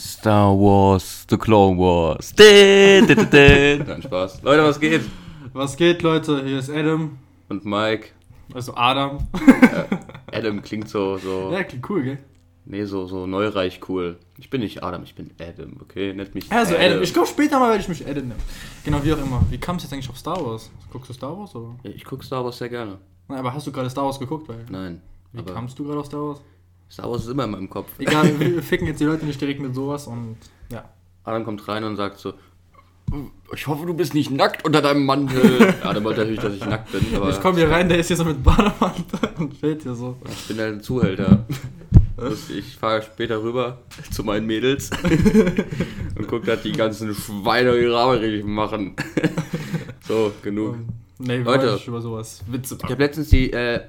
[0.00, 2.32] Star Wars, The Clone Wars.
[2.38, 4.42] Nein, Spaß.
[4.42, 5.02] Leute, was geht?
[5.52, 6.42] Was geht, Leute?
[6.44, 7.18] Hier ist Adam.
[7.48, 8.08] Und Mike.
[8.54, 9.26] Also Adam.
[10.32, 11.50] Adam klingt so, so.
[11.52, 12.18] Ja, klingt cool, gell?
[12.64, 14.18] Nee, so, so neureich cool.
[14.38, 16.12] Ich bin nicht Adam, ich bin Adam, okay?
[16.14, 17.02] Nennt mich Also Adam.
[17.02, 18.42] Ich glaube, später mal werde ich mich Adam nennen.
[18.84, 19.42] Genau, wie auch immer.
[19.50, 20.70] Wie kam es jetzt eigentlich auf Star Wars?
[20.90, 21.76] Guckst du Star Wars oder?
[21.82, 22.98] Ja, ich gucke Star Wars sehr gerne.
[23.28, 24.48] Nein, aber hast du gerade Star Wars geguckt?
[24.48, 25.02] Weil, Nein.
[25.32, 26.40] wie aber kamst du gerade auf Star Wars?
[26.90, 27.90] Star Wars ist immer in meinem Kopf.
[27.98, 30.36] Egal, wir ficken jetzt die Leute nicht direkt mit sowas und
[30.70, 30.84] ja.
[31.24, 32.34] Adam kommt rein und sagt so,
[33.54, 35.74] ich hoffe, du bist nicht nackt unter deinem Mantel.
[35.82, 38.24] Adam wollte natürlich, dass ich nackt bin, Ich komme hier rein, der ist hier so
[38.24, 40.16] mit Bademantel und steht hier so.
[40.28, 41.44] ich bin halt ein Zuhälter.
[42.54, 43.78] Ich fahre später rüber
[44.10, 44.90] zu meinen Mädels
[46.18, 48.94] und gucke, dass die ganzen Schweine ihre Arbeit richtig machen.
[50.06, 50.76] So, genug.
[51.18, 51.76] Nee, Leute.
[51.76, 52.92] Ich über sowas Witze Ich machen.
[52.92, 53.80] habe letztens die, äh,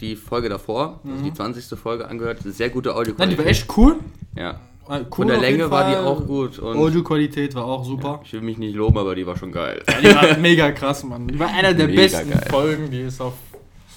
[0.00, 1.78] die Folge davor, also die 20.
[1.78, 2.38] Folge angehört.
[2.44, 3.14] Sehr gute Audio.
[3.18, 3.96] Nein, die war echt cool.
[4.36, 4.60] Ja.
[4.88, 6.60] Äh, cool Von der Länge war die auch gut.
[6.62, 8.20] Audioqualität war auch super.
[8.24, 9.82] ich will mich nicht loben, aber die war schon geil.
[10.02, 11.28] Die war mega krass, Mann.
[11.28, 12.46] Die war einer der Mega besten geil.
[12.48, 13.34] Folgen, die es auf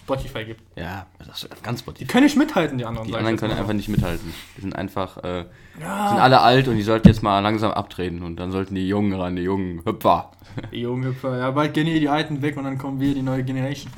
[0.04, 0.62] Spotify gibt.
[0.76, 2.06] Ja, das ist ganz Die Spotify.
[2.12, 3.08] können nicht mithalten, die anderen.
[3.08, 4.34] Die anderen können einfach nicht mithalten.
[4.58, 5.46] Die sind einfach, äh,
[5.80, 6.10] Ja.
[6.10, 9.14] sind alle alt und die sollten jetzt mal langsam abtreten und dann sollten die Jungen
[9.14, 10.32] ran, die jungen Hüpfer.
[10.74, 11.38] Die Junghüpfer.
[11.38, 13.92] Ja, bald gehen hier die Alten weg und dann kommen wir, die neue Generation.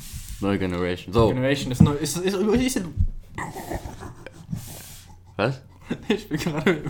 [0.44, 1.14] Neue Generation.
[1.14, 1.94] So, Generation ist neu.
[1.94, 2.86] Ist, ist, ist, ist,
[5.38, 5.62] was?
[6.10, 6.82] ich bin gerade.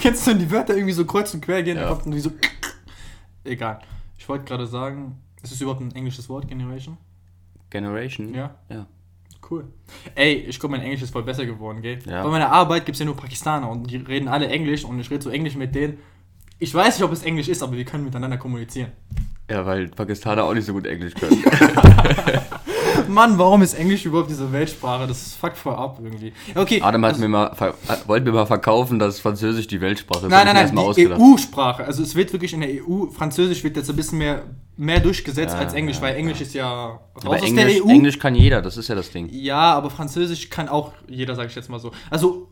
[0.00, 1.76] Kennst du, wenn die Wörter irgendwie so kreuz und quer gehen?
[1.76, 1.88] Ja.
[1.88, 2.30] Kommt irgendwie so.
[3.44, 3.80] Egal.
[4.18, 6.98] Ich wollte gerade sagen, ist es überhaupt ein englisches Wort, Generation?
[7.70, 8.34] Generation?
[8.34, 8.54] Ja.
[8.68, 8.86] Ja.
[9.48, 9.64] Cool.
[10.14, 11.98] Ey, ich glaube, mein Englisch ist voll besser geworden, gell?
[12.06, 12.22] Ja.
[12.22, 15.10] Bei meiner Arbeit gibt es ja nur Pakistaner und die reden alle Englisch und ich
[15.10, 15.98] rede so Englisch mit denen.
[16.58, 18.92] Ich weiß nicht, ob es Englisch ist, aber wir können miteinander kommunizieren.
[19.50, 21.42] Ja, weil Pakistaner auch nicht so gut Englisch können.
[23.10, 25.06] Mann, warum ist Englisch überhaupt diese Weltsprache?
[25.06, 26.32] Das fuckt voll ab irgendwie.
[26.54, 26.80] Okay.
[26.82, 27.72] Adam hat also- mir mal, äh,
[28.06, 30.30] wollte mir mal verkaufen, dass Französisch die Weltsprache ist.
[30.30, 31.08] Nein, nein, nein, mal die.
[31.08, 31.84] EU-Sprache.
[31.84, 34.44] Also es wird wirklich in der EU, Französisch wird jetzt ein bisschen mehr,
[34.76, 37.88] mehr durchgesetzt Ja, als Englisch, ja, weil Englisch ist ja raus aus Englisch, der EU.
[37.88, 39.28] Englisch kann jeder, das ist ja das Ding.
[39.30, 41.90] Ja, aber Französisch kann auch jeder, sage ich jetzt mal so.
[42.10, 42.48] Also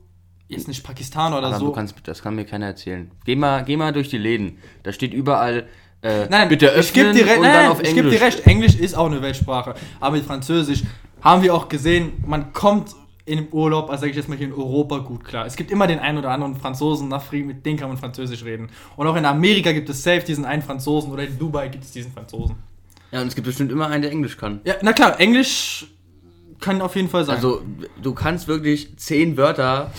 [0.48, 1.72] jetzt nicht Pakistaner oder Aber so.
[1.72, 3.10] kannst, das kann mir keiner erzählen.
[3.24, 4.58] Geh mal, geh mal durch die Läden.
[4.82, 5.66] Da steht überall,
[6.02, 8.18] äh, Nein, bitte öffnen ich gebe dir, und dann auf ich geb Englisch.
[8.18, 9.74] dir recht, Englisch ist auch eine Weltsprache.
[10.00, 10.82] Aber mit Französisch
[11.20, 12.94] haben wir auch gesehen, man kommt
[13.24, 15.44] in den Urlaub, also sage ich jetzt mal hier in Europa gut klar.
[15.44, 18.42] Es gibt immer den einen oder anderen Franzosen nach Frieden, mit denen kann man Französisch
[18.44, 18.70] reden.
[18.96, 21.92] Und auch in Amerika gibt es safe diesen einen Franzosen oder in Dubai gibt es
[21.92, 22.56] diesen Franzosen.
[23.10, 24.60] Ja, und es gibt bestimmt immer einen, der Englisch kann.
[24.64, 25.86] Ja, na klar, Englisch
[26.60, 27.36] kann auf jeden Fall sein.
[27.36, 27.62] Also,
[28.02, 29.92] du kannst wirklich zehn Wörter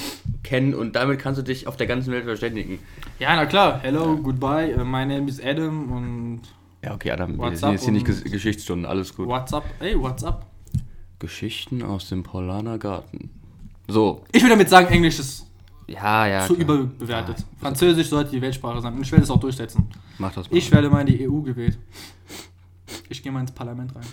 [0.44, 2.80] kennen und damit kannst du dich auf der ganzen Welt verständigen.
[3.20, 3.80] ja, na klar.
[3.82, 6.42] Hello, goodbye, uh, my name is Adam und
[6.84, 9.28] Ja, okay, Adam, wir What's sind jetzt hier nicht und- Ges Geschichtsstunden, alles gut.
[9.28, 9.64] what's up?
[9.80, 10.46] Hey, what's up?
[11.20, 13.30] Geschichten aus dem Paulaner Garten.
[13.88, 15.46] So, Ich will damit sagen, Englisch ist
[15.88, 16.46] ja, ja.
[16.48, 16.64] zu klar.
[16.78, 17.38] überbewertet.
[17.60, 19.88] Französisch sollte die Weltsprache sein und ich werde es auch durchsetzen.
[20.18, 20.58] Mach das mal.
[20.58, 21.78] Ich werde mal in die EU gewählt.
[23.10, 24.04] Ich gehe mal ins Parlament rein.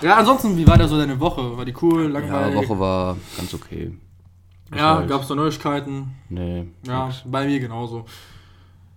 [0.00, 1.56] Ja, ansonsten, wie war da so deine Woche?
[1.56, 2.56] War die cool, ja, langweilig?
[2.68, 3.92] Woche war ganz okay.
[4.74, 6.14] Ja, halt- gab es da Neuigkeiten?
[6.28, 6.64] Nee.
[6.86, 7.22] Ja, nix.
[7.26, 8.06] bei mir genauso.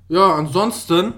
[0.08, 1.14] Ja, ansonsten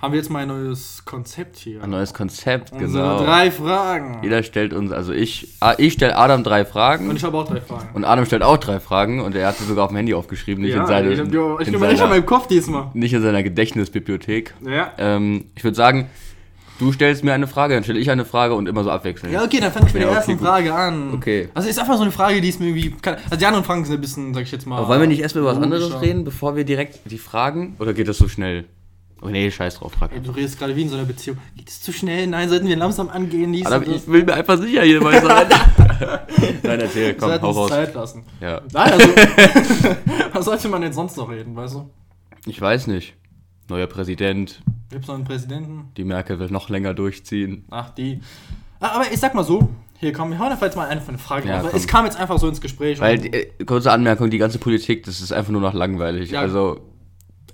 [0.00, 1.82] haben wir jetzt mal ein neues Konzept hier.
[1.82, 3.24] Ein neues Konzept, Unsere genau.
[3.24, 4.18] drei Fragen.
[4.22, 7.36] Jeder stellt uns, also ich, ah, ich stelle Adam drei Fragen Und und, ich habe
[7.38, 8.04] auch drei Fragen.
[8.04, 10.74] Adam stellt auch drei Fragen und er hat sie sogar auf dem Handy aufgeschrieben, nicht
[10.76, 12.90] in, seine, ich hab die, ich in, seiner, meinem Kopf diesmal.
[12.92, 14.54] nicht in seiner Gedächtnisbibliothek.
[14.66, 14.92] Ja.
[14.98, 16.10] Ähm, ich würde sagen,
[16.78, 19.32] du stellst mir eine Frage, dann stelle ich eine Frage und immer so abwechselnd.
[19.32, 20.46] Ja, okay, dann fange ich mit Ja, der okay, ersten gut.
[20.46, 21.14] Frage an.
[21.14, 21.48] Okay.
[21.54, 22.90] Also ist einfach so eine Frage, die ist mir irgendwie.
[23.02, 24.78] kann- Also die anderen Fragen sind ein bisschen, sag ich jetzt mal.
[24.78, 27.76] Aber wollen wir nicht erstmal über was anderes reden, bevor wir direkt die Fragen?
[27.78, 28.64] Oder geht das so schnell?
[29.22, 30.12] Oh nee, scheiß drauf, frag.
[30.12, 31.38] Ey, du redest gerade wie in so einer Beziehung.
[31.56, 32.26] Geht es zu schnell?
[32.26, 33.50] Nein, sollten wir langsam angehen?
[33.50, 35.46] Dies Aber ich will mir einfach sicher hier mal sein.
[36.62, 37.70] Nein, erzähl, komm, hau raus.
[37.70, 38.24] Zeit lassen.
[38.42, 38.60] Ja.
[38.74, 39.08] Nein, also.
[40.34, 41.90] was sollte man denn sonst noch reden, weißt du?
[42.44, 43.14] Ich weiß nicht.
[43.68, 45.84] Neuer Präsident, Gibt es noch einen Präsidenten?
[45.96, 47.64] die Merkel will noch länger durchziehen.
[47.70, 48.20] Ach, die.
[48.80, 49.68] Ah, Aber ich sag mal so.
[49.98, 51.64] Hier, komm, wir hauen einfach jetzt mal einfach eine Frage Ja.
[51.72, 53.00] Es kam jetzt einfach so ins Gespräch.
[53.00, 56.30] Weil, die, äh, kurze Anmerkung, die ganze Politik, das ist einfach nur noch langweilig.
[56.32, 56.40] Ja.
[56.42, 56.80] Also,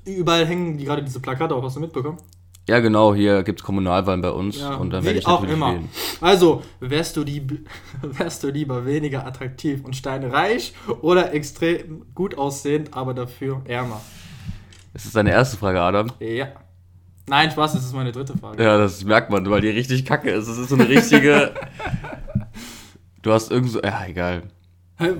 [0.04, 1.62] überall hängen die gerade diese Plakate auf.
[1.64, 2.18] Hast du mitbekommen?
[2.68, 5.72] ja genau, hier gibt es Kommunalwahlen bei uns und dann werde ich auch immer.
[5.72, 5.88] wählen.
[6.20, 7.68] Also, wärst du, lieb,
[8.02, 14.00] wärst du lieber weniger attraktiv und steinreich oder extrem gut aussehend, aber dafür ärmer?
[14.92, 16.08] Das ist deine erste Frage, Adam.
[16.20, 16.48] Ja.
[17.26, 18.62] Nein, Spaß, das ist meine dritte Frage.
[18.62, 20.48] Ja, das merkt man, weil die richtig kacke ist.
[20.48, 21.54] Das ist so eine richtige...
[23.22, 23.80] du hast irgend so...
[23.82, 24.42] Ja, egal.
[24.98, 25.12] Hä,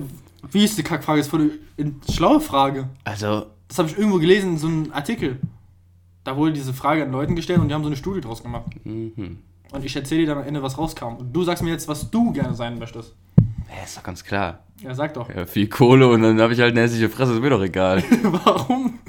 [0.51, 1.19] Wie ist die Kackfrage?
[1.19, 2.89] Das ist voll eine schlaue Frage.
[3.05, 5.39] Also, Das habe ich irgendwo gelesen in so einem Artikel.
[6.23, 8.65] Da wurde diese Frage an Leuten gestellt und die haben so eine Studie draus gemacht.
[8.83, 9.39] mhm.
[9.71, 11.15] Und ich erzähle dir dann am Ende, was rauskam.
[11.17, 13.15] Und du sagst mir jetzt, was du gerne sein möchtest.
[13.75, 14.59] Ja, ist doch ganz klar.
[14.83, 15.33] Ja, sag doch.
[15.33, 18.03] Ja, viel Kohle und dann habe ich halt eine hässliche Fresse, ist mir doch egal.
[18.23, 18.99] Warum?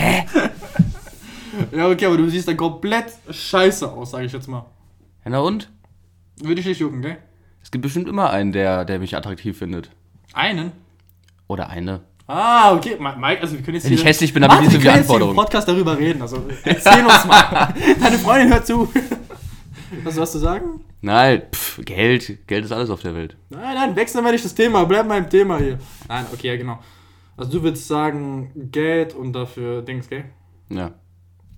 [0.00, 0.24] Hä?
[1.76, 4.64] ja, okay, aber du siehst dann komplett scheiße aus, sage ich jetzt mal.
[5.24, 5.70] Ja, na und?
[6.42, 7.18] Würde ich nicht jucken, gell?
[7.62, 9.90] Es gibt bestimmt immer einen, der, der mich attraktiv findet.
[10.32, 10.72] Einen?
[11.48, 12.00] Oder eine.
[12.26, 12.96] Ah, okay.
[12.98, 14.92] Mike, also wir können jetzt Wenn ich hässlich bin, habe ich nicht so wir viele
[14.92, 15.36] können jetzt im Anforderungen.
[15.36, 16.22] Podcast darüber reden.
[16.22, 17.74] Also erzähl uns mal.
[18.00, 18.88] Deine Freundin hört zu.
[20.04, 20.84] Was hast du sagen?
[21.02, 22.46] Nein, pff, Geld.
[22.46, 23.36] Geld ist alles auf der Welt.
[23.50, 24.84] Nein, nein, wechseln wir nicht das Thema.
[24.84, 25.78] Bleib mal im Thema hier.
[26.08, 26.78] Nein, okay, ja, genau.
[27.40, 30.26] Also du würdest sagen, Geld und dafür Dings, gell?
[30.68, 30.92] Ja.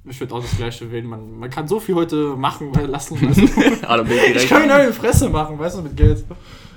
[0.05, 1.07] Ich würde auch das gleiche wählen.
[1.07, 3.21] Man, man kann so viel heute machen, lassen.
[3.29, 4.05] Weißt du?
[4.05, 6.25] Bin ich kann mir eine Fresse machen, weißt du, mit Geld.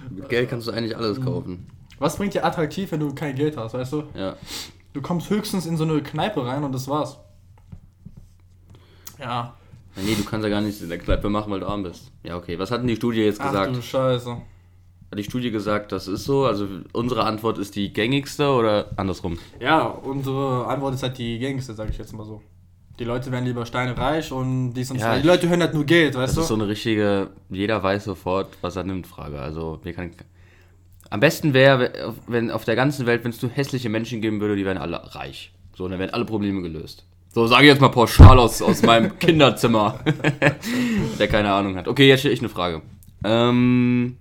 [0.09, 1.67] Mit Geld kannst du eigentlich alles kaufen.
[1.99, 4.03] Was bringt dir attraktiv, wenn du kein Geld hast, weißt du?
[4.15, 4.37] Ja.
[4.93, 7.19] Du kommst höchstens in so eine Kneipe rein und das war's.
[9.19, 9.55] Ja.
[9.95, 12.11] Nee, du kannst ja gar nichts in der Kneipe machen, weil du arm bist.
[12.23, 12.57] Ja, okay.
[12.57, 13.75] Was hat denn die Studie jetzt Ach gesagt?
[13.75, 14.37] du Scheiße.
[15.11, 16.45] Hat die Studie gesagt, das ist so?
[16.45, 19.37] Also unsere Antwort ist die gängigste oder andersrum?
[19.59, 22.41] Ja, unsere Antwort ist halt die gängigste, sag ich jetzt mal so.
[22.97, 25.21] Die Leute werden lieber Steine reich und dies und Ja, das.
[25.21, 26.61] Die Leute hören halt nur Geld, Das weißt ist so du?
[26.63, 29.39] eine richtige, jeder weiß sofort, was er nimmt, Frage.
[29.39, 30.11] Also, wir kann,
[31.09, 34.55] am besten wäre, wenn auf der ganzen Welt, wenn es nur hässliche Menschen geben würde,
[34.55, 35.51] die wären alle reich.
[35.75, 37.05] So, dann wären alle Probleme gelöst.
[37.33, 39.99] So, sage ich jetzt mal pauschal aus, aus meinem Kinderzimmer,
[41.19, 41.89] der keine Ahnung hat.
[41.89, 42.81] Okay, jetzt stelle ich eine Frage.
[43.25, 44.15] Ähm,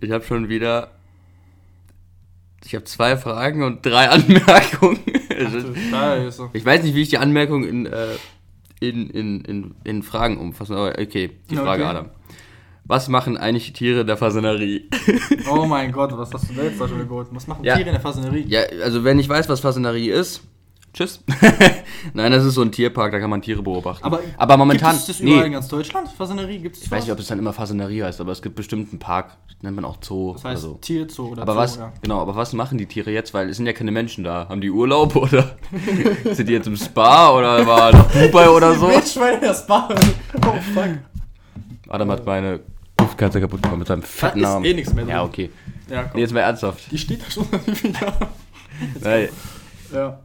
[0.00, 0.90] ich habe schon wieder,
[2.64, 5.00] ich habe zwei Fragen und drei Anmerkungen.
[5.92, 6.48] Ach.
[6.52, 8.06] Ich weiß nicht, wie ich die Anmerkung in, äh,
[8.80, 11.90] in, in, in, in Fragen umfasse, aber okay, die Frage, Okay.
[11.90, 12.10] Adam.
[12.86, 14.90] Was machen eigentlich Tiere in der Fasanerie?
[15.50, 17.28] Oh mein Gott, was hast du da jetzt da schon geholt?
[17.30, 17.76] Was machen Ja.
[17.76, 18.44] Tiere in der Fasanerie?
[18.46, 20.42] ja, also wenn ich weiß, was Fasanerie ist,
[20.94, 21.22] tschüss.
[22.14, 24.04] Nein, das ist so ein Tierpark, da kann man Tiere beobachten.
[24.04, 26.08] Aber, aber momentan, Gibt es das überall in ganz Deutschland?
[26.08, 26.58] Fasanerie?
[26.58, 28.90] Gibt es ich weiß nicht, ob es dann immer Fasanerie heißt, aber es gibt bestimmt
[28.90, 30.78] einen Park, nennt man auch Zoo Das heißt oder so.
[30.80, 31.92] Tierzoo oder Aber Zoo, was, ja.
[32.00, 33.34] genau, aber was machen die Tiere jetzt?
[33.34, 34.48] Weil es sind ja keine Menschen da.
[34.48, 35.56] Haben die Urlaub oder
[36.32, 38.88] sind die jetzt im Spa oder war nach Dubai oder so?
[38.88, 39.88] Wildschweine in der Spa.
[39.90, 40.98] Oh fuck.
[41.88, 42.60] Adam hat meine
[42.96, 44.64] Duftkatze kaputt gemacht mit seinem fetten ist Arm.
[44.64, 45.14] eh nichts mehr drin.
[45.14, 45.50] Ja, okay.
[45.90, 46.12] Ja, komm.
[46.14, 46.90] Nee, jetzt mal ernsthaft.
[46.90, 49.28] Die steht da schon seit wie vielen Jahren?
[49.92, 50.18] Ja.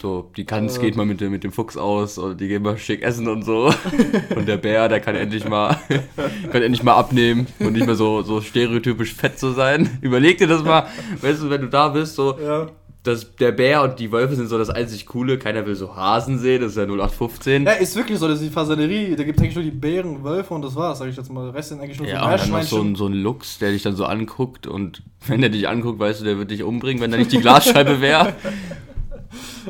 [0.00, 0.80] So, die Kanz Äh.
[0.82, 3.44] geht mal mit dem, mit dem Fuchs aus und die gehen mal schick essen und
[3.44, 3.72] so.
[4.36, 5.76] Und der Bär, der kann endlich mal,
[6.52, 9.88] kann endlich mal abnehmen und nicht mehr so, so stereotypisch fett zu sein.
[10.00, 10.86] Überleg dir das mal,
[11.20, 12.68] weißt du, wenn du da bist, so, Ja.
[13.02, 15.38] dass der Bär und die Wölfe sind so das einzig Coole.
[15.38, 17.64] Keiner will so Hasen sehen, das ist ja 0815.
[17.64, 19.14] Ja, ist wirklich so, das ist die Fasanerie.
[19.16, 21.46] Da gibt es eigentlich nur die Bären, Wölfe und das war's, sag ich jetzt mal.
[21.46, 23.58] Der Rest sind eigentlich nur Ja, so und dann noch so ein, so ein Lux,
[23.58, 26.62] der dich dann so anguckt und wenn der dich anguckt, weißt du, der wird dich
[26.62, 28.34] umbringen, wenn da nicht die Glasscheibe wäre.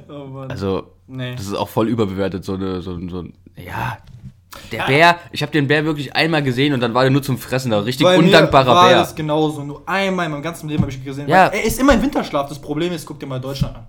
[0.08, 0.50] Oh Mann.
[0.50, 1.34] Also, nee.
[1.34, 3.98] das ist auch voll überbewertet, so eine, so, ein- so ein, ja.
[4.72, 7.38] Der Bär, ich habe den Bär wirklich einmal gesehen und dann war der nur zum
[7.38, 8.98] Fressen, da richtig Bei mir undankbarer war Bär.
[8.98, 9.62] das genauso.
[9.62, 11.28] Nur einmal in meinem ganzen Leben habe ich ihn gesehen.
[11.28, 11.46] Ja.
[11.46, 12.48] Er ist immer im Winterschlaf.
[12.48, 13.86] Das Problem ist, guck dir mal Deutschland an.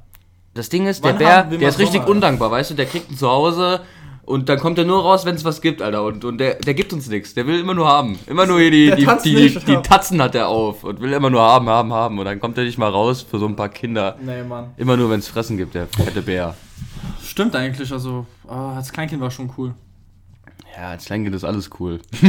[0.54, 2.10] Das Ding ist, der Wann Bär, haben wir der ist richtig Sommer?
[2.12, 3.82] undankbar, weißt du, der kriegt ein Zuhause
[4.24, 6.04] und dann kommt er nur raus, wenn es was gibt, Alter.
[6.04, 7.34] Und, und der, der gibt uns nichts.
[7.34, 8.20] Der will immer nur haben.
[8.28, 9.82] Immer nur hier die, die, die, nicht, die, ja.
[9.82, 12.20] Tatzen hat er auf und will immer nur haben, haben, haben.
[12.20, 14.18] Und dann kommt er nicht mal raus für so ein paar Kinder.
[14.22, 14.72] Nee, Mann.
[14.78, 16.56] Immer nur, wenn es Fressen gibt, der fette Bär.
[17.24, 19.74] Stimmt eigentlich, also ah, als Kleinkind war schon cool.
[20.76, 22.00] Ja, als Kleinkind ist alles cool.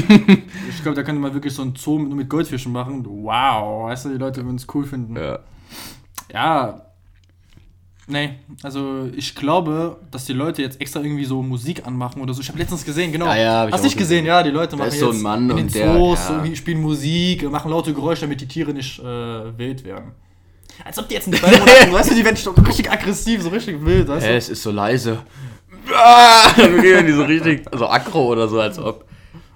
[0.68, 3.04] Ich glaube, da könnte man wirklich so ein Zoo mit, mit Goldfischen machen.
[3.06, 5.16] Wow, weißt du, die Leute würden es cool finden.
[5.16, 5.38] Ja.
[6.32, 6.91] Ja.
[8.08, 8.30] Nee,
[8.62, 12.40] also ich glaube, dass die Leute jetzt extra irgendwie so Musik anmachen oder so.
[12.40, 13.26] Ich habe letztens gesehen, genau.
[13.26, 15.12] Ja, ja, hab ich Hast auch nicht gesehen, ja, die Leute machen ist so ein
[15.12, 16.26] jetzt Mann in den und der- Zoos ja.
[16.26, 19.04] so irgendwie spielen Musik, machen laute Geräusche, damit die Tiere nicht äh,
[19.56, 20.12] wild werden.
[20.84, 23.50] Als ob die jetzt in zwei Monaten, weißt du, die werden schon richtig aggressiv, so
[23.50, 24.30] richtig wild, weißt du?
[24.30, 25.18] es ist so leise.
[25.94, 29.04] Ah, dann reden die so richtig, so aggro oder so, als ob.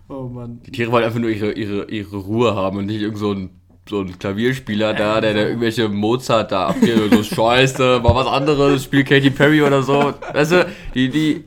[0.09, 0.61] Oh Mann.
[0.65, 3.51] Die Tiere wollen einfach nur ihre, ihre, ihre Ruhe haben und nicht irgend so ein,
[3.89, 8.27] so ein Klavierspieler da, der, der irgendwelche Mozart da abgeht und so Scheiße, mal was
[8.27, 10.15] anderes, spielt Katy Perry oder so.
[10.33, 11.45] Weißt du, die, die,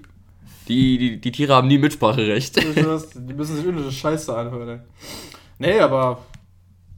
[0.68, 2.56] die, die, die Tiere haben nie Mitspracherecht.
[2.58, 4.82] Die müssen sich irgendeine Scheiße anhören.
[5.58, 6.20] Nee, aber.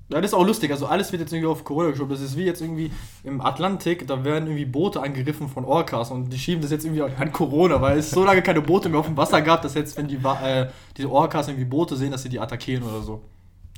[0.10, 0.70] Ja, das ist auch lustig.
[0.72, 2.12] Also alles wird jetzt irgendwie auf Corona geschoben.
[2.12, 2.92] Das ist wie jetzt irgendwie
[3.24, 7.02] im Atlantik, da werden irgendwie Boote angegriffen von Orcas und die schieben das jetzt irgendwie
[7.02, 9.98] an Corona, weil es so lange keine Boote mehr auf dem Wasser gab, dass jetzt,
[9.98, 10.68] wenn die, äh,
[10.98, 13.22] diese Orcas irgendwie Boote sehen, dass sie die attackieren oder so.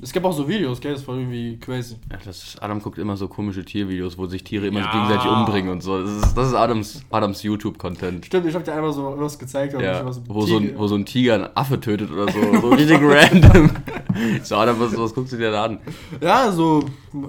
[0.02, 0.94] Es gibt auch so Videos, gell?
[0.94, 1.96] Das war irgendwie crazy.
[2.12, 4.92] Ja, das ist, Adam guckt immer so komische Tiervideos, wo sich Tiere immer Ja.
[4.92, 6.02] gegenseitig umbringen und so.
[6.02, 8.26] Das ist, das ist Adams, Adams YouTube-Content.
[8.26, 9.74] Stimmt, ich hab dir einmal so was gezeigt.
[9.80, 12.40] Ja, mit wo so, ein, Tiger- wo so ein Tiger einen Affe tötet oder so.
[12.62, 13.70] So richtig random.
[14.44, 15.80] So, Adam, was, was guckst du dir da an?
[16.22, 16.84] Ja, so.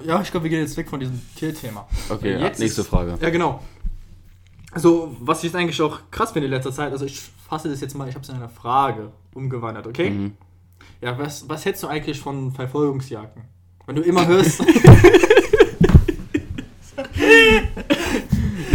[0.06, 1.86] Ja, ich glaube, wir gehen jetzt weg von diesem Tierthema.
[2.10, 3.16] Okay, jetzt nächste ist- Frage.
[3.20, 3.60] Ja, genau.
[4.72, 7.80] Also, was ich jetzt eigentlich auch krass finde in letzter Zeit, also ich fasse das
[7.80, 10.10] jetzt mal, ich habe es in eine Frage umgewandelt, okay?
[10.10, 10.32] Mhm.
[11.00, 13.42] Ja, was, was hältst du eigentlich von Verfolgungsjagden?
[13.86, 14.62] Wenn du immer hörst.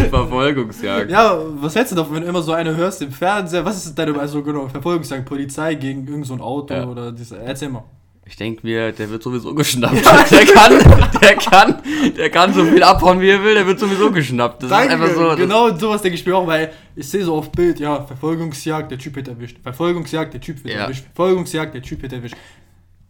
[0.10, 1.12] Verfolgungsjagd.
[1.12, 3.64] ja, was hältst du davon, wenn du immer so eine hörst im Fernseher?
[3.66, 5.26] Was ist deine also genau Verfolgungsjagd?
[5.26, 6.88] Polizei gegen irgend so ein Auto Ja.
[6.88, 7.38] oder diese.
[7.40, 7.84] Erzähl mal.
[8.30, 9.96] Ich denke mir, der wird sowieso geschnappt.
[10.32, 11.82] Der kann, der kann,
[12.16, 14.62] der kann so viel abhauen, wie er will, der wird sowieso geschnappt.
[14.64, 15.36] Das Danke, ist einfach so.
[15.36, 19.00] genau sowas denke ich mir auch, weil ich sehe so auf Bild, ja, Verfolgungsjagd, der
[19.00, 19.58] Typ wird erwischt.
[19.64, 20.82] Verfolgungsjagd, der Typ wird Ja.
[20.84, 21.06] erwischt.
[21.06, 22.36] Verfolgungsjagd, der Typ wird erwischt.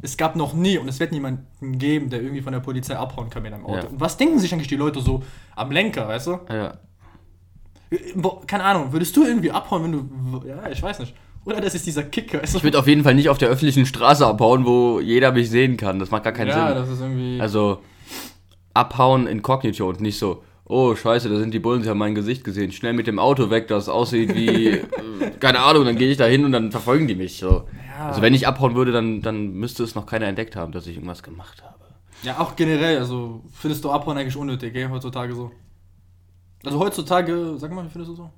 [0.01, 3.29] Es gab noch nie und es wird niemanden geben, der irgendwie von der Polizei abhauen
[3.29, 3.75] kann mit einem Auto.
[3.79, 3.87] Ja.
[3.89, 5.21] Und was denken sich eigentlich die Leute so
[5.57, 6.39] am Lenker, weißt du?
[6.49, 6.75] Ja.
[8.15, 10.47] Wo- Keine Ahnung, würdest du irgendwie abhauen, wenn du.
[10.47, 11.13] Ja, ich weiß nicht.
[11.45, 12.57] Oder das ist dieser Kicker, du?
[12.57, 15.77] Ich würde auf jeden Fall nicht auf der öffentlichen Straße abhauen, wo jeder mich sehen
[15.77, 15.99] kann.
[15.99, 16.75] Das macht gar keinen ja, Sinn.
[16.75, 17.41] das ist irgendwie.
[17.41, 17.81] Also
[18.73, 22.43] abhauen inkognito und nicht so, oh scheiße, da sind die Bullen, sie haben mein Gesicht
[22.43, 22.71] gesehen.
[22.71, 24.81] Schnell mit dem Auto weg, das aussieht wie, äh,
[25.39, 27.37] keine Ahnung, dann gehe ich da hin und dann verfolgen die mich.
[27.37, 27.67] So.
[27.97, 28.07] Ja.
[28.07, 30.95] Also wenn ich abhauen würde, dann, dann müsste es noch keiner entdeckt haben, dass ich
[30.95, 31.75] irgendwas gemacht habe.
[32.23, 35.51] Ja, auch generell, also findest du Abhauen eigentlich unnötig, gell, heutzutage so.
[36.65, 38.29] Also heutzutage, sag mal, wie findest du so?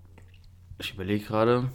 [0.79, 1.69] Ich überlege gerade,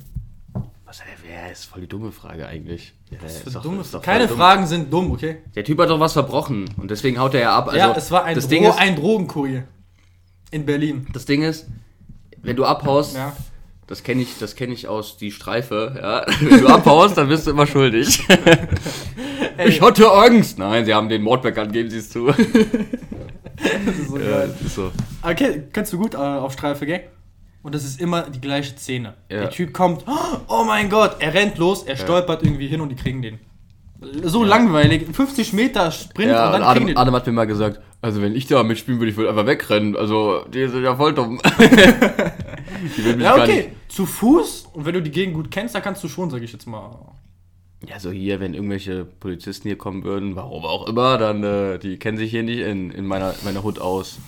[0.87, 2.95] was wer ist voll die dumme Frage eigentlich.
[3.21, 4.37] Was für dumme voll Keine dumm.
[4.37, 5.39] Fragen sind dumm, okay?
[5.55, 7.67] Der Typ hat doch was verbrochen und deswegen haut er ja ab.
[7.67, 9.65] Also, ja, es war ein, das Dro Ding ist, ein Drogenkurier.
[10.53, 11.07] In Berlin.
[11.13, 11.67] das Ding ist,
[12.43, 13.37] wenn du abhaust, Ja.
[13.89, 16.27] Das kenne ich, das kenne ich aus die Streife, ja.
[16.41, 18.21] Wenn du abhaust, dann bist du immer schuldig.
[19.65, 20.59] ich hatte Angst.
[20.59, 22.33] Nein, sie haben den Mord bekannt, geben sie es zu.
[23.59, 24.51] Das ist so ja, geil.
[24.53, 24.93] das ist so.
[25.23, 27.05] Okay, kennst du gut äh, auf Streife, gell?
[27.67, 29.15] Und das ist immer die gleiche Szene.
[29.29, 29.41] Ja.
[29.41, 30.05] Der Typ kommt,
[30.47, 33.41] oh mein Gott, er rennt los, er stolpert irgendwie hin und die kriegen den.
[34.23, 37.09] So langweilig, 50 Meter Sprint Ja, und und dann kriegen die Adam, den.
[37.09, 39.97] Adam hat mir mal gesagt, also wenn ich da mitspielen würde, ich würde einfach wegrennen.
[39.97, 41.41] Also, die sind ja voll dumm.
[41.59, 45.83] die würden mich Ja, okay, zu Fuß und wenn du die Gegend gut kennst, dann
[45.83, 47.17] kannst du schon, sag ich jetzt mal.
[47.85, 51.99] Ja, so hier, wenn irgendwelche Polizisten hier kommen würden, warum auch immer, dann, äh, die
[51.99, 54.19] kennen sich hier nicht in, in meiner, meiner Hut aus.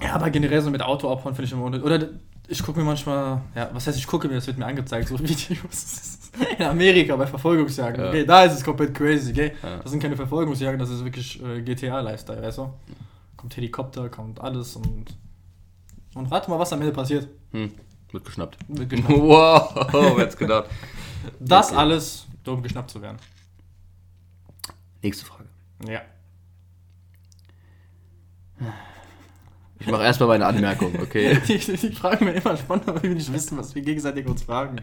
[0.00, 1.84] Ja, aber generell so mit Auto abhauen finde ich immer unnötig.
[1.84, 2.08] Oder
[2.46, 5.18] ich gucke mir manchmal, ja, was heißt ich gucke mir, das wird mir angezeigt, so
[5.22, 6.30] Videos.
[6.58, 8.02] In Amerika bei Verfolgungsjagden.
[8.04, 8.08] Ja.
[8.10, 9.52] Okay, da ist es komplett crazy, gell?
[9.62, 9.78] Ja.
[9.78, 12.72] Das sind keine Verfolgungsjagden, das ist wirklich äh, GTA-Lifestyle, weißt du?
[13.36, 15.06] Kommt Helikopter, kommt alles und.
[16.14, 17.28] Und rate mal, was am Ende passiert.
[17.52, 17.72] Hm,
[18.12, 18.56] wird geschnappt.
[18.68, 19.18] Wird geschnappt.
[19.18, 20.68] Wow, wer hätte gedacht.
[21.40, 21.76] Das Okay.
[21.78, 23.18] alles, um geschnappt zu werden.
[25.02, 25.44] Nächste Frage.
[25.86, 26.00] Ja.
[29.80, 31.38] Ich mache erstmal meine Anmerkung, okay?
[31.48, 34.80] Die, Fragen werden immer spannender, weil wir nicht wissen, was wir gegenseitig uns fragen.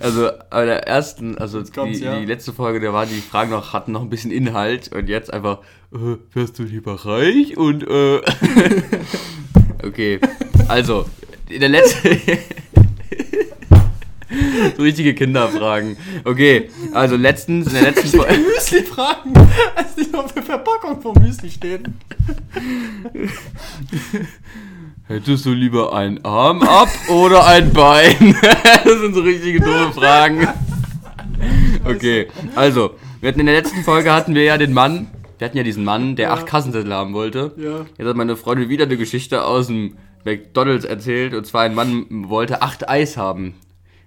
[0.00, 2.18] Also bei der ersten, also die, ja.
[2.18, 5.32] die letzte Folge, da waren die Fragen noch, hatten noch ein bisschen Inhalt und jetzt
[5.32, 5.58] einfach,
[5.92, 8.20] äh, wärst du lieber reich und äh.
[9.86, 10.20] okay,
[10.68, 11.06] also,
[11.48, 12.18] in der letzten.
[14.76, 15.96] so richtige Kinderfragen.
[16.24, 18.38] Okay, also letztens, in der letzten Folge.
[18.38, 19.32] Müsli fragen,
[19.76, 21.94] als nicht auf der Verpackung vom Müsli stehen.
[25.08, 28.36] Hättest du lieber einen Arm ab oder ein Bein?
[28.84, 30.46] das sind so richtige dumme Fragen.
[31.84, 35.56] Okay, also, wir hatten in der letzten Folge hatten wir ja den Mann, wir hatten
[35.56, 36.34] ja diesen Mann, der Ja.
[36.34, 37.52] acht Kassenzettel haben wollte.
[37.56, 37.84] Ja.
[37.98, 41.34] Jetzt hat meine Freundin wieder eine Geschichte aus dem McDonalds erzählt.
[41.34, 43.54] Und zwar ein Mann wollte acht Eis haben.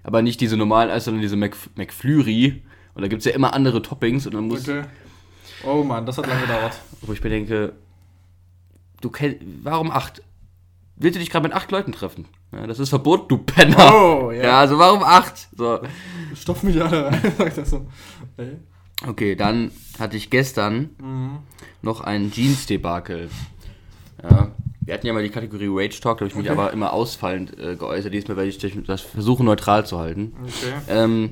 [0.06, 2.62] Aber nicht diese normalen Eis, sondern diese Mc, McFlurry.
[2.94, 4.24] Und da gibt es ja immer andere Toppings.
[4.26, 4.84] Und dann muss, Okay.
[5.64, 6.78] Oh Mann, das hat lange gedauert.
[7.02, 7.72] wo ich mir denke,
[9.00, 10.22] du kennst, warum acht?
[10.94, 12.26] Willst du dich gerade mit acht Leuten treffen?
[12.52, 13.92] Ja, das ist Verbot, du Penner.
[13.92, 14.44] Oh, ja.
[14.44, 14.60] ja.
[14.60, 15.48] also warum acht?
[15.56, 15.80] So.
[16.34, 17.86] Stopf mich alle rein, sagt er so.
[18.36, 18.56] Ey.
[19.06, 21.38] Okay, dann hatte ich gestern Mhm.
[21.82, 23.28] noch einen Jeans-Debakel.
[24.22, 24.52] Ja.
[24.86, 26.58] Wir hatten ja mal die Kategorie Rage Talk, da habe ich mich Okay.
[26.58, 28.14] aber immer ausfallend äh, geäußert.
[28.14, 30.32] Diesmal werde ich das versuchen, neutral zu halten.
[30.42, 30.72] Okay.
[30.88, 31.30] Ähm,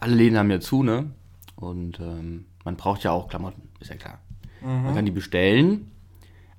[0.00, 1.10] alle Läden haben ja zu, ne?
[1.56, 4.20] Und ähm, man braucht ja auch Klamotten, ist ja klar.
[4.60, 5.90] Man kann die bestellen,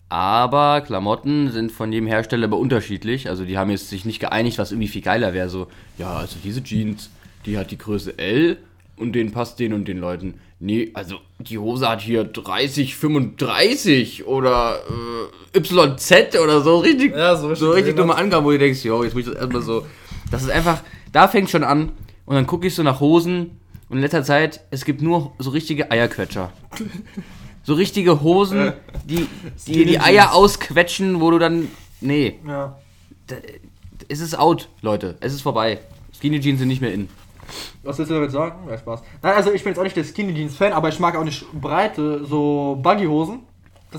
[0.08, 3.30] aber Klamotten sind von jedem Hersteller aber unterschiedlich.
[3.30, 5.50] Also die haben jetzt sich nicht geeinigt, was irgendwie viel geiler wäre.
[5.50, 7.10] So, ja, also diese Jeans,
[7.46, 8.58] die hat die Größe L
[8.96, 10.36] und den passt den und den Leuten.
[10.62, 14.80] Nee, also die Hose hat hier 30, 35 oder
[15.56, 16.80] äh, YZ oder so.
[16.80, 19.40] Richtig, Ja, so so richtig dumme Angaben, wo du denkst, jo, jetzt muss ich das
[19.42, 19.86] erstmal so.
[20.32, 20.82] Das ist einfach,
[21.14, 21.94] da fängt schon an
[22.26, 23.52] und dann gucke ich so nach Hosen
[23.88, 26.52] und in letzter Zeit, es gibt nur so richtige Eierquetscher.
[27.64, 28.74] So richtige Hosen,
[29.06, 29.28] die
[29.68, 31.68] die, die Eier ausquetschen, wo du dann.
[32.02, 32.78] Nee, Ja.
[34.08, 35.16] es ist out, Leute.
[35.20, 35.80] Es ist vorbei.
[36.18, 37.10] Skinny Jeans sind nicht mehr in.
[37.84, 38.68] Was willst du damit sagen?
[38.70, 39.02] Ja, Spaß.
[39.22, 41.24] Nein, also ich bin jetzt auch nicht der Skinny Jeans Fan, aber ich mag auch
[41.24, 43.40] nicht breite, so Buggy-Hosen.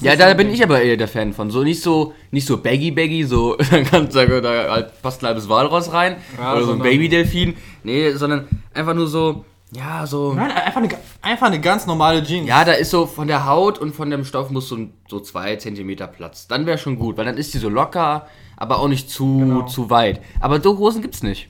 [0.00, 1.50] Ja, da so- bin ich aber eher der Fan von.
[1.50, 5.22] So nicht so, nicht so baggy baggy, so dann kannst du sagen, da halt passt
[5.22, 7.56] ein halbes Walross rein Ja, oder so ein sondern- Baby-Delfin.
[7.82, 10.32] Nee, sondern einfach nur so Ja, so.
[10.34, 10.88] Nein, einfach eine,
[11.22, 12.46] einfach eine ganz normale Jeans.
[12.48, 15.18] Ja, da ist so von der Haut und von dem Stoff muss so, ein- so
[15.20, 16.46] zwei Zentimeter Platz.
[16.46, 18.26] Dann wäre schon gut, weil dann ist die so locker,
[18.56, 19.62] aber auch nicht zu, Genau.
[19.66, 20.20] zu weit.
[20.38, 21.48] Aber so Hosen gibt's nicht.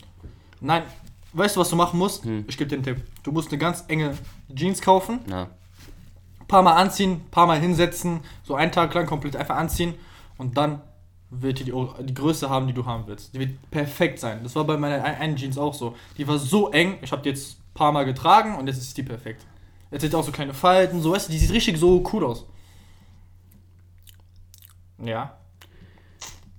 [0.62, 0.82] Nein,
[1.32, 2.24] weißt du, was du machen musst?
[2.46, 3.02] Ich gebe dir einen Tipp.
[3.22, 4.16] Du musst eine ganz enge
[4.54, 5.48] Jeans kaufen, Ja.
[6.48, 9.94] paar Mal anziehen, paar Mal hinsetzen, so einen Tag lang komplett einfach anziehen
[10.38, 10.80] und dann
[11.32, 13.32] wird die, die, die Größe haben, die du haben willst.
[13.34, 14.40] Die wird perfekt sein.
[14.42, 15.94] Das war bei meiner ein- einen Jeans auch so.
[16.18, 18.96] Die war so eng, ich habe die jetzt ein paar Mal getragen und jetzt ist
[18.96, 19.46] die perfekt.
[19.92, 22.24] Jetzt hat die auch so kleine Falten, so weißt du, die sieht richtig so cool
[22.24, 22.46] aus.
[25.02, 25.36] Ja.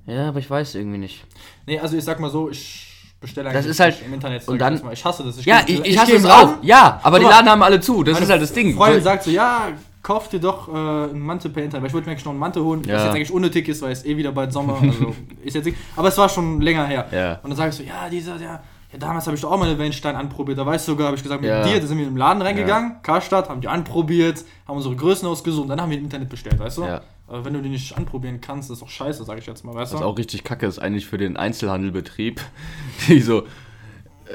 [0.05, 1.25] Ja, aber ich weiß irgendwie nicht.
[1.67, 2.87] Nee, also ich sag mal so, ich
[3.21, 4.47] bestelle Das ist halt- im Internet.
[4.47, 4.91] und dann- mal.
[4.93, 5.37] Ich hasse das.
[5.37, 6.55] Ich Ja, ich, ich hasse es auch.
[6.61, 8.03] Ja, aber die Guck mal, Laden haben alle zu.
[8.03, 8.75] Das ist halt das Ding.
[8.75, 9.69] Freundin So- sagt so, ja,
[10.01, 11.83] kauf dir doch äh, einen Mantel per Internet.
[11.83, 12.95] Weil ich wollte mir eigentlich noch einen Mantel holen, Ja.
[12.95, 15.77] was jetzt eigentlich unnötig ist, weil es eh wieder bald Sommer, also ist jetzt nicht.
[15.95, 17.05] Aber es war schon länger her.
[17.11, 17.39] Ja.
[17.43, 18.59] Und dann sage ich so, ja, dieser, ja,
[18.91, 20.57] ja damals habe ich doch auch mal eine Wellenstein anprobiert.
[20.57, 21.63] Da weißt du sogar, habe ich gesagt, mit Ja.
[21.63, 25.27] dir, da sind wir in den Laden reingegangen, Karstadt, haben die anprobiert, haben unsere Größen
[25.27, 26.83] ausgesucht und dann haben wir im Internet bestellt, weißt du?
[26.83, 27.01] Ja.
[27.27, 29.93] Aber wenn du die nicht anprobieren kannst, ist doch scheiße, sage ich jetzt mal, weißt
[29.93, 29.97] du?
[29.97, 32.41] Was auch richtig kacke ist eigentlich für den Einzelhandelbetrieb.
[33.07, 33.43] Die so,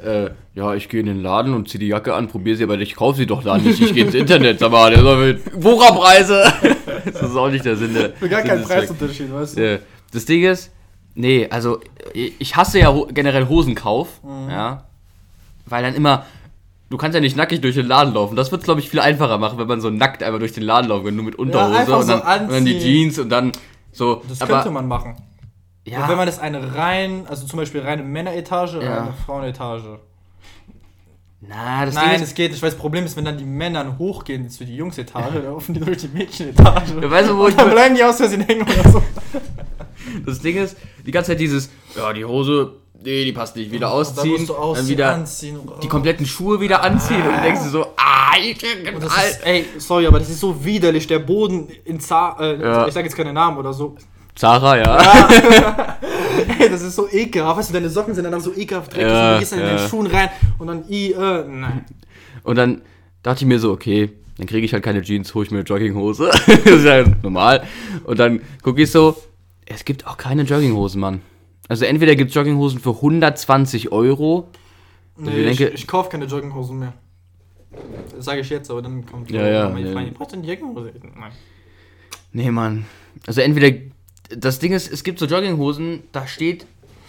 [0.03, 2.79] äh, ja, ich gehe in den Laden und ziehe die Jacke an, probiere sie, aber
[2.79, 3.81] ich kaufe sie doch da nicht.
[3.81, 6.45] Ich gehe ins Internet, sag mal, der soll mit Wucherpreise.
[7.05, 8.65] Das ist auch nicht der Sinn der Für gar keinen.
[8.65, 9.81] Preisunterschied, weißt du?
[10.13, 10.73] Das Ding ist,
[11.17, 11.81] nee, also
[12.15, 14.51] ich hasse ja generell Hosenkauf, Mhm.
[14.51, 14.85] ja,
[15.67, 16.25] weil dann immer,
[16.91, 18.37] du kannst ja nicht nackig durch den Laden laufen.
[18.37, 20.89] Das wird glaube ich viel einfacher machen, wenn man so nackt einfach durch den Laden
[20.89, 22.79] laufen kann, nur mit Unterhose einfach und, dann, so und dann die.
[22.79, 23.51] Jeans und dann
[23.93, 24.23] so.
[24.29, 25.17] Das aber, könnte man machen.
[25.85, 29.03] ja, Und wenn man das eine rein, also zum Beispiel reine Männeretage oder Ja.
[29.03, 29.99] eine Frauenetage.
[31.41, 34.49] na, das Nein, es geht nicht, weil das Problem ist, wenn dann die Männer hochgehen
[34.51, 37.11] für die Jungsetage, dann laufen die durch die Mädchenetage.
[37.11, 39.03] weißt du, wo Und ich dann bleiben die aus Versehen hängen oder so.
[40.25, 43.91] das Ding ist, die ganze Zeit dieses, ja, die Hose, nee, die passt nicht, wieder
[43.91, 45.59] ausziehen, dann wieder anziehen.
[45.83, 48.33] die kompletten Schuhe wieder anziehen und du denkst dir so, ah,
[48.95, 52.61] Und das ist, ey, sorry, aber das ist so widerlich, der Boden in Zar, äh,
[52.61, 52.87] Ja.
[52.87, 53.97] ich sag jetzt keine Namen oder so.
[54.37, 54.99] Zara, ja.
[56.59, 59.29] Ey, das ist so ekelhaft, weißt du, deine Socken sind dann so ekelhaft dreckig Ja,
[59.29, 59.77] und du gehst dann in ja.
[59.77, 61.87] den Schuhen rein und dann, i, äh, nein.
[62.43, 62.83] Und dann
[63.23, 65.67] dachte ich mir so, okay, dann kriege ich halt keine Jeans, hole ich mir eine
[65.67, 66.31] Jogginghose.
[66.47, 67.65] das ist ja normal.
[68.05, 69.17] Und dann gucke ich so,
[69.67, 71.23] es gibt auch keine Jogginghosen, Mann.
[71.69, 74.49] Also entweder gibt es Jogginghosen für 120 Euro.
[75.17, 76.93] Nee, ich denke- ich, ich kauf keine Jogginghosen mehr.
[78.15, 79.97] Das sage ich jetzt, aber dann kommt Ja, ja, meine ja.
[79.97, 80.93] Eine Jogginghose?
[81.19, 81.33] Nein.
[82.33, 82.87] Nee, Mann.
[83.27, 83.77] Also entweder,
[84.31, 86.67] das Ding ist, es gibt so Jogginghosen, da steht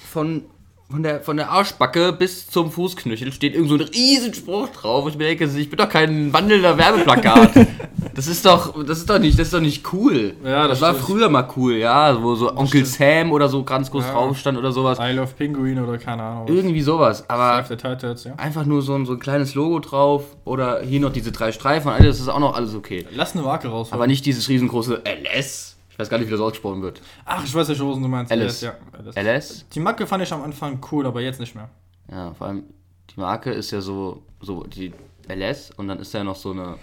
[0.09, 0.43] von,
[0.89, 5.03] von, der, von der Arschbacke bis zum Fußknöchel steht irgend so ein riesen Spruch drauf.
[5.03, 7.51] Und ich mir denke, ich bin doch kein wandelnder Werbeplakat.
[8.15, 10.35] das ist doch, das ist doch nicht, das ist doch nicht cool.
[10.45, 11.05] Ja, das war stimmt.
[11.05, 14.13] früher mal cool, ja, wo so Onkel Sam oder so ganz groß Ja.
[14.13, 14.97] drauf stand oder sowas.
[14.99, 16.47] I love Pinguin oder keine Ahnung.
[16.47, 18.35] Irgendwie sowas, aber Turtles, ja.
[18.37, 21.91] einfach nur so ein, so ein kleines Logo drauf oder hier noch diese drei Streifen,
[21.91, 23.05] alles, das ist auch noch alles okay.
[23.11, 23.89] Lass eine Marke raus.
[23.91, 25.76] Aber nicht dieses riesengroße LS.
[25.97, 27.01] Ich weiß gar nicht, wie das ausgesprochen wird.
[27.25, 28.31] Ach, ich weiß welche Hosen du meinst.
[28.31, 28.61] Alice.
[28.61, 28.75] Ja,
[29.15, 29.15] Alice.
[29.15, 29.65] LS?
[29.73, 31.69] Die Marke fand ich am Anfang cool, aber jetzt nicht mehr.
[32.11, 32.65] Ja, vor allem
[33.09, 34.93] die Marke ist ja so, so die
[35.27, 36.75] LS und dann ist da ja noch so eine,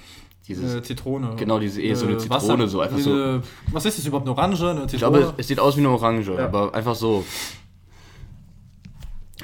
[0.48, 1.34] dieses, Eine Zitrone.
[1.36, 4.26] Genau, diese- eh, so eine Äh, Zitrone, so einfach diese, Was ist das überhaupt?
[4.28, 4.68] Eine Orange?
[4.68, 5.18] Eine ich Zitrone?
[5.20, 6.46] glaube, es, sieht aus wie eine Orange, Ja.
[6.46, 7.24] aber einfach so.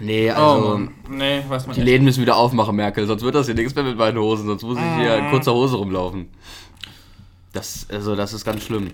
[0.00, 0.94] Nee, oh, also, Mann.
[1.10, 1.88] Nee, weiß man die nicht.
[1.90, 4.62] Läden müssen wieder aufmachen, Merkel, sonst wird das hier nichts mehr mit meinen Hosen, sonst
[4.64, 6.28] muss ich hier in kurzer Hose rumlaufen.
[7.52, 8.88] Das, also, das ist ganz schlimm.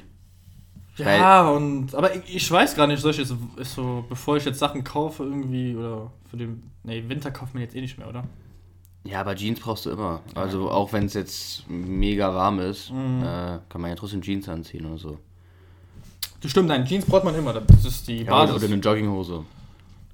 [0.97, 1.95] Ja, und.
[1.95, 3.35] Aber ich, ich weiß gar nicht, soll ich jetzt.
[3.57, 5.75] Ist so, bevor ich jetzt Sachen kaufe, irgendwie.
[5.77, 6.63] Oder für den.
[6.85, 8.25] Nee, Winter kauft man jetzt eh nicht mehr, oder?
[9.05, 10.21] Ja, aber Jeans brauchst du immer.
[10.35, 13.23] Also, auch wenn es jetzt mega warm ist, Mhm.
[13.23, 15.19] äh, kann man ja trotzdem Jeans anziehen oder so.
[16.41, 17.53] Das stimmt, nein, Jeans braucht man immer.
[17.53, 18.57] Das ist die Ja, Basis.
[18.57, 19.45] oder eine Jogginghose.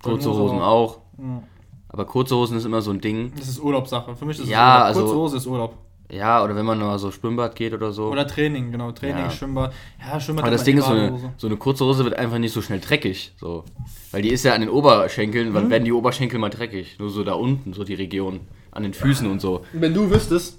[0.02, 0.98] Kurze Hosen auch.
[1.18, 1.42] Ja.
[1.88, 3.32] Aber kurze Hosen ist immer so ein Ding.
[3.36, 4.14] Das ist Urlaubssache.
[4.16, 4.86] Für mich ist es Ja, Urlaub.
[4.86, 5.74] also- Kurze Hose ist Urlaub.
[6.14, 8.08] Ja, oder wenn man mal so Schwimmbad geht oder so.
[8.08, 8.92] Oder Training, genau.
[8.92, 9.30] Training, Ja.
[9.30, 9.72] Schwimmbad.
[9.98, 12.36] Ja, Schwimmbad Aber das Ding eh ist, so eine, so eine kurze Hose wird einfach
[12.38, 13.32] nicht so schnell dreckig.
[13.40, 13.64] So.
[14.10, 15.54] Weil die ist ja an den Oberschenkeln, Mhm.
[15.54, 16.96] wann werden die Oberschenkel mal dreckig?
[16.98, 18.40] Nur so da unten, so die Region.
[18.72, 19.64] An den Füßen und so.
[19.72, 20.58] Wenn du wüsstest.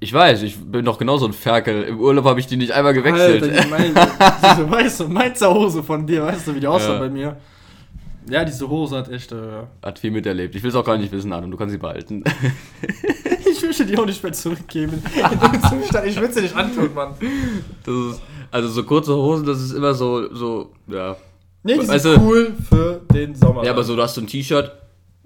[0.00, 1.82] Ich weiß, ich bin doch genauso ein Ferkel.
[1.82, 3.42] Im Urlaub habe ich die nicht einmal gewechselt.
[3.42, 3.92] Alter, meine,
[4.56, 6.98] diese weiße Mainzer-Hose von dir, weißt du, wie die aussah Ja.
[7.00, 7.36] bei mir?
[8.30, 9.32] Ja, diese Hose hat echt.
[9.32, 9.36] Äh,
[9.82, 10.54] Hat viel miterlebt.
[10.54, 11.50] Ich will es auch gar nicht wissen, Adam.
[11.50, 12.24] Du kannst sie behalten.
[13.56, 15.02] ich will die auch nicht mehr zurückgeben.
[15.14, 17.14] In dem Zustand, ich will sie nicht antun, Mann.
[17.84, 21.16] Das ist, also so kurze Hosen, das ist immer so, so, ja.
[21.62, 23.64] Nee, die Weißt sind du- cool für den Sommer.
[23.64, 24.70] Ja, aber so, du hast so ein T-Shirt,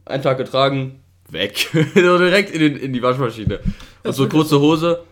[0.05, 1.69] einen Tag getragen, weg.
[1.95, 3.61] so direkt in, den, in die Waschmaschine.
[4.05, 5.03] Und so kurze Hose,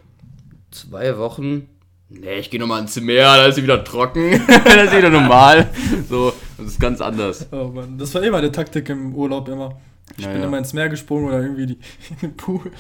[0.70, 1.68] zwei Wochen.
[2.09, 4.40] Nee, ich gehe nochmal ins Meer, da ist sie wieder trocken.
[4.64, 5.68] da ist sie wieder normal.
[6.09, 7.48] So, das ist ganz anders.
[7.50, 9.76] Oh Mann, das war immer die Taktik im Urlaub immer.
[10.18, 10.46] Ich Ja, bin ja.
[10.48, 11.72] immer ins Meer gesprungen oder irgendwie die,
[12.11, 12.70] in den Pool.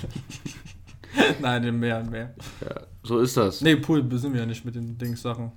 [1.40, 2.34] Nein, im Meer, im Meer.
[2.62, 3.60] Ja, so ist das.
[3.62, 5.52] Nee, Pool sind wir ja nicht mit den Dings-Sachen.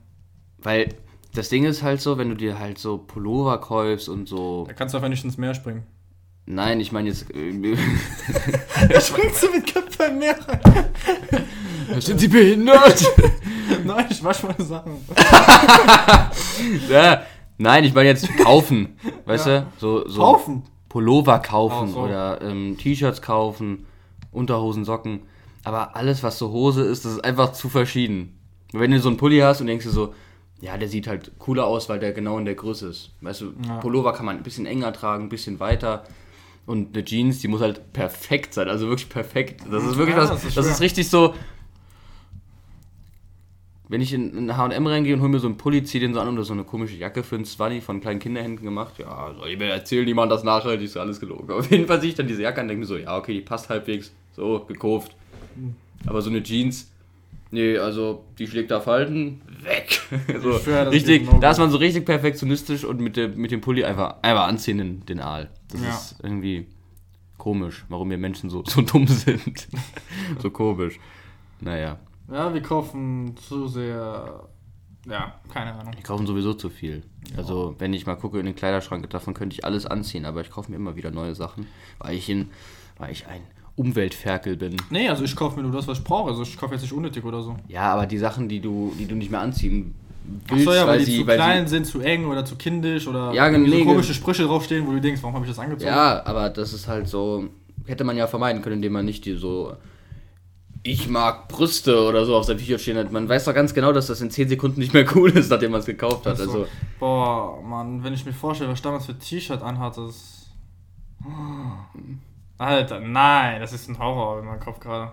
[0.59, 0.89] Weil
[1.33, 4.65] das Ding ist halt so, wenn du dir halt so Pullover kaufst und so.
[4.67, 5.83] Da kannst du einfach nicht ins Meer springen.
[6.45, 7.29] Nein, ich meine jetzt.
[7.31, 7.51] äh,
[9.01, 12.01] Springst du mit Köpfen im Meer rein?
[12.01, 13.03] Sind Sie behindert?
[13.85, 14.93] Nein, ich wasch meine Sachen.
[16.89, 17.23] ja,
[17.57, 18.97] nein, ich meine jetzt kaufen.
[19.25, 19.59] Weißt Ja.
[19.61, 19.67] du?
[19.77, 20.63] So, so Kaufen.
[20.89, 21.99] Pullover kaufen so.
[22.01, 23.85] oder ähm, T-Shirts kaufen,
[24.31, 25.21] Unterhosen, Socken.
[25.63, 28.37] Aber alles, was so Hose ist, das ist einfach zu verschieden.
[28.73, 30.13] Wenn du so einen Pulli hast und denkst dir so,
[30.61, 33.11] ja, der sieht halt cooler aus, weil der genau in der Größe ist.
[33.21, 33.77] Weißt du, Ja.
[33.77, 36.03] Pullover kann man ein bisschen enger tragen, ein bisschen weiter.
[36.65, 39.61] Und eine Jeans, die muss halt perfekt sein, also wirklich perfekt.
[39.71, 41.33] Das ist wirklich Ja, was, das ist das ist richtig so.
[43.89, 46.19] Wenn ich in in H&M reingehe und hole mir so einen Pulli, ziehe den so
[46.19, 49.49] an oder so eine komische Jacke für einen 20 von kleinen Kinderhänden gemacht, ja, soll
[49.49, 51.51] ich mir erzählen, die machen das nachhaltig, ist alles gelogen.
[51.51, 53.33] Auf jeden Fall sehe ich dann diese Jacke an und denke mir so, ja, okay,
[53.33, 55.15] die passt halbwegs, so, gekauft.
[56.05, 56.91] Aber so eine Jeans,
[57.49, 59.99] nee, also, die schlägt da Falten, weg.
[60.41, 63.83] so, schwör, richtig, da ist man so richtig perfektionistisch und mit, der, mit dem Pulli
[63.83, 65.49] einfach, einfach anziehen den, den Aal.
[65.71, 65.89] Das Ja.
[65.89, 66.67] ist irgendwie
[67.39, 69.67] komisch, warum wir Menschen so, so dumm sind.
[70.41, 70.99] so komisch.
[71.59, 71.97] Naja,
[72.31, 74.47] Ja, wir kaufen zu sehr.
[75.07, 75.93] Ja, keine Ahnung.
[75.95, 77.03] wir kaufen sowieso zu viel.
[77.37, 80.51] Also, wenn ich mal gucke in den Kleiderschrank, davon könnte ich alles anziehen, aber ich
[80.51, 81.67] kaufe mir immer wieder neue Sachen,
[81.99, 82.49] weil ich, in,
[82.97, 83.41] weil ich ein
[83.75, 84.75] Umweltferkel bin.
[84.89, 86.29] Nee, also ich kaufe mir nur das, was ich brauche.
[86.29, 87.55] Also ich kaufe jetzt nicht unnötig oder so.
[87.69, 89.95] Ja, aber die Sachen, die du, die du nicht mehr anziehen
[90.47, 92.43] Ach willst, so, ja, weil, die sie, zu weil klein sie, sind, zu eng oder
[92.43, 95.51] zu kindisch oder Ja, nee, so komische Sprüche draufstehen, wo du denkst, warum habe ich
[95.51, 95.89] das angezogen?
[95.89, 97.47] Ja, aber das ist halt so,
[97.85, 99.73] hätte man ja vermeiden können, indem man nicht die so,
[100.83, 103.11] ich mag Brüste oder so auf seinem T-Shirt stehen hat.
[103.11, 105.71] Man weiß doch ganz genau, dass das in 10 Sekunden nicht mehr cool ist, nachdem
[105.71, 106.39] man es gekauft hat.
[106.39, 106.67] Also,
[106.99, 110.47] Boah, Mann, wenn ich mir vorstelle, was ich damals für ein T-Shirt anhatte, das.
[112.57, 115.11] Alter, nein, das ist ein Horror in meinem Kopf gerade.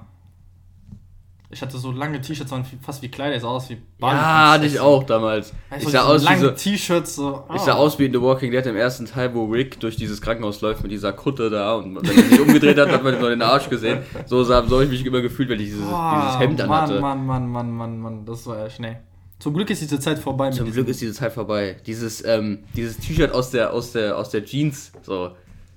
[1.48, 4.80] Ich hatte so lange T-Shirts, waren fast wie Kleider, sah aus wie ja, hatte ich
[4.80, 5.52] auch damals.
[5.78, 7.44] Ich sah, so aus wie so, T-Shirts, so.
[7.54, 7.64] ich oh.
[7.64, 10.60] sah aus wie in The Walking Dead im ersten Teil, wo Rick durch dieses Krankenhaus
[10.60, 13.42] läuft mit dieser Kutte da und wenn er sich umgedreht hat, hat man nur den
[13.42, 14.00] Arsch gesehen.
[14.26, 17.00] So, so habe ich mich immer gefühlt, wenn ich dieses, Boah, dieses Hemd Mann, anhatte.
[17.00, 18.96] Mann, Mann, Mann, Mann, Mann, das war echt, nee.
[19.38, 20.50] Zum Glück ist diese Zeit vorbei.
[20.50, 21.76] Zum Glück ist diese Zeit vorbei.
[21.86, 25.30] Dieses, ähm, dieses T-Shirt aus der, aus der, aus der Jeans, so.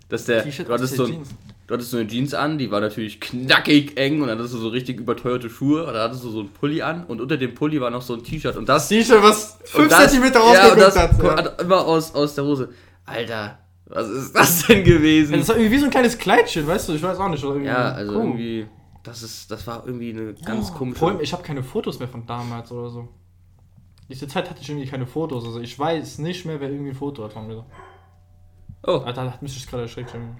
[0.08, 1.30] Das der, T-Shirt du aus hattest der so, ein- Jeans.
[1.70, 4.58] Du hattest so eine Jeans an, die war natürlich knackig eng und dann hattest du
[4.58, 7.54] so richtig überteuerte Schuhe und dann hattest du so einen Pulli an und unter dem
[7.54, 10.40] Pulli war noch so ein T-Shirt und das T-Shirt, was und 5 das- cm ja,
[10.40, 11.46] rausgeguckt hat.
[11.60, 11.64] Ja.
[11.64, 12.70] immer aus, aus der Hose.
[13.06, 15.38] Alter, was ist das denn gewesen?
[15.38, 16.94] Das war irgendwie wie so ein kleines Kleidchen, weißt du?
[16.94, 17.44] Ich weiß auch nicht.
[17.64, 18.18] ja, also Cool.
[18.24, 18.68] irgendwie,
[19.04, 20.98] das ist, das war irgendwie eine ganz komische.
[21.00, 23.08] Vor allem, ich habe keine Fotos mehr von damals oder so.
[24.10, 25.46] Diese Zeit hatte ich irgendwie keine Fotos.
[25.46, 27.64] Also ich weiß nicht mehr, wer irgendwie ein Foto hat von mir.
[28.88, 30.12] oh, Alter, da hat mich das gerade erschreckt.
[30.16, 30.40] irgendwie.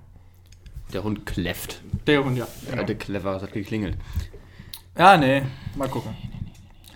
[0.94, 1.82] Der Hund kläfft.
[2.08, 2.48] Der Hund, ja.
[2.68, 3.98] Der alte Clever, hat geklingelt.
[4.98, 5.44] Ja, nee.
[5.76, 6.16] Mal gucken.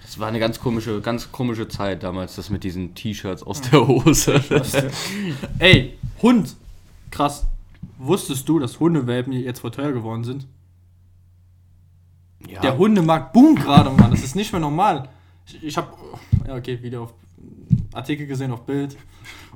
[0.02, 3.88] Das war eine ganz komische, ganz komische Zeit damals, das mit diesen T-Shirts aus der
[3.88, 4.42] Hose.
[5.60, 6.56] Ey, Hund.
[7.10, 7.48] Krass.
[7.98, 10.48] Wusstest du, dass Hundewelpen jetzt voll teuer geworden sind?
[12.48, 12.62] Ja.
[12.62, 14.12] Der Hundemarkt boomt gerade, Mann.
[14.12, 15.10] Das ist nicht mehr normal.
[15.48, 15.94] Ich, ich habe,
[16.48, 17.14] ja okay, wieder auf
[17.94, 18.98] Artikel gesehen auf Bild.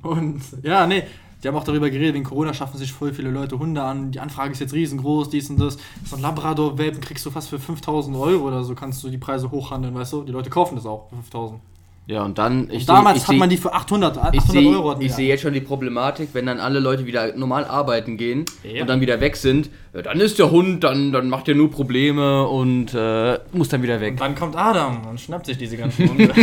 [0.02, 1.04] Und ja, nee,
[1.43, 4.12] die haben auch darüber geredet, wegen Corona schaffen sich voll viele Leute Hunde an.
[4.12, 5.78] Die Anfrage ist jetzt riesengroß, dies und das.
[6.06, 9.52] So ein Labrador-Welpen kriegst du fast für 5000 Euro oder so, kannst du die Preise
[9.52, 10.23] hochhandeln, weißt du?
[10.23, 11.60] Die Leute kaufen das auch für 5000.
[12.08, 12.69] ja, und dann.
[12.71, 14.95] Ich Und damals seh- hat seh- man die für 800, 800 Ich sehe Euro.
[15.00, 18.82] ich seh jetzt schon die Problematik, wenn dann alle Leute wieder normal arbeiten gehen Ja.
[18.82, 21.69] und dann wieder weg sind, ja, dann ist der Hund, dann, dann macht er nur
[21.69, 24.12] Probleme und äh, muss dann wieder weg.
[24.13, 26.34] Und dann kommt Adam und schnappt sich diese ganzen Hunde.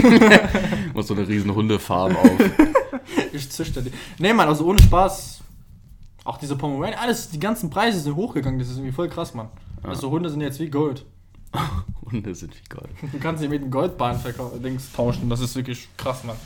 [0.92, 2.30] Muss so eine riesen Hundefarm auf.
[3.32, 3.92] ich züchte die.
[4.18, 5.40] Nee, Mann, also ohne Spaß.
[6.24, 8.58] Auch diese Pomeranian, alles, die ganzen Preise sind hochgegangen.
[8.58, 9.48] Das ist irgendwie voll krass, Mann.
[9.82, 11.04] Also Hunde sind jetzt wie Gold.
[12.10, 12.90] Hunde sind wie Gold.
[13.12, 14.18] Du kannst sie mit einem Goldbahn
[14.62, 15.28] Dings tauschen.
[15.28, 16.36] Das ist wirklich krass, Mann.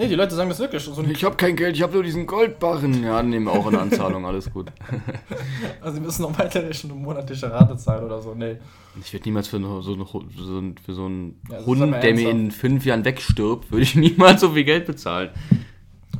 [0.00, 0.82] Nee, die Leute sagen das wirklich.
[0.82, 3.04] So Ich habe kein Geld, ich habe nur diesen Goldbarren.
[3.04, 4.72] Ja, nehmen wir auch eine Anzahlung, alles gut.
[5.82, 8.32] also, sie müssen noch weiterrechnen und monatliche Rate zahlen oder so.
[8.34, 8.56] Nee.
[8.98, 11.88] Ich würde niemals für, eine, so, eine, so, einen- für so einen Ja, Hund, der
[11.90, 12.30] mir ernsthaft.
[12.34, 15.28] in fünf Jahren wegstirbt, würde ich niemals so viel Geld bezahlen.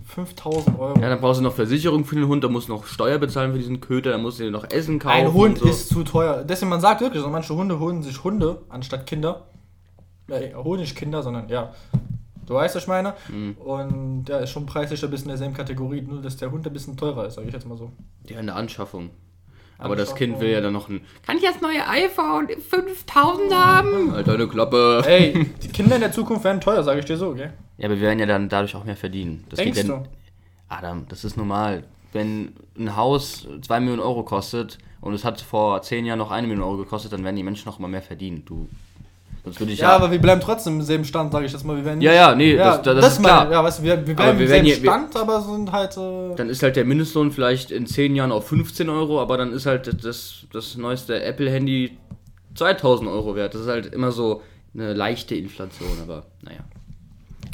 [0.05, 1.01] 5000 Euro.
[1.01, 3.53] Ja, dann brauchst du noch Versicherung für den Hund, dann musst du noch Steuer bezahlen
[3.53, 5.15] für diesen Köter, dann musst du dir noch Essen kaufen.
[5.15, 5.71] Ein Hund und so.
[5.71, 6.45] ist zu teuer.
[6.45, 9.47] Deswegen, man sagt wirklich, so manche Hunde holen sich Hunde anstatt Kinder.
[10.29, 11.73] Ja, holen nicht Kinder, sondern ja.
[12.47, 13.15] Du weißt, was ich meine?
[13.29, 13.53] Mhm.
[13.59, 16.73] Und ja, ist schon preislich ein bisschen in derselben Kategorie, nur dass der Hund ein
[16.73, 17.91] bisschen teurer ist, sag ich jetzt mal so.
[18.29, 19.11] Ja, eine Anschaffung.
[19.79, 20.15] Aber das.
[20.15, 21.01] Kind will ja dann noch ein.
[21.27, 24.13] Kann ich das neue iPhone 5000 haben?
[24.13, 25.03] Alter, eine Klappe.
[25.07, 27.53] Ey, die Kinder in der Zukunft werden teuer, sage ich dir so, gell?
[27.79, 29.45] Ja, aber wir werden ja dann dadurch auch mehr verdienen.
[29.49, 30.03] Das Denkst du?
[30.69, 31.85] Adam, das ist normal.
[32.13, 36.47] wenn ein Haus 2 Millionen Euro kostet und es hat vor 10 Jahren noch 1
[36.47, 38.45] Million Euro gekostet, dann werden die Menschen noch immer mehr verdienen.
[38.45, 38.69] Du,
[39.45, 41.77] sonst würde ich Ja, aber wir bleiben trotzdem im selben Stand, sage ich jetzt mal.
[41.77, 43.53] Wir werden Ja, ja, nee, das- das ist mal- klar.
[43.53, 45.97] Ja, weißt du, wir, wir bleiben wir im selben hier- wir- Stand, aber sind halt.
[45.97, 49.53] Äh, dann ist halt der Mindestlohn vielleicht in 10 Jahren auf 15 Euro, aber dann
[49.53, 51.97] ist halt das, das neueste Apple-Handy
[52.55, 53.55] 2000 Euro wert.
[53.55, 54.43] Das ist halt immer so
[54.75, 56.61] eine leichte Inflation, aber naja.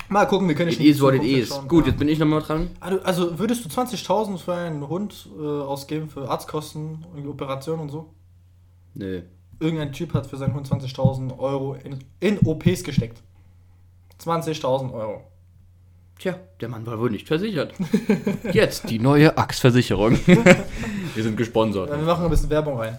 [0.09, 1.49] mal gucken, wir können nicht is what it is.
[1.49, 1.67] schauen.
[1.69, 1.91] Gut, Ja.
[1.91, 2.69] jetzt bin ich nochmal dran.
[2.81, 7.91] Also, also würdest du 20.000 für einen Hund äh, ausgeben, für Arztkosten und Operation und
[7.91, 8.11] so?
[8.95, 9.23] Nö.
[9.59, 13.23] Irgendein Typ hat für seinen Hund 20.000 Euro in, in OPs gesteckt.
[14.23, 15.23] 20.000 Euro.
[16.19, 17.75] Tja, der Mann war wohl nicht versichert.
[18.53, 20.13] Jetzt die neue Axtversicherung.
[21.15, 21.91] Wir sind gesponsert.
[21.91, 22.99] Ja, wir machen ein bisschen Werbung rein.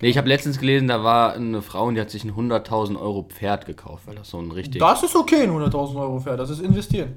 [0.00, 3.00] Nee, ich habe letztens gelesen, da war eine Frau und die hat sich ein 100.000
[3.00, 4.78] Euro Pferd gekauft, weil das so ein richtig.
[4.78, 7.16] Das ist okay, ein 100.000 Euro Pferd, das ist investieren.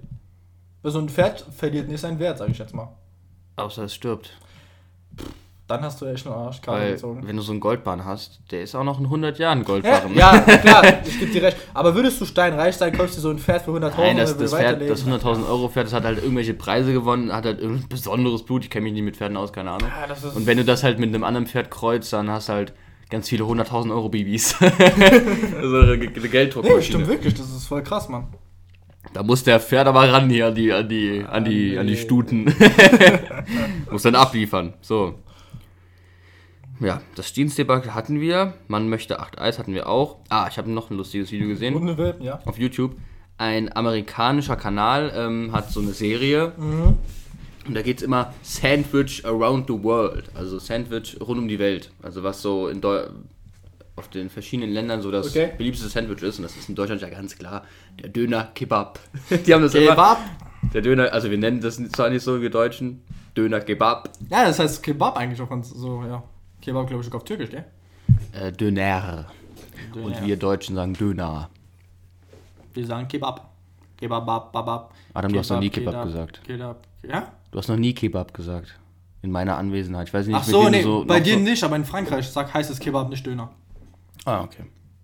[0.82, 2.96] Weil so ein Pferd verliert nicht seinen Wert, sage ich jetzt mal.
[3.58, 4.32] Außer es stirbt.
[5.70, 7.22] Dann hast du echt eine Arschkarte Weil, gezogen.
[7.28, 10.16] wenn du so einen Goldbahn hast, der ist auch noch in 100 Jahren Ja, Goldbarren.
[10.16, 11.58] ja, klar, ich gebe dir recht.
[11.76, 14.52] Aber würdest du steinreich sein, kaufst du so ein Pferd für 100.000 Nein, das, das,
[14.54, 18.44] Pferd, das 100.000 Euro Pferd, das hat halt irgendwelche Preise gewonnen, hat halt irgendein besonderes
[18.44, 18.64] Blut.
[18.64, 19.90] Ich kenne mich nicht mit Pferden aus, keine Ahnung.
[20.08, 22.54] Ja, ist- Und wenn du das halt mit einem anderen Pferd kreuzt, dann hast du
[22.54, 22.74] halt
[23.12, 24.50] ganz viele 100.000 Euro Babys.
[24.60, 26.82] so eine Ge- Nee, Gelddruckmaschine.
[26.84, 28.26] stimmt wirklich, das ist voll krass, Mann.
[29.14, 31.96] Da muss der Pferd aber ran hier an die, an die, an die, an die.
[31.96, 32.46] Stuten.
[33.92, 34.74] muss dann abliefern.
[34.82, 35.16] So.
[36.80, 38.54] Ja, das Jeans-Debakel hatten wir.
[38.68, 40.18] Man möchte 8 Eis hatten wir auch.
[40.30, 42.40] Ah, ich habe noch ein lustiges Video gesehen Hundewelpen, ja.
[42.46, 42.96] auf YouTube.
[43.38, 46.54] Ein amerikanischer Kanal ähm, hat so eine Serie.
[46.58, 46.98] Mhm.
[47.68, 50.30] Und da geht es immer Sandwich Around the World.
[50.34, 51.92] Also Sandwich rund um die Welt.
[52.02, 53.08] Also was so in Deu
[53.96, 55.52] auf den verschiedenen Ländern so das Okay.
[55.58, 56.38] beliebteste Sandwich ist.
[56.40, 57.64] Und das ist in Deutschland ja ganz klar.
[58.02, 59.00] Der Döner Kebab.
[59.46, 59.92] Die haben das immer.
[59.92, 60.20] Kebab?
[60.74, 63.04] Der Döner, also wir nennen das zwar nicht so, wir Deutschen.
[63.36, 64.10] Döner Kebab.
[64.30, 66.24] Ja, das heißt Kebab eigentlich auf uns, so, ja.
[66.62, 67.66] Kebab, glaube ich, auf Türkisch, gell?
[68.34, 69.26] Äh, Döner.
[69.96, 70.26] Und Döner.
[70.28, 71.50] wir Deutschen sagen Döner.
[72.74, 73.50] Wir sagen Kebab.
[73.98, 74.94] Kebab, bab, babab.
[75.14, 76.42] Adam, du hast noch nie Kebab gesagt.
[76.44, 77.32] Kebab, ja?
[77.52, 78.76] Du hast noch nie Kebab gesagt.
[79.22, 80.08] In meiner Anwesenheit.
[80.08, 82.54] Ich weiß nicht, Ach so, nee, so bei dir so nicht, aber in Frankreich sag,
[82.54, 83.50] heißt es Kebab, nicht Döner.
[84.26, 84.64] Ah, okay.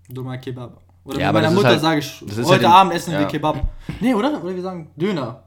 [0.09, 0.79] Dummer Kebab.
[1.03, 3.25] Oder Ja, aber meiner Mutter halt- sage ich, heute halt Abend essen wir ja.
[3.27, 3.67] Kebab.
[3.99, 4.41] Nee, oder?
[4.43, 5.43] Oder wir sagen Döner.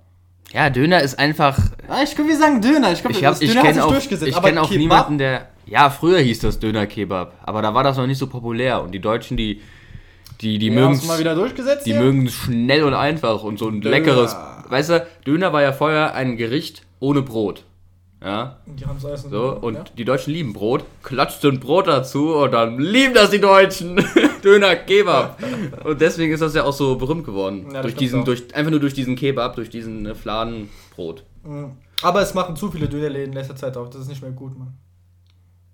[0.52, 1.58] Ja, Döner ist einfach.
[1.88, 2.92] Ah, ich glaube, wir sagen Döner.
[2.92, 4.28] Ich glaube, Ich, hab, ich Döner hat kenne sich auch, durchgesetzt.
[4.30, 4.78] ich aber kenn auch Kebab,
[5.10, 5.48] niemanden, der.
[5.68, 8.92] Ja, früher hieß das Döner Kebab, aber da war das noch nicht so populär und
[8.92, 9.60] die Deutschen, die
[10.40, 13.42] die die Wir mögen haben es mal wieder durchgesetzt die mögen es schnell und einfach
[13.42, 14.36] und so ein leckeres.
[14.68, 17.64] Weißt du, Döner war ja vorher ein Gericht ohne Brot.
[18.22, 19.84] Ja, Die haben es alles so und ja.
[19.96, 24.04] die Deutschen lieben Brot, klatscht ein Brot dazu und dann lieben das die Deutschen.
[24.44, 25.38] Döner Kebab.
[25.84, 27.68] Und deswegen ist das ja auch so berühmt geworden.
[27.72, 28.24] Ja, durch diesen auch.
[28.24, 31.22] durch einfach nur durch diesen Kebab, durch diesen äh, Fladenbrot.
[31.44, 31.72] Mhm.
[32.02, 33.88] Aber es machen zu viele Dönerläden in letzter Zeit auch.
[33.88, 34.74] Das ist nicht mehr gut, Mann.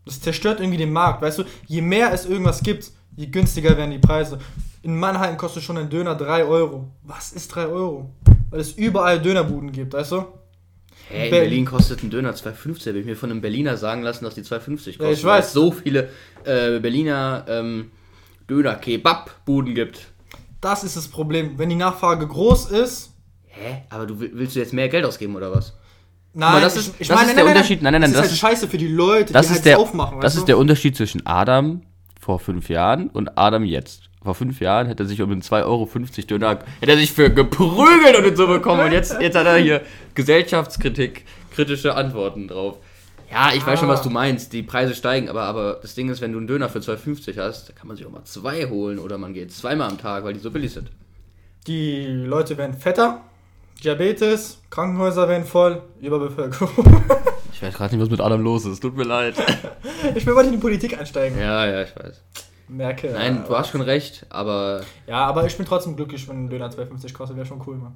[0.05, 1.45] Das zerstört irgendwie den Markt, weißt du?
[1.67, 4.38] Je mehr es irgendwas gibt, je günstiger werden die Preise.
[4.83, 6.90] In Mannheim kostet schon ein Döner 3 Euro.
[7.03, 8.11] Was ist 3 Euro?
[8.51, 10.25] Weil es überall Dönerbuden gibt, weißt du?
[11.09, 12.88] Hey, in Berlin- Berlin kostet ein Döner 2,50.
[12.88, 15.03] Habe ich mir von einem Berliner sagen lassen, dass die 2,50 kosten.
[15.03, 15.47] Ja, ich weil weiß.
[15.47, 16.11] es so viele
[16.45, 17.90] äh, Berliner ähm,
[18.49, 20.09] Döner-Kebab-Buden gibt.
[20.61, 21.59] Das ist das Problem.
[21.59, 23.11] Wenn die Nachfrage groß ist,
[23.47, 23.83] Hä?
[23.90, 25.75] Aber du will- willst du jetzt mehr Geld ausgeben oder was?
[26.35, 27.83] Nein, das ist- ich das meine, ist nein, der nein, Unterschied.
[27.83, 29.59] Nein, nein, nein, Das, das ist halt ist- scheiße für die Leute, Das die ist
[29.59, 30.20] halt der, aufmachen.
[30.20, 30.47] das ist du?
[30.47, 31.83] der Unterschied zwischen Adam
[32.20, 34.11] vor fünf Jahren und Adam jetzt.
[34.23, 35.88] Vor fünf Jahren hätte er sich um den 2,50 Euro
[36.29, 38.81] Döner, hätte er sich für geprügelt und so bekommen.
[38.87, 39.83] Und jetzt, jetzt hat er hier
[40.14, 42.79] Gesellschaftskritik, kritische Antworten drauf.
[43.31, 44.53] Ja, ich weiß schon, was du meinst.
[44.53, 47.68] Die Preise steigen, aber, aber das Ding ist, wenn du einen Döner für 2,50 hast,
[47.68, 50.35] da kann man sich auch mal zwei holen oder man geht zweimal am Tag, weil
[50.35, 50.90] die so billig sind.
[51.66, 53.20] Die Leute werden fetter,
[53.85, 56.70] Diabetes, Krankenhäuser werden voll, Überbevölkerung.
[57.57, 58.81] Ich weiß gerade nicht, was mit Adam los ist.
[58.81, 59.37] Tut mir leid.
[60.16, 61.38] ich will mal in die Politik einsteigen.
[61.38, 62.20] Ja, ja, ich weiß.
[62.68, 63.11] Merke.
[63.12, 66.68] Nein, du hast schon recht, aber Ja, aber ich bin trotzdem glücklich, wenn ein Döner
[66.68, 67.94] 2,50 kostet, wäre schon cool, Mann.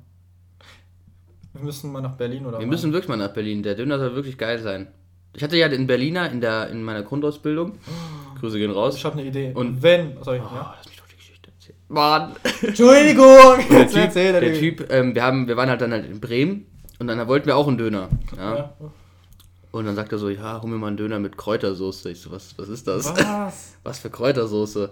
[1.55, 2.71] Wir müssen mal nach Berlin oder Wir was?
[2.71, 3.63] müssen wirklich mal nach Berlin.
[3.65, 4.87] Der Döner soll wirklich geil sein.
[5.35, 7.73] Ich hatte ja den Berliner in, der, in meiner Grundausbildung.
[8.41, 8.95] Grüße gehen raus.
[8.97, 9.49] Ich habe eine Idee.
[9.55, 10.23] Und- Und wenn.
[10.23, 10.75] Sorry, Oh, ja.
[10.79, 11.78] lass mich doch die Geschichte erzählen.
[11.89, 12.37] Mann!
[12.63, 13.59] Entschuldigung!
[13.71, 16.67] Der Typ, erzähl der typ ähm, wir, haben, wir waren halt dann halt in Bremen
[16.99, 18.09] und dann wollten wir auch einen Döner.
[18.37, 18.57] Ja?
[18.57, 18.75] Ja.
[19.71, 22.11] Und dann sagt er so, ja, hol mir mal einen Döner mit Kräutersoße.
[22.11, 23.07] Ich so, was, was ist das?
[23.07, 23.75] Was?
[23.85, 24.91] Was für Kräutersoße?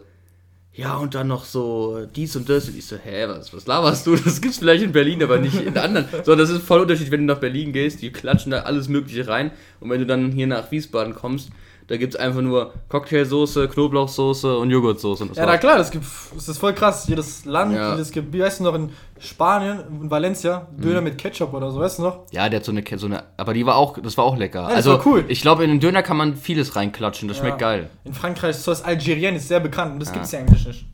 [0.74, 2.68] Ja, und dann noch so dies und das.
[2.68, 4.14] Und ich so, hä, was, was laberst du?
[4.14, 6.06] Das gibt's vielleicht in Berlin, aber nicht in der anderen.
[6.22, 9.26] So, das ist voll Unterschied, wenn du nach Berlin gehst, die klatschen da alles Mögliche
[9.26, 9.52] rein.
[9.80, 11.48] Und wenn du dann hier nach Wiesbaden kommst,
[11.88, 15.28] Da gibt es einfach nur Cocktailsoße, Knoblauchsoße und Joghurtsoße.
[15.34, 17.06] Ja, na klar, das, gibt, das ist voll krass.
[17.06, 17.92] Jedes Land, Ja.
[17.92, 20.82] jedes Gebiet, weißt du noch, in Spanien, in Valencia, Mhm.
[20.82, 22.20] Döner mit Ketchup oder so, weißt du noch?
[22.32, 24.62] Ja, der hat so eine, so eine, aber die war auch, das war auch lecker.
[24.62, 25.24] das also, war cool.
[25.28, 27.68] ich glaube, in den Döner kann man vieles reinklatschen, das schmeckt Ja.
[27.68, 27.90] geil.
[28.04, 30.14] In Frankreich, so das Algerien ist sehr bekannt und das Ja.
[30.14, 30.86] gibt's ja eigentlich nicht.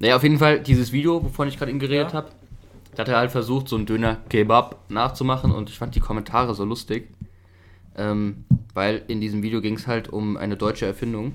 [0.00, 2.18] Naja, auf jeden Fall, dieses Video, wovon ich gerade eben geredet Ja.
[2.18, 2.28] habe,
[2.94, 6.64] da hat er halt versucht, so einen Döner-Kebab nachzumachen und ich fand die Kommentare so
[6.66, 7.08] lustig.
[7.96, 11.34] Ähm, weil in diesem Video ging es halt um eine deutsche Erfindung.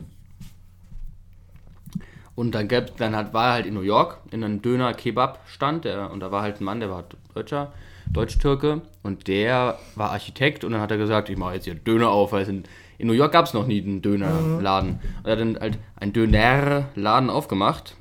[2.36, 6.20] Und dann, gab, dann hat, war er halt in New York in einem Döner-Kebab-Stand und
[6.20, 7.72] da war halt ein Mann, der war Deutscher,
[8.12, 12.10] Deutsch-Türke und der war Architekt und dann hat er gesagt, ich mache jetzt hier Döner
[12.10, 12.63] auf, weil es in,
[12.98, 15.00] in New York gab es noch nie einen Dönerladen.
[15.00, 17.96] Und er hat dann halt einen Dönerladen aufgemacht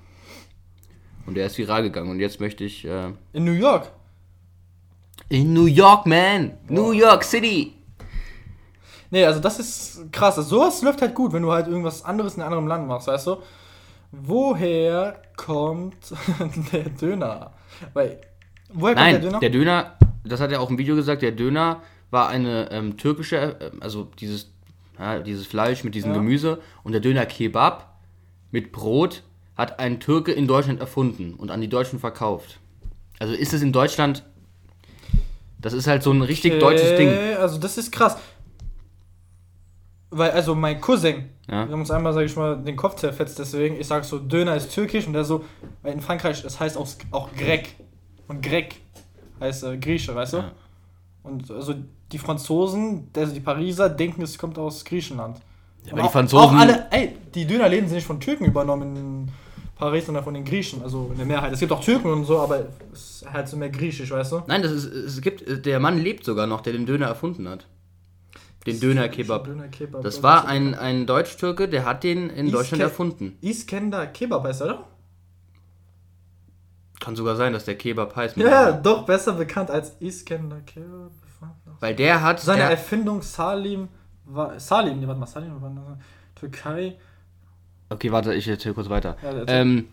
[1.26, 2.84] und der ist viral gegangen und jetzt möchte ich...
[2.84, 3.92] Äh, In New York.
[5.28, 6.54] in New York, man!
[6.68, 7.72] New York City!
[9.14, 10.36] Nee, also das ist krass.
[10.38, 13.06] Also sowas läuft halt gut, wenn du halt irgendwas anderes in einem anderen Land machst,
[13.06, 13.36] weißt du?
[14.10, 15.94] Woher kommt
[16.72, 17.52] der Döner?
[17.92, 18.20] Weil,
[18.72, 19.38] woher kommt Nein, der Döner?
[19.38, 19.92] der Döner,
[20.24, 24.08] das hat er auch im Video gesagt, der Döner war eine ähm, türkische, äh, also
[24.18, 24.50] dieses,
[24.98, 26.16] ja, dieses Fleisch mit diesem Ja.
[26.16, 27.96] Gemüse und der Döner Kebab
[28.50, 29.22] mit Brot
[29.56, 32.58] hat ein Türke in Deutschland erfunden und an die Deutschen verkauft.
[33.20, 34.24] Also ist es in Deutschland,
[35.60, 37.10] das ist halt so ein richtig deutsches Ding.
[37.38, 38.16] Also das ist krass.
[40.16, 41.66] Weil, also mein Cousin, Ja.
[41.66, 44.54] wir haben uns einmal, sag ich mal, den Kopf zerfetzt, deswegen, ich sag so, Döner
[44.54, 45.44] ist türkisch und der so,
[45.82, 47.74] weil in Frankreich, das heißt auch, auch Grec.
[48.28, 48.76] Und Grec
[49.40, 50.36] heißt äh, Grieche, weißt du?
[50.38, 50.52] Ja.
[51.24, 51.74] Und also
[52.12, 55.40] die Franzosen, also die Pariser, denken, es kommt aus Griechenland.
[55.84, 58.96] Und aber die auch, Franzosen- Auch alle, ey, die Dönerläden sind nicht von Türken übernommen
[58.96, 59.28] in
[59.76, 61.52] Paris, sondern von den Griechen, also in der Mehrheit.
[61.52, 64.42] Es gibt auch Türken und so, aber es ist halt so mehr griechisch, weißt du?
[64.46, 67.66] Nein, das ist, es gibt, der Mann lebt sogar noch, der den Döner erfunden hat.
[68.66, 69.44] Den Döner-Kebab.
[69.44, 70.02] Döner-Kebab.
[70.02, 73.38] Das war ein, ein Deutsch-Türke, der hat den in Deutschland Iske- erfunden.
[73.42, 74.88] Iskender Kebab heißt er, oder?
[77.00, 78.36] Kann sogar sein, dass der Kebab heißt.
[78.38, 81.10] Ja, doch besser bekannt als Iskender Kebab.
[81.80, 82.40] Weil der hat.
[82.40, 83.88] Seine der, Erfindung Salim
[84.24, 84.58] war.
[84.58, 85.98] Salim, nee, warte mal, Salim war
[86.34, 86.96] Türkei.
[87.90, 89.16] okay, warte, ich erzähle kurz weiter.
[89.22, 89.44] Ja, erzähl.
[89.48, 89.88] ähm,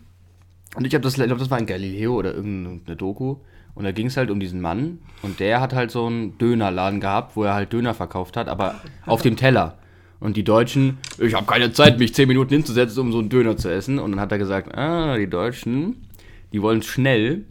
[0.74, 3.36] und ich habe das, ich glaube, das war in Galileo oder irgendeine Doku.
[3.74, 4.98] Und da ging es halt um diesen Mann.
[5.22, 8.74] Und der hat halt so einen Dönerladen gehabt, wo er halt Döner verkauft hat, aber
[9.06, 9.78] auf dem Teller.
[10.20, 13.56] Und die Deutschen, ich habe keine Zeit, mich 10 Minuten hinzusetzen, um so einen Döner
[13.56, 13.98] zu essen.
[13.98, 16.06] Und dann hat er gesagt, ah, die Deutschen,
[16.52, 17.46] die wollen schnell.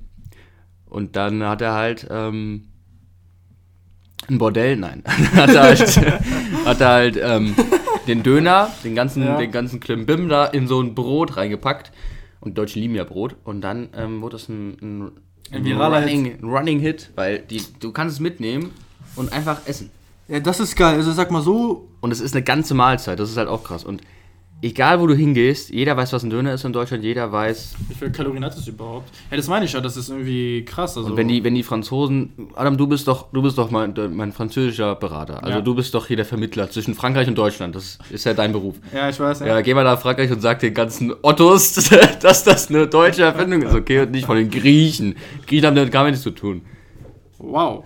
[0.86, 2.65] Und dann hat er halt ähm,
[4.29, 5.03] ein Bordell, nein,
[5.36, 5.97] hat er halt,
[6.65, 7.55] hat er halt ähm,
[8.07, 9.38] den Döner, den ganzen, Ja.
[9.38, 11.91] den ganzen Klimbim da in so ein Brot reingepackt.
[12.41, 13.38] Und die Deutschen lieben ja Brot.
[13.45, 15.12] Und dann ähm, wurde das ein, ein,
[15.51, 18.71] Ein viraler Running, ein Running Hit, weil die, du kannst es mitnehmen
[19.15, 19.89] und einfach essen.
[20.27, 20.95] Ja, das ist geil.
[20.95, 21.88] Also sag mal so.
[22.01, 23.84] Und es ist eine ganze Mahlzeit, das ist halt auch krass.
[23.84, 24.01] Und
[24.62, 27.76] egal wo du hingehst, jeder weiß, was ein Döner ist in Deutschland, jeder weiß.
[27.89, 29.10] Wie viel Kalorien hat es überhaupt?
[29.30, 30.97] Ja, das meine ich ja, das ist irgendwie krass.
[30.97, 33.93] Also, Und wenn die, wenn die Franzosen, Adam, du bist doch, du bist doch mein,
[34.13, 35.43] mein französischer Berater.
[35.43, 35.62] Also Ja.
[35.62, 37.76] du bist doch hier der Vermittler zwischen Frankreich und Deutschland.
[37.76, 38.76] Das ist ja dein Beruf.
[38.93, 39.47] ja, ich weiß, ja.
[39.47, 41.74] Ja, geh mal nach Frankreich und sag den ganzen Ottos,
[42.21, 44.02] dass das eine deutsche Erfindung ist, okay?
[44.02, 45.15] Und nicht von den Griechen.
[45.47, 46.62] Griechen haben damit gar nichts zu tun.
[47.38, 47.86] Wow.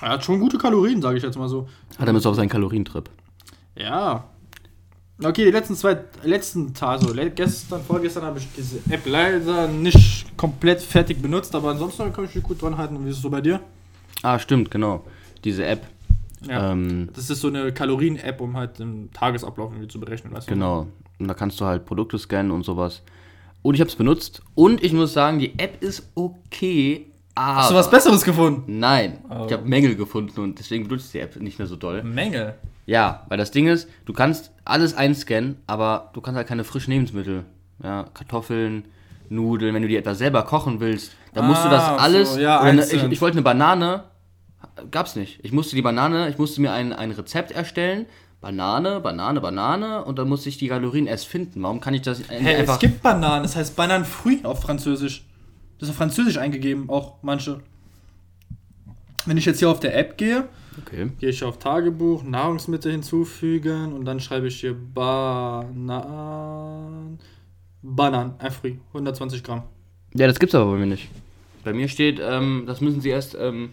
[0.00, 1.68] Er hat schon gute Kalorien, sage ich jetzt mal so.
[1.98, 3.08] Adam ist auf seinen Kalorientrip.
[3.76, 4.24] Ja.
[5.22, 9.68] Okay, die letzten zwei, letzten Tage, so le- gestern, vorgestern habe ich diese App leider
[9.68, 13.04] nicht komplett fertig benutzt, aber ansonsten kann ich mich gut dran halten.
[13.04, 13.60] Wie ist es so bei dir?
[14.22, 15.04] Ah, stimmt, genau.
[15.44, 15.82] Diese App.
[16.48, 16.72] Ja.
[16.72, 20.54] Ähm, Das ist so eine Kalorien-App, um halt den Tagesablauf irgendwie zu berechnen, weißt du?
[20.54, 20.88] Genau.
[21.20, 23.00] Und da kannst du halt Produkte scannen und sowas.
[23.62, 24.42] Und ich habe es benutzt.
[24.56, 27.06] Und ich muss sagen, die App ist okay.
[27.36, 28.78] Aber Hast du was Besseres gefunden?
[28.80, 29.18] Nein.
[29.30, 29.44] Oh.
[29.46, 32.02] Ich habe Mängel gefunden und deswegen benutze ich die App nicht mehr so doll.
[32.02, 32.54] Menge.
[32.86, 36.92] Ja, weil das Ding ist, du kannst alles einscannen, aber du kannst halt keine frischen
[36.92, 37.44] Lebensmittel.
[37.82, 38.84] Ja, Kartoffeln,
[39.30, 42.36] Nudeln, wenn du die etwas selber kochen willst, dann musst du das Ah, so, alles.
[42.36, 44.04] ja, oder eine, ich, ich wollte eine Banane,
[44.90, 45.40] gab's nicht.
[45.42, 48.06] Ich musste die Banane, ich musste mir ein, ein Rezept erstellen.
[48.40, 51.62] Banane, Banane, Banane und dann musste ich die Kalorien erst finden.
[51.62, 52.74] Warum kann ich das nicht Hä, einfach.
[52.74, 55.24] es gibt Bananen, das heißt Bananenfruit auf Französisch.
[55.78, 57.60] Das ist auf Französisch eingegeben, auch manche.
[59.24, 60.46] Wenn ich jetzt hier auf der App gehe,
[60.78, 61.10] okay.
[61.18, 64.74] gehe ich auf Tagebuch, Nahrungsmittel hinzufügen und dann schreibe ich hier
[65.84, 67.18] Banan.
[67.82, 69.62] Bananen, ein Free, 120 Gramm.
[70.14, 71.08] Ja, das gibt's aber bei mir nicht.
[71.64, 73.36] Bei mir steht, ähm, das müssen sie erst.
[73.38, 73.70] Ähm,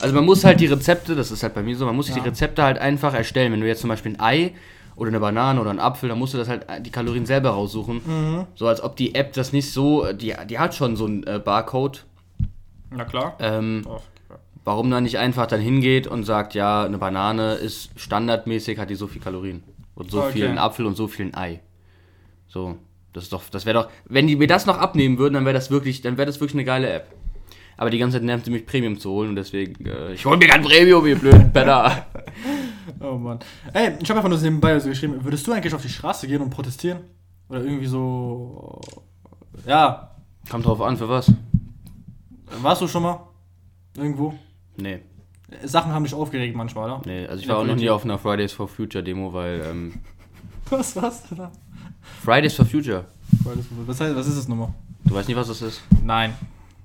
[0.00, 2.16] also man muss halt die Rezepte, das ist halt bei mir so, man muss sich
[2.16, 2.22] Ja.
[2.22, 3.52] die Rezepte halt einfach erstellen.
[3.52, 4.52] Wenn du jetzt zum Beispiel ein Ei
[4.94, 7.50] oder eine Banane oder einen Apfel, dann musst du das halt äh, die Kalorien selber
[7.50, 8.02] raussuchen.
[8.04, 8.46] Mhm.
[8.56, 11.40] So als ob die App das nicht so, die, die hat schon so einen äh,
[11.42, 12.04] Barcode.
[12.90, 13.36] Na klar.
[13.40, 13.86] Ähm,
[14.66, 18.96] warum man nicht einfach dann hingeht und sagt, ja, eine Banane ist standardmäßig, hat die
[18.96, 19.62] so viel Kalorien.
[19.94, 20.32] Und so Okay.
[20.32, 21.60] viel ein Apfel und so viel ein Ei.
[22.48, 22.76] So,
[23.12, 25.54] das ist doch, das wäre doch, wenn die mir das noch abnehmen würden, dann wäre
[25.54, 27.06] das wirklich, dann wäre das wirklich eine geile App.
[27.78, 30.36] Aber die ganze Zeit nervt sie mich Premium zu holen und deswegen, äh, ich hol
[30.36, 32.04] mir kein Premium, ihr blöden Penner.
[33.00, 33.40] Oh Mann.
[33.72, 36.28] Ey, ich habe einfach nur so nebenbei so geschrieben, würdest du eigentlich auf die Straße
[36.28, 37.00] gehen und protestieren?
[37.48, 38.80] Oder irgendwie so.
[39.66, 40.12] Ja,
[40.48, 41.30] Kommt drauf an, für was?
[42.62, 43.20] warst du schon mal?
[43.96, 44.34] Irgendwo?
[44.76, 45.00] Nee,
[45.64, 47.02] Sachen haben dich aufgeregt manchmal, oder?
[47.06, 49.94] nee, also ich war auch noch nie auf einer Fridays for Future Demo, weil, ähm,
[50.70, 51.52] Was warst du da?
[52.24, 53.04] Fridays for Future,
[53.86, 54.74] Was, heißt, was ist das nochmal?
[55.04, 55.82] du weißt nicht, was das ist?
[56.04, 56.34] Nein.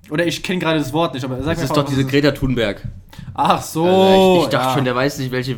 [0.10, 2.02] Oder ich kenne gerade das Wort nicht, aber sag Das mir ist einfach, doch diese
[2.02, 2.82] es Greta Thunberg.
[3.34, 3.86] Ach so.
[3.86, 4.74] Also ich, ich dachte ja.
[4.74, 5.58] schon, der weiß nicht, welche.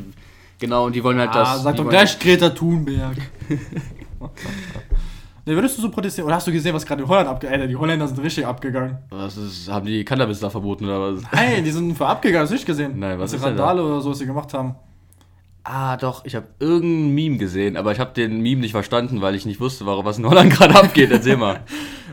[0.59, 1.47] Genau, und die wollen halt das.
[1.47, 3.17] Ah, sag die doch gleich Greta Thunberg.
[5.45, 6.27] ne, würdest du so protestieren?
[6.27, 7.69] Oder hast du gesehen, was gerade in Holland abgegangen ist?
[7.69, 8.97] Die Holländer sind richtig abgegangen.
[9.09, 11.23] Was ist, haben die Cannabis da verboten oder was?
[11.31, 12.99] Nein, die sind für abgegangen, hast du nicht gesehen?
[12.99, 13.65] Nein, was die ist denn da?
[13.67, 14.75] Randale oder so, was sie gemacht haben.
[15.65, 19.33] Ah, doch, ich habe irgendein Meme gesehen, aber ich habe den Meme nicht verstanden, weil
[19.33, 21.11] ich nicht wusste, warum was in Holland gerade abgeht.
[21.11, 21.61] Erzähl mal.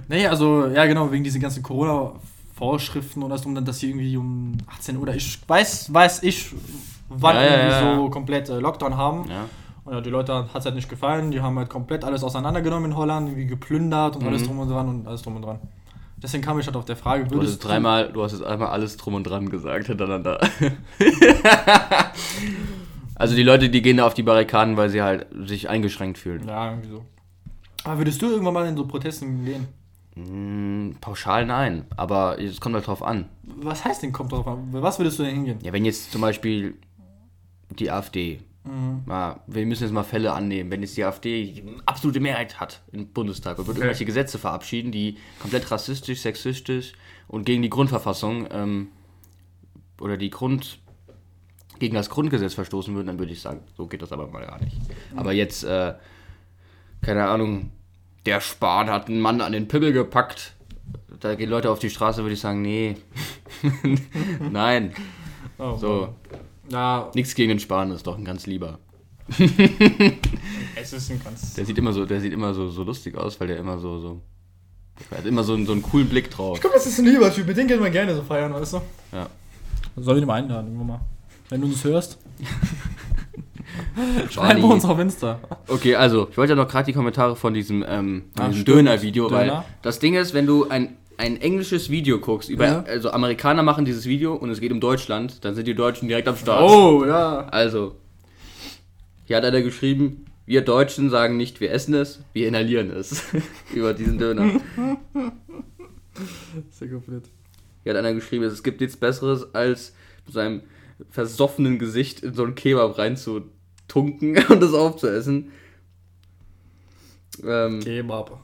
[0.08, 4.16] Nee, also, ja genau, wegen diesen ganzen Corona-Vorschriften oder so, um dann, dass sie irgendwie
[4.16, 6.52] um 18 Uhr, oder ich weiß, weiß ich,
[7.08, 9.28] wann Ja, ja, irgendwie ja, so komplett äh, Lockdown haben.
[9.28, 9.44] Ja.
[9.84, 12.90] Und ja, die Leute hat es halt nicht gefallen, die haben halt komplett alles auseinandergenommen
[12.92, 14.46] in Holland, irgendwie geplündert und alles Mhm.
[14.46, 15.58] drum und dran und alles drum und dran.
[16.22, 18.96] Deswegen kam ich halt auf der Frage, Du hast dreimal, du hast jetzt einmal alles
[18.98, 20.38] drum und dran gesagt hintereinander.
[23.14, 26.46] also die Leute, die gehen da auf die Barrikaden, weil sie halt sich eingeschränkt fühlen.
[26.46, 27.04] Ja, irgendwie so.
[27.84, 29.66] Aber würdest du irgendwann mal in so Protesten gehen?
[30.14, 33.26] Hm, pauschal nein, aber es kommt halt drauf an.
[33.42, 34.68] Was heißt denn, kommt drauf an?
[34.72, 35.58] Was würdest du denn hingehen?
[35.62, 36.74] Ja, wenn jetzt zum Beispiel
[37.70, 39.02] die AfD, Mhm.
[39.06, 42.82] mal, wir müssen jetzt mal Fälle annehmen, wenn jetzt die AfD die absolute Mehrheit hat
[42.92, 46.92] im Bundestag und wird irgendwelche Gesetze verabschieden, die komplett rassistisch, sexistisch
[47.26, 48.88] und gegen die Grundverfassung ähm,
[50.00, 50.78] oder die Grund
[51.78, 54.62] gegen das Grundgesetz verstoßen würden, dann würde ich sagen, so geht das aber mal gar
[54.62, 54.76] nicht.
[55.16, 55.94] Aber jetzt, äh,
[57.00, 57.72] keine Ahnung,
[58.26, 60.54] der Spahn hat einen Mann an den Pimmel gepackt.
[61.20, 62.96] Da gehen Leute auf die Straße, würde ich sagen, nee.
[64.50, 64.92] Nein.
[65.58, 66.14] Oh, So,
[66.70, 68.78] Ja, nichts gegen den Spahn, ist doch ein ganz lieber.
[70.76, 71.54] es ist ein ganz.
[71.54, 73.98] Der sieht immer so, der sieht immer so, so lustig aus, weil der immer so,
[73.98, 74.20] so.
[75.10, 76.56] Er hat immer so, einen- so einen coolen Blick drauf.
[76.56, 78.74] Ich glaube, das ist ein lieber Typ, mit dem geht man gerne so feiern, weißt
[78.74, 78.80] du?
[79.12, 79.28] Ja.
[79.96, 81.00] Soll ich ihn mal einladen, irgendwann mal.
[81.48, 82.18] Wenn du uns hörst.
[84.30, 84.62] Schreib Charlie.
[84.62, 85.38] uns auf Insta.
[85.68, 88.64] Okay, also, ich wollte ja noch gerade die Kommentare von diesem, ähm, diesem.
[88.64, 92.82] Döner-Video, weil das Ding ist, wenn du ein, ein englisches Video guckst, über, Ja.
[92.82, 96.26] also Amerikaner machen dieses Video und es geht um Deutschland, dann sind die Deutschen direkt
[96.28, 96.62] am Start.
[96.62, 97.46] Oh, ja.
[97.48, 97.94] Also,
[99.26, 103.22] hier hat einer geschrieben, wir Deutschen sagen nicht, wir essen es, wir inhalieren es.
[103.74, 104.60] über diesen Döner.
[106.70, 107.24] Sehr komplett.
[107.84, 109.94] Hier hat einer geschrieben, es gibt nichts Besseres, als
[110.24, 110.62] mit seinem
[111.10, 115.52] versoffenen Gesicht in so einen Kebab reinzutunken und das aufzuessen.
[117.44, 118.40] Ähm, Kebab.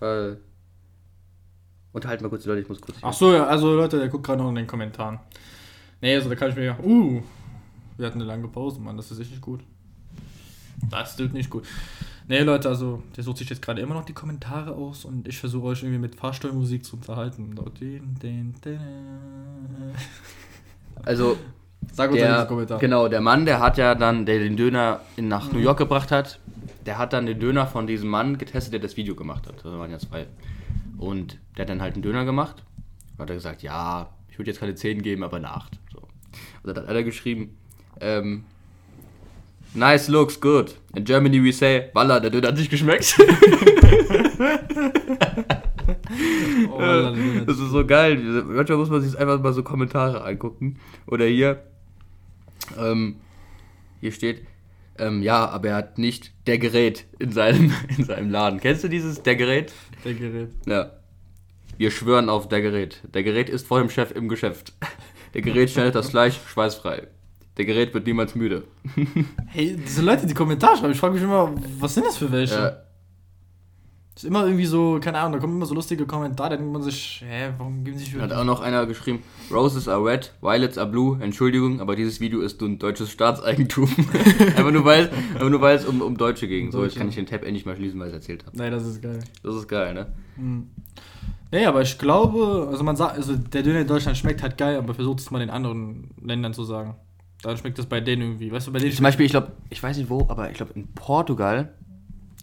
[0.00, 0.36] Äh,
[1.92, 2.98] unterhalten wir kurz die Leute, ich muss kurz.
[3.02, 5.20] Ach so, ja, also Leute, der guckt gerade noch in den Kommentaren.
[6.00, 6.76] Nee, also da kann ich mir.
[6.82, 7.22] Uh,
[7.96, 9.60] wir hatten eine lange Pause, Mann, das ist echt nicht gut.
[10.90, 11.66] Das tut nicht gut.
[12.28, 15.38] Nee, Leute, also der sucht sich jetzt gerade immer noch die Kommentare aus und ich
[15.38, 17.54] versuche euch irgendwie mit Fahrsteuermusik zu unterhalten.
[21.02, 21.38] Also,
[21.92, 22.78] Sag uns der, Kommentar.
[22.78, 26.10] genau, der Mann, der hat ja dann, der den Döner in, nach New York gebracht
[26.10, 26.38] hat,
[26.86, 29.56] der hat dann den Döner von diesem Mann getestet, der das Video gemacht hat.
[29.56, 30.26] Das waren ja zwei.
[30.96, 32.62] Und der hat dann halt einen Döner gemacht.
[33.16, 35.78] Und hat er gesagt, ja, ich würde jetzt keine 10 geben, aber eine 8.
[35.92, 35.98] So.
[35.98, 36.08] Und
[36.64, 37.56] dann hat einer geschrieben,
[38.00, 38.44] ähm,
[39.74, 40.76] nice looks good.
[40.94, 43.18] In Germany we say, Walla, der Döner hat nicht geschmeckt.
[46.70, 47.14] Oh,
[47.46, 48.16] Das ist so geil.
[48.16, 50.78] Manchmal muss man sich einfach mal so Kommentare angucken.
[51.06, 51.62] Oder hier.
[52.78, 53.16] Ähm,
[54.00, 54.42] hier steht.
[54.98, 58.60] Ähm, ja, aber er hat nicht der Gerät in seinem, in seinem Laden.
[58.60, 59.72] Kennst du dieses der Gerät?
[60.04, 60.50] der Gerät.
[60.66, 60.90] Ja.
[61.76, 63.02] Wir schwören auf der Gerät.
[63.14, 64.72] Der Gerät ist vor dem Chef im Geschäft.
[65.34, 67.06] Der Gerät schneidet das Fleisch schweißfrei.
[67.56, 68.64] Der Gerät wird niemals müde.
[69.50, 72.54] Hey, diese Leute, die Kommentare schreiben, ich frage mich immer, was sind das für welche?
[72.54, 72.82] Ja,
[74.18, 76.82] ist immer irgendwie so, keine Ahnung, da kommen immer so lustige Kommentare, da denkt man
[76.82, 78.20] sich, hä, warum geben sie sich für.
[78.20, 81.18] hat auch noch einer geschrieben, Roses are red, violets are blue.
[81.20, 83.88] Entschuldigung, aber dieses Video ist ein deutsches Staatseigentum.
[84.40, 86.72] einfach nur weil, einfach nur weil es um, um Deutsche ging.
[86.72, 88.56] So, jetzt kann ich den Tab endlich mal schließen, weil ich es erzählt habe.
[88.56, 89.20] Nein, das ist geil.
[89.42, 90.06] Das ist geil, ne?
[91.52, 94.76] Nee, aber ich glaube, also man sagt, also der Döner in Deutschland schmeckt halt geil,
[94.76, 96.96] aber versucht es mal in anderen Ländern zu sagen.
[97.42, 98.50] Dann schmeckt das bei denen irgendwie.
[98.50, 100.72] Weißt du, bei denen Zum Beispiel, ich glaube, ich weiß nicht wo, aber ich glaube
[100.74, 101.72] in Portugal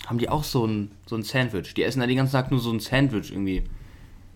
[0.08, 1.74] haben die auch so ein, so ein Sandwich.
[1.74, 3.64] Die essen da den ganzen Tag nur so ein Sandwich irgendwie.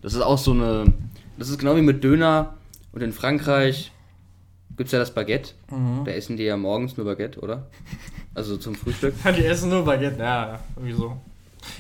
[0.01, 0.93] Das ist auch so eine.
[1.37, 2.55] Das ist genau wie mit Döner.
[2.91, 3.91] Und in Frankreich
[4.77, 5.51] gibt es ja das Baguette.
[6.05, 7.67] Da essen die ja morgens nur Baguette, oder?
[8.33, 9.13] Also zum Frühstück.
[9.37, 11.17] Die essen nur Baguette, ja, ja, irgendwie so.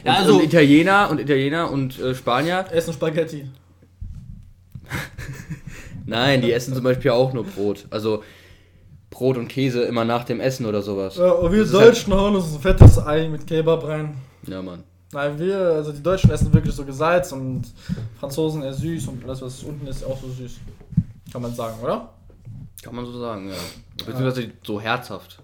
[0.03, 2.65] Ja, und, also, und Italiener und Italiener und äh, Spanier.
[2.71, 3.49] essen Spaghetti.
[6.05, 7.85] Nein, die essen zum Beispiel auch nur Brot.
[7.91, 8.23] Also
[9.09, 11.17] Brot und Käse immer nach dem Essen oder sowas.
[11.17, 14.15] Ja, und wir Das halt- Deutschen hauen uns ein fettes Ei mit Kebab rein.
[14.47, 14.83] Ja, Mann.
[15.11, 17.63] Nein, wir, also die Deutschen essen wirklich so gesalzt und
[18.19, 20.57] Franzosen eher süß und alles, was unten ist, auch so süß.
[21.31, 22.13] Kann man sagen, oder?
[22.83, 23.55] Kann man so sagen, ja.
[23.97, 25.39] Beziehungsweise so herzhaft.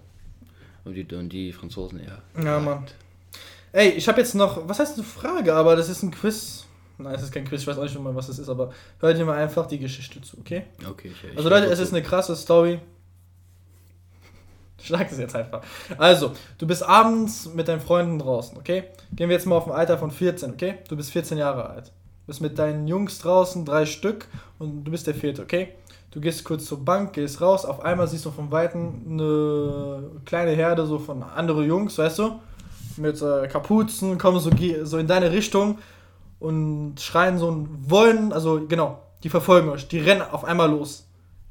[0.84, 2.22] Und die, und die Franzosen eher.
[2.42, 2.84] Ja, Mann.
[3.72, 6.64] Ey, ich habe jetzt noch, was heißt eine Frage, aber das ist ein Quiz.
[6.98, 9.18] Nein, es ist kein Quiz, ich weiß auch nicht mal, was es ist, aber hört
[9.18, 10.62] ihr mal einfach die Geschichte zu, okay?
[10.88, 12.78] Okay, ich, ich Also Leute, es ist eine krasse Story.
[14.78, 15.62] Ich sag das jetzt einfach.
[15.98, 18.84] Also, du bist abends mit deinen Freunden draußen, okay?
[19.12, 20.76] Gehen wir jetzt mal auf ein Alter von 14, okay?
[20.88, 21.86] Du bist 14 Jahre alt.
[21.86, 24.26] Du bist mit deinen Jungs draußen, drei Stück,
[24.58, 25.68] und du bist der vierte, okay?
[26.10, 30.52] Du gehst kurz zur Bank, gehst raus, auf einmal siehst du von Weitem eine kleine
[30.52, 32.40] Herde so von anderen Jungs, weißt du?
[32.96, 34.50] Mit äh, Kapuzen, kommen so,
[34.84, 35.78] so in deine Richtung
[36.38, 41.06] und schreien so und wollen, also genau, die verfolgen euch, die rennen auf einmal los.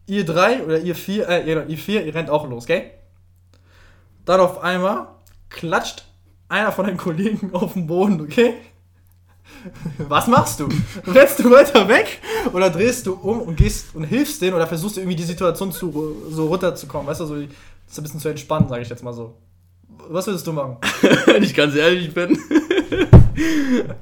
[0.08, 2.92] Ihr drei oder ihr vier, äh, ihr, ihr vier, ihr rennt auch los, gell?
[4.26, 5.08] Dann auf einmal
[5.50, 6.06] klatscht
[6.50, 8.56] einer von deinen Kollegen auf den Boden, okay?
[9.98, 10.68] Was machst du?
[11.06, 12.20] Rennst du weiter weg
[12.54, 15.72] oder drehst du um und gehst und hilfst denen oder versuchst du irgendwie die Situation
[15.72, 17.50] zu, so runterzukommen, weißt du, so ein
[17.88, 19.36] bisschen zu entspannen, sage ich jetzt mal so.
[20.10, 20.78] Was würdest du machen?
[21.26, 22.38] Wenn ich ganz ehrlich bin.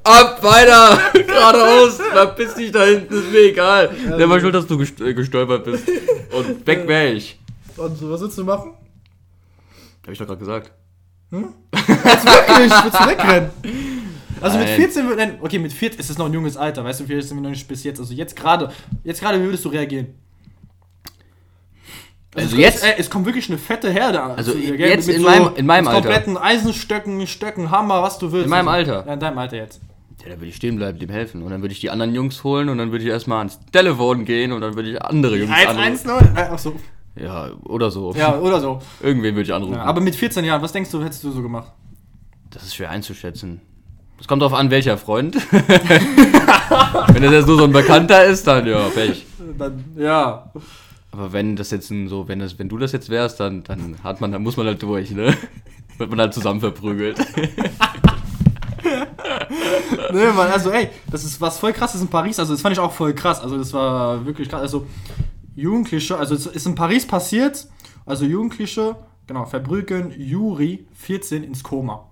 [0.04, 1.00] Ab, weiter!
[1.14, 1.98] Geradeaus!
[1.98, 3.90] Verpiss dich da hinten, ist mir egal.
[4.18, 5.88] Der war schuld, dass du äh, gestolpert bist.
[6.32, 7.40] Und weg wär ich.
[7.78, 8.72] Und was würdest du machen?
[10.06, 10.72] Hab ich doch gerade gesagt.
[11.32, 13.50] Wirklich, willst du wegrennen?
[14.42, 14.76] Also mit Nein.
[14.78, 17.30] 14, wür- nein, okay, mit 14 ist es noch ein junges Alter, weißt du, vielleicht
[17.30, 18.00] sind wir noch nicht bis jetzt.
[18.00, 18.72] Also jetzt gerade,
[19.04, 20.08] jetzt gerade, wie würdest du reagieren?
[22.36, 24.32] Also es, jetzt- Es, ey, es kommt wirklich eine fette Herde an.
[24.32, 26.08] Also dir, jetzt in meinem- in meinem mit Alter.
[26.10, 28.46] kompletten Eisenstöcken, Stöcken, Hammer, was du willst.
[28.46, 29.08] In meinem Also, Alter?
[29.08, 29.82] Ja, in deinem Alter jetzt.
[30.24, 31.42] Ja, dann würde ich stehen bleiben, dem helfen.
[31.44, 34.26] Und dann würde ich die anderen Jungs holen und dann würde ich erstmal ans Telefon
[34.26, 35.80] gehen und dann würde ich andere Jungs anrufen.
[35.80, 36.38] 1-1-0?
[36.38, 36.76] Äh, Ach so.
[37.16, 38.14] Ja, oder so.
[38.14, 38.82] Ja, oder so.
[39.02, 39.76] Irgendwen würde ich anrufen.
[39.76, 41.72] Ja, aber mit 14 Jahren, was denkst du, hättest du so gemacht?
[42.50, 43.62] Das ist schwer einzuschätzen.
[44.20, 45.36] Es kommt darauf an, welcher Freund.
[45.52, 49.26] wenn das jetzt nur so ein Bekannter ist, dann ja, Pech.
[49.58, 50.52] Dann, ja.
[51.12, 53.98] Aber wenn das jetzt ein so, wenn das, wenn du das jetzt wärst, dann, dann
[54.04, 55.36] hat man, dann muss man halt durch, ne?
[55.98, 57.20] Wird man halt zusammen verprügelt.
[60.12, 62.40] Nee, Mann, also ey, das ist was voll krasses in Paris.
[62.40, 63.42] Also das fand ich auch voll krass.
[63.42, 64.62] Also das war wirklich krass.
[64.62, 64.86] Also
[65.56, 67.68] Jugendliche, also es ist in Paris passiert.
[68.06, 68.96] Also Jugendliche,
[69.28, 72.06] genau, verprügeln Juri 14 ins Koma.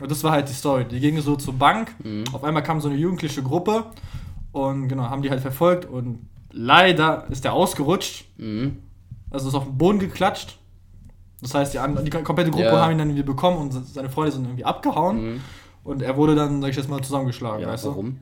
[0.00, 0.84] Und das war halt die Story.
[0.86, 1.94] Die gingen so zur Bank.
[2.32, 3.84] Auf einmal kam so eine jugendliche Gruppe
[4.52, 8.26] und genau, haben die halt verfolgt und leider ist der ausgerutscht.
[8.38, 8.78] Mhm.
[9.30, 10.58] Also ist auf den Boden geklatscht.
[11.42, 12.80] Das heißt, die, andere, die komplette Gruppe Ja.
[12.82, 15.34] haben ihn dann irgendwie bekommen und seine Freunde sind irgendwie abgehauen.
[15.34, 15.40] Mhm.
[15.84, 17.88] Und er wurde dann, sag ich jetzt mal, zusammengeschlagen, Ja, weißt du?
[17.90, 18.18] warum?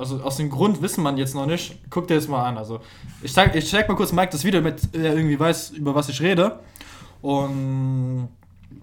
[0.00, 1.76] Also aus dem Grund wissen man jetzt noch nicht.
[1.90, 2.56] Guck dir das mal an.
[2.58, 2.80] Also
[3.22, 6.08] ich zeig, ich zeig mal kurz Mike das Video, damit er irgendwie weiß, über was
[6.08, 6.58] ich rede.
[7.22, 8.28] Und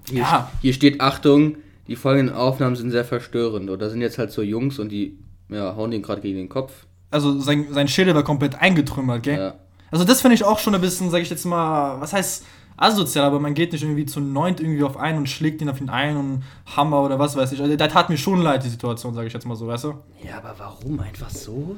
[0.09, 0.51] Hier, Ja.
[0.61, 1.57] hier steht Achtung,
[1.87, 3.69] die folgenden Aufnahmen sind sehr verstörend.
[3.69, 5.17] Oder sind jetzt halt so Jungs und die
[5.49, 6.85] ja, hauen den gerade gegen den Kopf.
[7.09, 9.37] also sein, sein Schädel war komplett eingetrümmert, gell?
[9.39, 9.53] Ja.
[9.91, 12.45] Also das finde ich auch schon ein bisschen, sag ich jetzt mal, was heißt
[12.77, 15.81] asozial, aber man geht nicht irgendwie zu neunt irgendwie auf einen und schlägt ihn auf
[15.81, 16.43] ihn ein und
[16.75, 17.61] Hammer oder was weiß ich.
[17.61, 19.93] Also, da tat mir schon leid, die Situation, sage ich jetzt mal so, weißt du?
[20.23, 21.75] Ja, aber warum einfach so?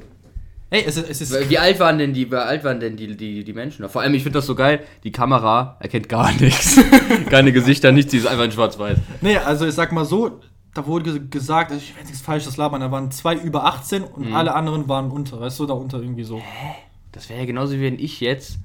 [0.71, 1.49] Ey, es, ist- es ist...
[1.49, 3.89] Wie alt waren denn die, wie alt waren denn die, die, die Menschen?
[3.89, 6.79] Vor allem, ich finde das so geil, die Kamera erkennt gar nichts.
[7.29, 8.97] Keine Gesichter, nichts, die ist einfach in schwarz-weiß.
[9.21, 10.39] Nee, also ich sag mal so,
[10.75, 14.03] da wurde ge- gesagt, also ich will nichts Falsches labern, da waren zwei über 18
[14.03, 16.39] und alle anderen waren unter, weißt du, da unter irgendwie so.
[17.13, 18.59] Das wäre ja genauso wie wenn ich jetzt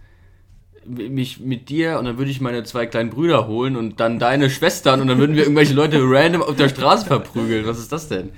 [0.87, 4.51] mich mit dir und dann würde ich meine zwei kleinen Brüder holen und dann deine
[4.51, 7.67] Schwestern und dann würden wir irgendwelche Leute random auf der Straße verprügeln.
[7.67, 8.31] Was ist das denn?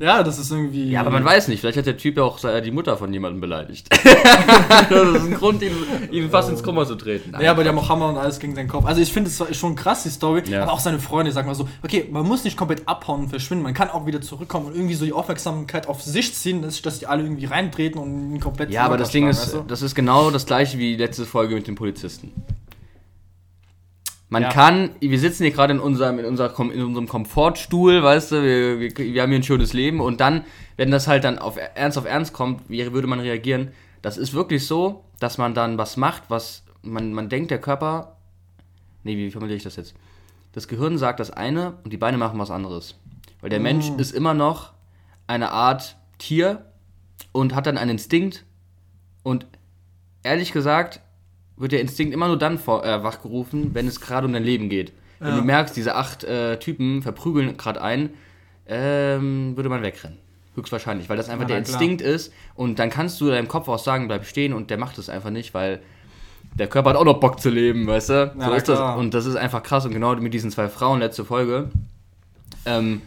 [0.00, 0.90] Ja, das ist irgendwie.
[0.90, 1.60] Ja, aber man weiß nicht.
[1.60, 3.88] Vielleicht hat der Typ ja auch die Mutter von jemandem beleidigt.
[4.90, 5.72] das ist ein Grund, ihn,
[6.10, 7.32] ihn fast ins Kummer zu treten.
[7.40, 8.84] Ja, aber die haben auch Hammer und alles gegen seinen Kopf.
[8.84, 10.42] Also ich finde, es schon krass, die Story.
[10.46, 10.62] Ja.
[10.62, 13.64] Aber auch seine Freunde, sag mal so, okay, man muss nicht komplett abhauen und verschwinden.
[13.64, 16.98] Man kann auch wieder zurückkommen und irgendwie so die Aufmerksamkeit auf sich ziehen, dass, dass
[16.98, 19.64] die alle irgendwie reintreten und ihn komplett Ja, aber das Ding ist, du?
[19.66, 22.32] das ist genau das gleiche wie die letzte Folge mit den Polizisten.
[24.32, 24.48] Man Ja.
[24.48, 28.80] kann, wir sitzen hier gerade in unserem, in, unserer, in unserem Komfortstuhl, weißt du, wir,
[28.80, 30.46] wir, wir haben hier ein schönes Leben und dann,
[30.78, 33.72] wenn das halt dann auf Ernst auf Ernst kommt, wie würde man reagieren?
[34.00, 38.16] Das ist wirklich so, dass man dann was macht, was man, man denkt, der Körper,
[39.04, 39.92] nee, wie formuliere ich das jetzt?
[40.52, 42.94] Das Gehirn sagt das eine und die Beine machen was anderes.
[43.42, 44.72] Weil der Mensch ist immer noch
[45.26, 46.64] eine Art Tier
[47.32, 48.46] und hat dann einen Instinkt.
[49.22, 49.46] Und
[50.22, 51.00] ehrlich gesagt
[51.62, 54.68] wird der Instinkt immer nur dann vor, äh, wachgerufen, wenn es gerade um dein Leben
[54.68, 54.92] geht.
[55.20, 55.36] Wenn Ja.
[55.38, 58.10] du merkst, diese acht äh, Typen verprügeln gerade einen,
[58.66, 60.18] ähm, würde man wegrennen.
[60.54, 61.80] Höchstwahrscheinlich, weil das einfach Ja, der na klar.
[61.80, 62.32] Instinkt ist.
[62.54, 65.30] Und dann kannst du deinem Kopf auch sagen, bleib stehen und der macht es einfach
[65.30, 65.80] nicht, weil
[66.54, 68.26] der Körper hat auch noch Bock zu leben, weißt du?
[68.26, 68.98] so na ist das.
[68.98, 69.86] Und das ist einfach krass.
[69.86, 71.70] Und genau mit diesen zwei Frauen, letzte Folge,
[72.66, 73.00] ähm,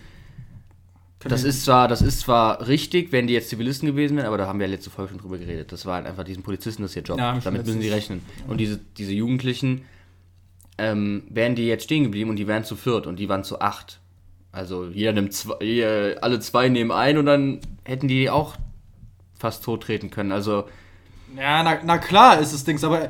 [1.30, 4.47] das ist zwar, das ist zwar richtig, wenn die jetzt Zivilisten gewesen wären, aber da
[4.47, 5.71] haben wir ja letzte Folge schon drüber geredet.
[5.71, 7.17] Das war halt einfach diesen Polizisten, das ist ihr Job.
[7.17, 8.47] Ja, Damit müssen die letztens- rechnen.
[8.47, 9.86] Und diese, diese Jugendlichen
[10.78, 13.61] ähm, wären die jetzt stehen geblieben und die wären zu viert und die waren zu
[13.61, 13.99] acht.
[14.51, 18.55] Also jeder nimmt zwei, alle zwei nehmen ein und dann hätten die auch
[19.38, 20.32] fast tot treten können.
[20.32, 20.65] Also
[21.36, 23.09] Ja, na, na klar ist es Dings, aber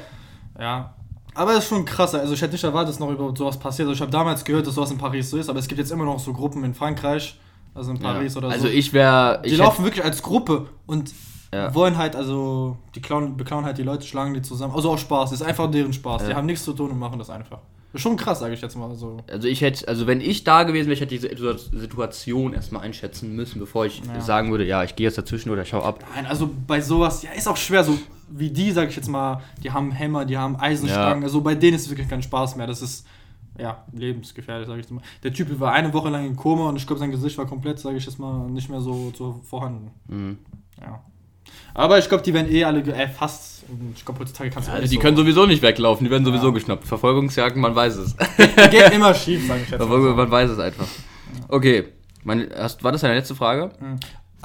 [0.60, 0.94] ja.
[1.34, 2.16] Aber es ist schon krass.
[2.16, 3.88] Also ich hätte nicht erwartet, dass noch überhaupt sowas passiert.
[3.88, 5.92] Also ich habe damals gehört, dass sowas in Paris so ist, aber es gibt jetzt
[5.92, 7.38] immer noch so Gruppen in Frankreich,
[7.76, 8.38] also in Paris ja.
[8.40, 8.74] oder also so.
[8.74, 11.12] ich wäre, die ich laufen wirklich als Gruppe und
[11.54, 11.74] Ja.
[11.76, 14.74] wollen halt, also die klauen, beklauen halt die Leute, schlagen die zusammen.
[14.74, 16.24] Also auch Spaß, das ist einfach deren Spaß.
[16.26, 16.38] Die Ja.
[16.38, 17.60] haben nichts zu tun und machen das einfach.
[17.94, 19.18] Ist schon krass, sage ich jetzt mal so.
[19.32, 21.30] Also ich hätte, also wenn ich da gewesen wäre, ich hätte diese
[21.72, 24.20] Situation erstmal einschätzen müssen, bevor ich Ja.
[24.20, 26.04] sagen würde, ja, ich gehe jetzt dazwischen oder ich schau ab.
[26.14, 27.98] Nein, also bei sowas, ja, ist auch schwer, so
[28.28, 31.76] wie die, sag ich jetzt mal, die haben Hämmer, die haben Eisenstangen, also bei denen
[31.78, 32.68] ist es wirklich kein Spaß mehr.
[32.68, 33.06] Das ist,
[33.60, 35.02] ja, lebensgefährlich, sag ich jetzt mal.
[35.24, 37.80] Der Typ war eine Woche lang in Koma und ich glaube, sein Gesicht war komplett,
[37.80, 39.92] sage ich jetzt mal, nicht mehr so, so vorhanden.
[40.08, 40.38] Mhm.
[40.82, 41.02] Ja.
[41.74, 43.64] Aber ich glaube, die werden eh alle äh, fast.
[43.96, 46.24] Ich glaube, heutzutage kannst du Also alles die so- können sowieso nicht weglaufen, die werden
[46.26, 46.54] sowieso Ja.
[46.54, 46.86] geschnappt.
[46.86, 48.16] Verfolgungsjagden, man weiß es.
[48.72, 50.88] Geht immer schief, sage ich jetzt Verfolgung, man weiß es einfach.
[51.50, 51.86] Okay,
[52.24, 53.72] meine, hast, war das deine letzte Frage?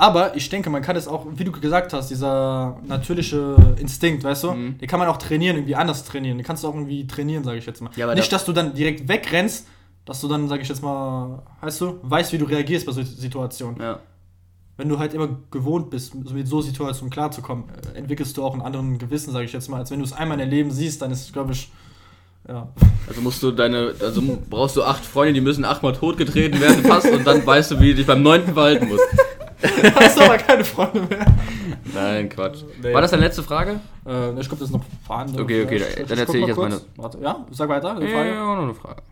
[0.00, 4.44] Aber ich denke, man kann es auch, wie du gesagt hast, dieser natürliche Instinkt, weißt
[4.44, 4.78] du, Mhm.
[4.78, 6.38] den kann man auch trainieren, irgendwie anders trainieren.
[6.38, 7.90] Den kannst du auch irgendwie trainieren, sage ich jetzt mal.
[7.96, 9.66] Ja, Nicht, da- dass du dann direkt wegrennst,
[10.06, 13.02] dass du dann, sage ich jetzt mal, weißt du, weißt, wie du reagierst bei so
[13.02, 13.78] Situationen.
[13.78, 13.98] Ja.
[14.78, 18.54] Wenn du halt immer gewohnt bist, so mit so Situationen klarzukommen, äh, entwickelst du auch
[18.54, 20.70] einen anderen Gewissen, sage ich jetzt mal, als wenn du es einmal in deinem Leben
[20.70, 21.70] siehst, dann ist es, glaube ich,
[22.48, 22.68] ja.
[23.06, 27.06] Also musst du deine, also brauchst du acht Freunde, die müssen achtmal totgetreten werden fast
[27.12, 29.04] und dann weißt du, wie du dich beim neunten verhalten musst.
[29.94, 31.26] Hast du aber keine Freunde mehr.
[31.94, 32.62] Nein, Quatsch.
[32.82, 32.92] Nee.
[32.94, 33.80] War das deine letzte Frage?
[34.06, 35.40] Äh, ich glaube, das ist noch vorhanden.
[35.40, 37.90] Okay, okay, dann- dann erzähl ich jetzt meine- Warte, ja, sag weiter.
[37.96, 38.28] eine Ja, Frage.
[38.30, 39.02] ja, noch eine Frage.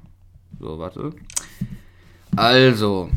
[0.61, 1.11] So, warte.
[2.37, 3.09] Also,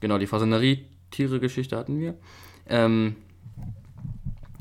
[0.00, 2.14] genau, die Fasanerie-Tiere-Geschichte hatten wir.
[2.68, 3.16] Ähm,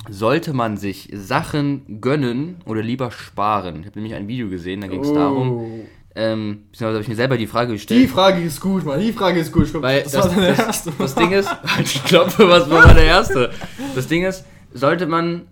[0.09, 3.81] sollte man sich Sachen gönnen oder lieber sparen?
[3.81, 5.81] Ich habe nämlich ein Video gesehen, da ging es darum,
[6.15, 7.73] ähm, beziehungsweise habe ich mir selber die Frage Oh.
[7.73, 8.09] Die gestellt.
[8.09, 8.99] Frage ist gut, Mann.
[8.99, 9.63] Die Frage ist gut.
[9.65, 10.91] Ich glaub, Weil das, das, war deine das, erste.
[10.97, 13.51] das Ding ist, halt die Klappe, was war meine erste?
[13.95, 14.43] Das Ding ist,
[14.73, 15.47] sollte man,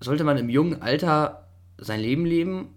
[0.00, 1.46] sollte man im jungen Alter
[1.78, 2.68] sein Leben leben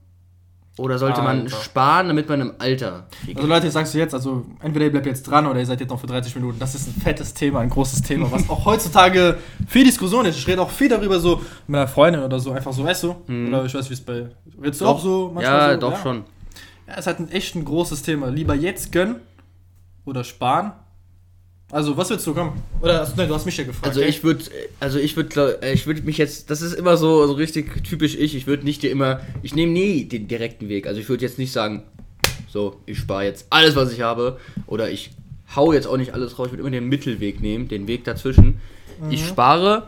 [0.77, 1.55] oder sollte man Alter.
[1.57, 3.05] sparen, damit man im Alter.
[3.35, 5.79] Also Leute, ich sag's dir jetzt, also entweder ihr bleibt jetzt dran oder ihr seid
[5.81, 6.57] jetzt noch für 30 Minuten.
[6.57, 9.37] Das ist ein fettes Thema, ein großes Thema, was auch heutzutage
[9.67, 10.37] viel Diskussion ist.
[10.37, 13.15] Ich rede auch viel darüber so mit einer Freundin oder so, einfach so, weißt du?
[13.49, 14.29] Oder ich weiß, wie es bei...
[14.61, 15.41] Redest du auch so Mhm.
[15.41, 15.79] ja, so?
[15.79, 16.23] doch schon.
[16.87, 18.27] Ja, es ist halt ein echt ein großes Thema.
[18.29, 19.17] Lieber jetzt gönnen
[20.05, 20.73] oder sparen.
[21.71, 22.61] Also, was willst du kommen?
[22.81, 23.87] Oder hast, nein, du hast mich ja gefragt.
[23.87, 24.09] Also gell?
[24.09, 24.45] ich würde,
[24.79, 28.35] also ich würde, ich würde mich jetzt, das ist immer so, so richtig typisch ich.
[28.35, 30.85] Ich würde nicht dir immer, ich nehme nie den direkten Weg.
[30.85, 31.83] Also ich würde jetzt nicht sagen,
[32.47, 35.11] so, ich spare jetzt alles, was ich habe, oder ich
[35.55, 36.47] hau jetzt auch nicht alles raus.
[36.47, 38.61] Ich würde immer den Mittelweg nehmen, den Weg dazwischen.
[39.09, 39.87] Ich spare,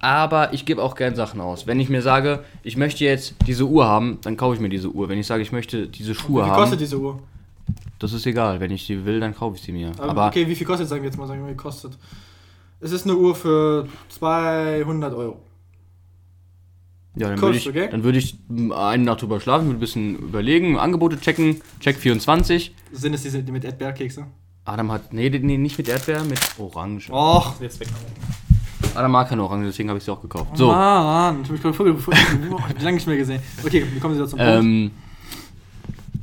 [0.00, 1.66] aber ich gebe auch gern Sachen aus.
[1.66, 4.90] Wenn ich mir sage, ich möchte jetzt diese Uhr haben, dann kaufe ich mir diese
[4.90, 5.08] Uhr.
[5.08, 7.20] Wenn ich sage, ich möchte diese Schuhe Wie viel haben, kostet diese Uhr?
[7.98, 8.60] das ist egal.
[8.60, 9.92] Wenn ich sie will, dann kaufe ich sie mir.
[9.98, 11.96] Aber, Aber okay, wie viel kostet, sagen wir jetzt mal, sagen wir, wie kostet?
[12.80, 15.40] Es ist eine Uhr für 200 Euro.
[17.18, 17.88] Ja, dann würde Kostet, ich, okay?
[17.90, 21.96] dann würde ich m, eine Nacht drüber schlafen, würde ein bisschen überlegen, Angebote checken, check
[21.96, 22.74] 24.
[22.92, 24.26] Sind es diese die mit Erdbeerkekse?
[24.66, 27.10] Adam hat, nee, nee, nicht mit Erdbeer, mit Orange.
[27.10, 27.88] Och, jetzt weg.
[28.96, 30.56] Adam mag keine Orange, deswegen habe ich sie auch gekauft.
[30.56, 32.14] So, Mann, ich hab mich gerade voll,
[32.80, 33.40] lange nicht mehr gesehen.
[33.64, 34.52] Okay, wir kommen wieder zum Punkt.
[34.52, 34.90] ähm,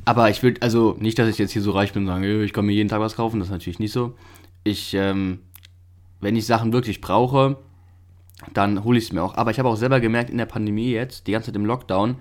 [0.04, 2.52] aber ich will, also nicht, dass ich jetzt hier so reich bin und sage, ich
[2.52, 4.14] kann mir jeden Tag was kaufen, das ist natürlich nicht so.
[4.62, 5.40] Ich, ähm,
[6.20, 7.56] wenn ich Sachen wirklich brauche,
[8.52, 9.34] dann hole ich es mir auch.
[9.36, 12.16] Aber ich habe auch selber gemerkt, in der Pandemie jetzt, die ganze Zeit im Lockdown,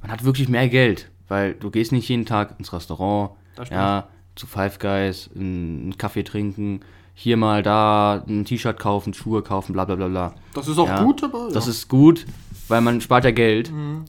[0.00, 3.30] man hat wirklich mehr Geld, weil du gehst nicht jeden Tag ins Restaurant,
[3.70, 6.80] ja, zu Five Guys, einen Kaffee trinken,
[7.20, 10.34] hier mal da ein T-Shirt kaufen, Schuhe kaufen, bla bla bla bla.
[10.54, 11.48] Das ist auch ja, gut, aber.
[11.52, 11.72] Das ja.
[11.72, 12.26] ist gut,
[12.68, 13.72] weil man spart ja Geld.
[13.72, 14.04] Mhm.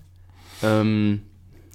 [0.62, 1.22] Ähm,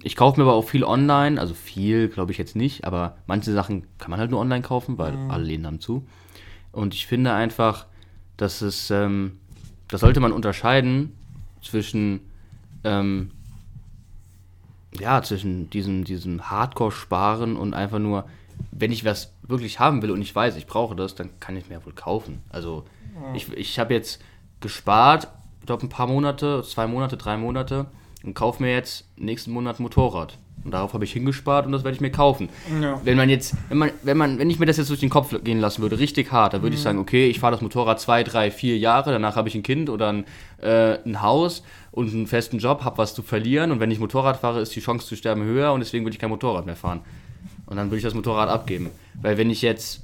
[0.05, 3.53] ich kaufe mir aber auch viel online, also viel glaube ich jetzt nicht, aber manche
[3.53, 5.31] Sachen kann man halt nur online kaufen, weil Mhm.
[5.33, 6.07] alle Läden haben zu.
[6.71, 7.87] Und ich finde einfach,
[8.37, 9.39] dass es, ähm,
[9.89, 11.15] das sollte man unterscheiden
[11.63, 12.21] zwischen,
[12.85, 13.33] ähm,
[15.01, 18.25] ja, zwischen diesem, diesem Hardcore-Sparen und einfach nur,
[18.71, 21.69] wenn ich was wirklich haben will und ich weiß, ich brauche das, dann kann ich
[21.69, 22.43] mir wohl kaufen.
[22.51, 22.85] Also
[23.35, 24.21] ich, ich habe jetzt
[24.61, 25.29] gespart,
[25.61, 27.87] ich glaube ein paar Monate, zwei Monate, drei Monate
[28.25, 30.39] und kaufe mir jetzt nächsten Monat ein Motorrad.
[30.65, 32.49] Und darauf habe ich hingespart und das werde ich mir kaufen.
[32.81, 32.99] Ja.
[33.05, 35.35] Wenn man jetzt, wenn man, wenn man, wenn ich mir das jetzt durch den Kopf
[35.45, 38.25] gehen lassen würde, richtig hart, dann würde ich sagen, okay, ich fahre das Motorrad zwei,
[38.25, 40.25] drei, vier Jahre, danach habe ich ein Kind oder ein,
[40.63, 44.39] äh, ein Haus und einen festen Job, habe was zu verlieren und wenn ich Motorrad
[44.39, 47.01] fahre, ist die Chance zu sterben höher und deswegen würde ich kein Motorrad mehr fahren.
[47.67, 48.91] Und dann würde ich das Motorrad abgeben.
[49.25, 50.03] Weil wenn ich jetzt.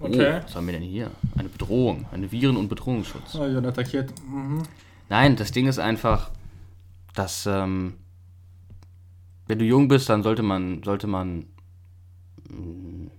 [0.00, 0.38] Okay.
[0.38, 1.10] Oh, was haben wir denn hier?
[1.36, 2.06] Eine Bedrohung.
[2.12, 3.34] Eine Viren- und Bedrohungsschutz.
[3.34, 4.14] Oh, ja, attackiert.
[4.24, 4.62] Mhm.
[5.08, 6.30] Nein, das Ding ist einfach,
[7.16, 7.94] dass ähm,
[9.48, 11.46] wenn du jung bist, dann sollte man, sollte man,
[12.48, 13.10] mh,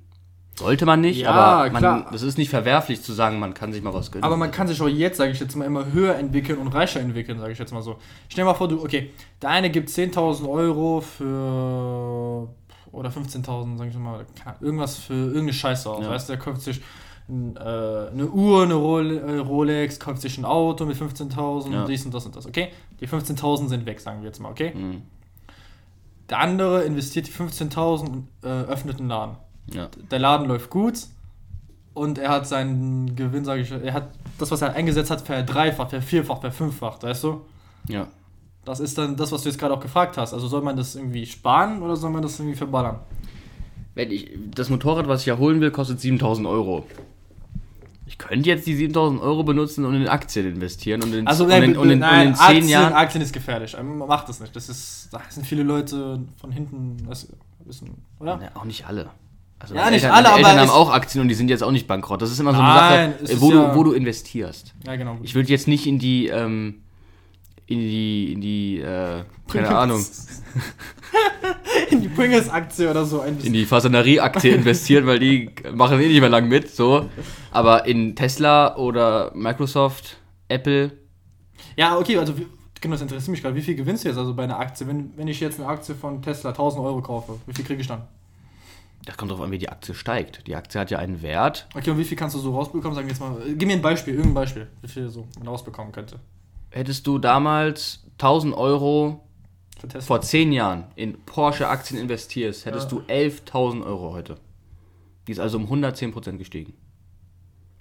[0.55, 2.07] sollte man nicht, Ja, aber man, klar.
[2.09, 4.23] das ist nicht verwerflich zu sagen, man kann sich mal was gönnen.
[4.23, 7.01] Aber man kann sich auch jetzt, sage ich jetzt mal, immer höher entwickeln und reicher
[7.01, 7.97] entwickeln, sage ich jetzt mal so.
[8.29, 9.09] Stell dir mal vor, du, okay,
[9.41, 12.47] der eine gibt 10.000 Euro für,
[12.91, 14.25] oder 15.000, sag ich mal,
[14.59, 16.03] irgendwas für irgendeine Scheiße aus.
[16.03, 16.09] Ja.
[16.09, 16.81] Weißt du, der kauft sich
[17.29, 21.85] ein, äh, eine Uhr, eine äh, Rolex, kauft sich ein Auto mit 15.000, Ja.
[21.85, 22.69] dies und das und das, okay?
[22.99, 24.73] Die 15.000 sind weg, sagen wir jetzt mal, okay?
[24.75, 25.03] Mhm.
[26.29, 29.35] Der andere investiert die 15.000 und äh, öffnet einen Laden.
[29.67, 29.89] ja.
[30.09, 31.07] Der Laden läuft gut
[31.93, 35.89] und er hat seinen Gewinn, sage ich, er hat das, was er eingesetzt hat, verdreifacht,
[35.91, 37.41] vervierfacht, verfünffacht, weißt du?
[37.87, 38.07] ja.
[38.65, 40.33] Das ist dann das, was du jetzt gerade auch gefragt hast.
[40.33, 42.99] Also soll man das irgendwie sparen oder soll man das irgendwie verballern?
[43.95, 46.85] Wenn ich, das Motorrad, was ich ja holen will, kostet 7000 Euro.
[48.05, 51.49] Ich könnte jetzt die 7000 Euro benutzen und in Aktien investieren und in, Also und
[51.49, 52.93] nein, in, und in, nein, und in 10 Aktien, Jahren.
[52.93, 53.75] Aktien ist gefährlich.
[53.79, 54.55] Ähm, Macht das nicht.
[54.55, 57.27] Das ist, da sind viele Leute von hinten, das
[57.65, 57.89] wissen,
[58.19, 58.39] oder?
[58.41, 59.09] Ja, auch nicht alle.
[59.59, 61.63] Also Ja, nicht Eltern, alle, Eltern aber haben es- auch Aktien und die sind jetzt
[61.63, 62.21] auch nicht bankrott.
[62.21, 64.73] Das ist immer so eine Nein, Sache, wo, ja- du, wo du investierst.
[64.85, 65.17] Ja, genau.
[65.23, 66.81] Ich würde jetzt nicht in die, ähm,
[67.71, 70.05] in die, in die, äh, keine Ahnung,
[71.89, 73.21] in die Pringles-Aktie oder so.
[73.21, 77.09] Ein in die Fasanerie-Aktie investieren, weil die machen eh nicht mehr lang mit, so.
[77.51, 80.17] Aber in Tesla oder Microsoft,
[80.49, 80.91] Apple,
[81.77, 82.33] Ja, okay, also
[82.81, 83.55] genau, das interessiert mich gerade.
[83.55, 84.85] Wie viel gewinnst du jetzt also bei einer Aktie?
[84.85, 87.87] Wenn, wenn ich jetzt eine Aktie von Tesla 1000 Euro kaufe, wie viel kriege ich
[87.87, 88.03] dann?
[89.05, 90.45] das kommt drauf an, wie die Aktie steigt.
[90.47, 91.67] Die Aktie hat ja einen Wert.
[91.75, 92.93] Okay, und wie viel kannst du so rausbekommen?
[92.93, 95.91] Sagen wir jetzt mal, gib mir ein Beispiel, irgendein Beispiel, wie viel so man rausbekommen
[95.91, 96.19] könnte.
[96.71, 99.23] Hättest du damals 1000 Euro
[99.99, 102.97] vor 10 Jahren in Porsche-Aktien investierst, hättest Ja.
[102.99, 104.37] du 11.000 Euro heute.
[105.27, 106.73] Die ist also um 110% gestiegen.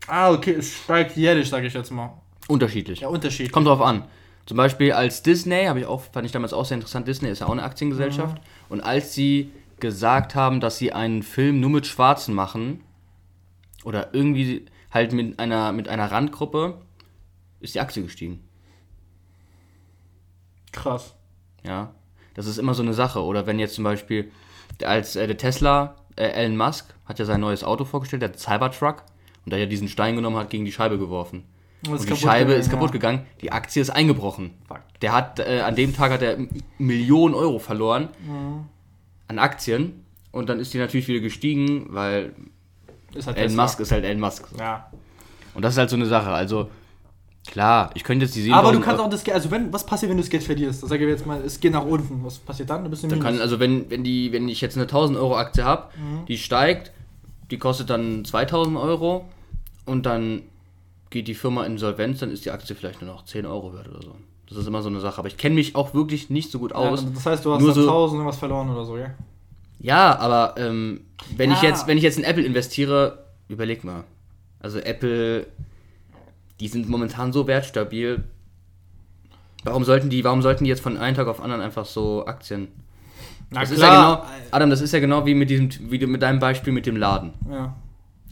[0.06, 2.20] Ah, okay, es steigt jährlich, sage ich jetzt mal.
[2.48, 3.00] Unterschiedlich.
[3.00, 3.52] Ja, Unterschied.
[3.52, 4.04] Kommt drauf an.
[4.46, 7.40] Zum Beispiel als Disney, habe ich auch, fand ich damals auch sehr interessant, Disney ist
[7.40, 8.38] ja auch eine Aktiengesellschaft.
[8.38, 8.42] Mhm.
[8.70, 12.80] Und als sie gesagt haben, dass sie einen Film nur mit Schwarzen machen,
[13.84, 16.80] oder irgendwie halt mit einer, mit einer Randgruppe,
[17.60, 18.40] ist die Aktie gestiegen.
[20.72, 21.14] Krass.
[21.64, 21.92] Ja,
[22.34, 23.22] das ist immer so eine Sache.
[23.22, 24.30] Oder wenn jetzt zum Beispiel
[24.82, 29.04] als äh, der Tesla, äh, Elon Musk hat ja sein neues Auto vorgestellt, der Cybertruck,
[29.44, 31.44] und da ja diesen Stein genommen hat, gegen die Scheibe geworfen.
[31.86, 32.92] Und Und, die Scheibe gegangen, ist kaputt ja.
[32.92, 34.52] gegangen, die Aktie ist eingebrochen.
[34.68, 34.80] Fuck.
[35.00, 36.36] Der hat, äh, an dem Tag hat er
[36.78, 38.08] Millionen Euro verloren
[39.28, 40.04] an Aktien.
[40.30, 42.34] Und dann ist die natürlich wieder gestiegen, weil
[43.14, 43.56] Ist halt Elon.
[43.56, 44.46] Musk ist halt Elon Musk.
[44.58, 44.90] Ja.
[45.54, 46.30] Und das ist halt so eine Sache.
[46.30, 46.70] Also,
[47.50, 49.84] klar, ich könnte jetzt die 7000 Aber du kannst auch das Geld, also wenn, was
[49.84, 50.80] passiert, wenn du das Geld verlierst?
[50.86, 52.24] Sag ich jetzt mal, es geht nach unten.
[52.24, 52.84] Was passiert dann?
[52.84, 53.32] Du bist im Dann Minus.
[53.32, 56.26] kann, also wenn, wenn, die, wenn ich jetzt eine 1000 Euro Aktie habe, Mhm.
[56.26, 56.92] die steigt,
[57.50, 59.24] die kostet dann 2000 Euro
[59.84, 60.42] und dann
[61.10, 64.00] geht die Firma insolvenz, dann ist die Aktie vielleicht nur noch 10 Euro wert oder
[64.02, 64.14] so.
[64.48, 65.18] Das ist immer so eine Sache.
[65.18, 67.04] Aber ich kenne mich auch wirklich nicht so gut ja, aus.
[67.14, 69.10] das heißt, du hast Nur dann so- 1000 irgendwas verloren oder so, ja?
[69.80, 71.00] Ja, aber ähm,
[71.36, 71.70] wenn, ich Ja.
[71.70, 74.04] jetzt, wenn ich jetzt in Apple investiere, überleg mal.
[74.60, 75.46] Also Apple,
[76.60, 78.24] die sind momentan so wertstabil.
[79.64, 82.68] Warum sollten die, warum sollten die jetzt von einem Tag auf anderen einfach so Aktien?
[83.50, 86.22] Na Das ist ja genau, Adam, das ist ja genau wie mit diesem, wie mit
[86.22, 87.32] deinem Beispiel mit dem Laden.
[87.50, 87.74] Ja.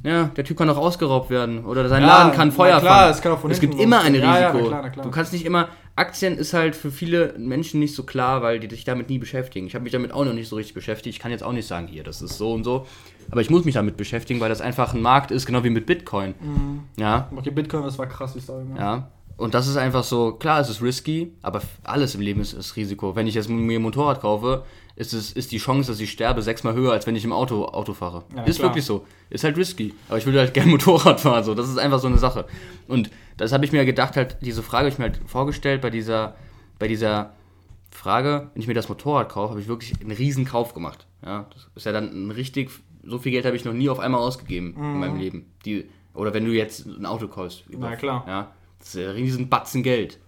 [0.04, 2.98] Ja, der Typ kann auch ausgeraubt werden oder sein Ja, Laden kann na Feuer klar,
[3.00, 3.10] fangen.
[3.10, 4.22] es kann auch von es gibt immer ein losgehen.
[4.32, 4.58] Ja, Risiko.
[4.62, 5.04] na klar, na klar.
[5.04, 5.68] Du kannst nicht immer
[5.98, 9.66] Aktien ist halt für viele Menschen nicht so klar, weil die sich damit nie beschäftigen.
[9.66, 11.16] Ich habe mich damit auch noch nicht so richtig beschäftigt.
[11.16, 12.86] Ich kann jetzt auch nicht sagen, hier, das ist so und so,
[13.30, 15.86] aber ich muss mich damit beschäftigen, weil das einfach ein Markt ist, genau wie mit
[15.86, 16.34] Bitcoin.
[16.40, 16.80] Mhm.
[16.96, 19.10] Ja, Okay, Bitcoin, das war krass, wie es da ja.
[19.36, 22.74] Und das ist einfach so, klar, es ist risky, aber alles im Leben ist, ist
[22.74, 23.14] Risiko.
[23.14, 24.64] Wenn ich jetzt mir ein Motorrad kaufe,
[24.98, 27.66] ist, es, ist die Chance, dass ich sterbe, sechsmal höher, als wenn ich im Auto,
[27.66, 28.24] Auto fahre.
[28.34, 28.70] Ja, ist klar.
[28.70, 29.06] wirklich so.
[29.30, 29.94] Ist halt risky.
[30.08, 31.44] Aber ich würde halt gerne Motorrad fahren.
[31.44, 31.54] So.
[31.54, 32.46] Das ist einfach so eine Sache.
[32.88, 35.90] Und das habe ich mir gedacht, halt, diese Frage habe ich mir halt vorgestellt bei
[35.90, 36.34] dieser,
[36.80, 37.32] bei dieser
[37.92, 41.06] Frage, wenn ich mir das Motorrad kaufe, habe ich wirklich einen riesen Kauf gemacht.
[41.24, 42.70] Ja, das ist ja dann ein richtig,
[43.04, 45.46] so viel Geld habe ich noch nie auf einmal ausgegeben in meinem Leben.
[45.64, 47.62] Die, oder wenn du jetzt ein Auto kaufst.
[47.68, 48.24] Na klar.
[48.26, 50.18] Ja, das ist ein riesen Batzen Geld.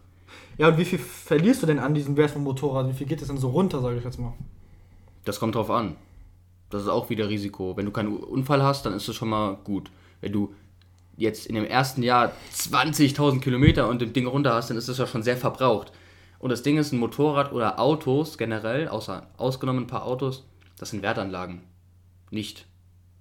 [0.59, 2.89] Ja, und wie viel verlierst du denn an diesem Wert vom Motorrad?
[2.89, 4.35] Wie viel geht das denn so runter, sage ich jetzt mal?
[5.25, 5.97] Das kommt drauf an.
[6.71, 7.77] Das ist auch wieder Risiko.
[7.77, 9.91] Wenn du keinen Unfall hast, dann ist das schon mal gut.
[10.21, 10.55] Wenn du
[11.17, 14.99] jetzt in dem ersten Jahr 20.000 Kilometer und dem Ding runter hast, dann ist das
[14.99, 15.93] ja schon sehr verbraucht.
[16.39, 20.45] Und das Ding ist, ein Motorrad oder Autos generell, außer ausgenommen ein paar Autos,
[20.79, 21.61] das sind Wertanlagen.
[22.31, 22.67] Nicht.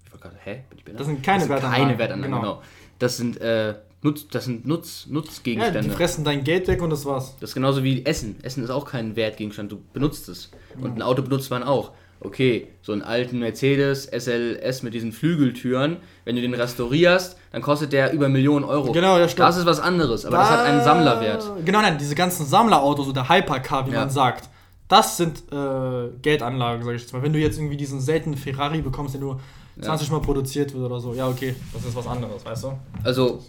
[0.06, 0.64] Ich war gerade, hä?
[0.70, 1.02] Bin ich behindert?
[1.02, 2.54] Das sind keine das Wertanlagen, Keine Wertanlagen, genau.
[2.54, 2.62] genau.
[3.00, 5.82] Das sind, äh, Nutz, das sind Nutz, Ja, Nutzgegenstände.
[5.82, 7.36] die fressen dein Geld weg und das war's.
[7.41, 8.38] Das ist genauso wie Essen.
[8.43, 10.52] Essen ist auch kein Wertgegenstand, du benutzt es.
[10.82, 11.91] Und ein Auto benutzt man auch.
[12.22, 17.93] Okay, so einen alten Mercedes SLS mit diesen Flügeltüren, wenn du den restaurierst, dann kostet
[17.93, 18.91] der über Millionen Euro.
[18.91, 19.47] Genau, ja, stimmt.
[19.47, 21.45] Das ist was anderes, aber das hat einen Sammlerwert.
[21.66, 24.02] Genau, nein, diese ganzen Sammlerautos oder Hypercar, wie Ja.
[24.02, 24.50] man sagt,
[24.89, 27.22] das sind äh, Geldanlagen, sag ich jetzt mal.
[27.22, 29.39] Wenn du jetzt irgendwie diesen seltenen Ferrari bekommst, der nur
[29.82, 32.74] 20 Mal produziert wird oder so, ja, okay, das ist was anderes, weißt du?
[33.04, 33.44] Also,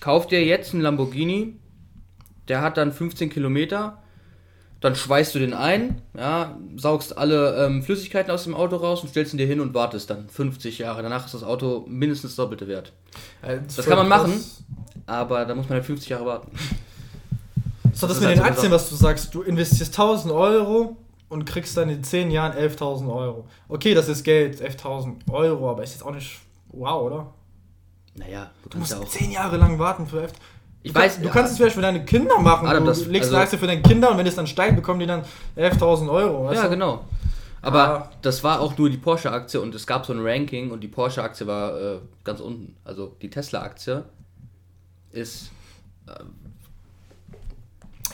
[0.00, 1.56] kauf dir jetzt einen Lamborghini,
[2.48, 3.98] der hat dann 15 Kilometer,
[4.80, 9.08] dann schweißt du den ein, ja, saugst alle ähm, Flüssigkeiten aus dem Auto raus und
[9.08, 11.02] stellst ihn dir hin und wartest dann 50 Jahre.
[11.02, 12.92] Danach ist das Auto mindestens das doppelte wert.
[13.42, 14.44] Äh, Das kann man machen,
[15.06, 16.50] aber da muss man halt 50 Jahre warten.
[17.92, 20.32] So, das, Das ist mit halt den eine Aktien, was du sagst, du investierst 1000
[20.32, 20.96] Euro
[21.28, 23.46] und kriegst dann in 10 Jahren 11.000 Euro.
[23.68, 27.32] Okay, das ist Geld, 11.000 Euro, aber ist jetzt auch nicht wow, oder?
[28.14, 29.04] Naja, du Du musst ja auch.
[29.08, 30.32] 10 Jahre lang warten für 11.
[30.82, 31.32] Ich du weiß, kannst, du ja.
[31.32, 32.66] kannst es vielleicht für deine Kinder machen.
[32.68, 34.76] Adam, du das- legst also- eine Aktie für deine Kinder und wenn es dann steigt,
[34.76, 35.22] bekommen die dann
[35.56, 36.44] 11.000 Euro.
[36.46, 36.70] Weißt Ja, du?
[36.70, 37.04] genau.
[37.62, 38.10] Aber Ah.
[38.22, 41.46] das war auch nur die Porsche-Aktie und es gab so ein Ranking und die Porsche-Aktie
[41.48, 42.76] war äh, ganz unten.
[42.84, 44.04] Also die Tesla-Aktie
[45.10, 45.50] ist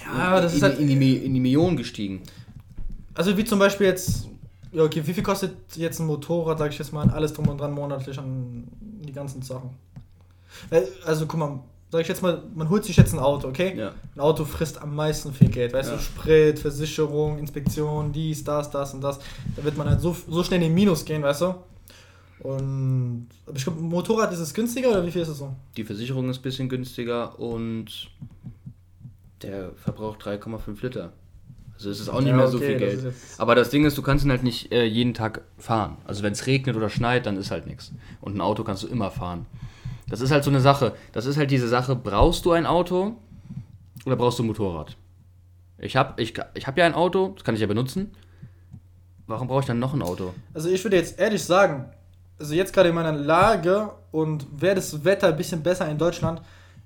[0.05, 2.23] Ja, das in, ist halt, in, die, in die Millionen gestiegen.
[3.15, 4.29] Also wie zum Beispiel jetzt,
[4.73, 7.59] ja okay, wie viel kostet jetzt ein Motorrad, sag ich jetzt mal, alles drum und
[7.59, 9.71] dran monatlich an die ganzen Sachen?
[11.05, 11.61] Also guck mal,
[11.91, 13.75] sag ich jetzt mal, man holt sich jetzt ein Auto, okay?
[13.77, 13.93] Ja.
[14.15, 15.97] Ein Auto frisst am meisten viel Geld, weißt Ja.
[15.97, 19.19] du, Sprit, Versicherung, Inspektion, dies, das, das und das.
[19.57, 21.55] Da wird man halt so, so schnell in den Minus gehen, weißt du?
[22.41, 25.55] Und aber ich glaube, Motorrad ist es günstiger oder wie viel ist es so?
[25.77, 28.11] Die Versicherung ist ein bisschen günstiger und
[29.43, 31.13] der verbraucht 3,5 Liter.
[31.75, 33.05] Also es ist auch nicht Ja, mehr so okay, viel das Geld.
[33.05, 35.97] jetzt- Aber das Ding ist, du kannst ihn halt nicht äh, jeden Tag fahren.
[36.05, 37.93] Also wenn es regnet oder schneit, dann ist halt nichts.
[38.21, 39.47] Und ein Auto kannst du immer fahren.
[40.09, 40.95] Das ist halt so eine Sache.
[41.13, 43.17] Das ist halt diese Sache, brauchst du ein Auto
[44.07, 44.97] oder brauchst du ein Motorrad?
[45.79, 48.13] Ich habe ich, ich hab ja ein Auto, das kann ich ja benutzen.
[49.27, 50.35] Warum brauche ich dann noch ein Auto?
[50.55, 51.87] Also ich würde jetzt ehrlich sagen,
[52.39, 56.43] also jetzt gerade in meiner Lage und wäre das Wetter ein bisschen besser in Deutschland,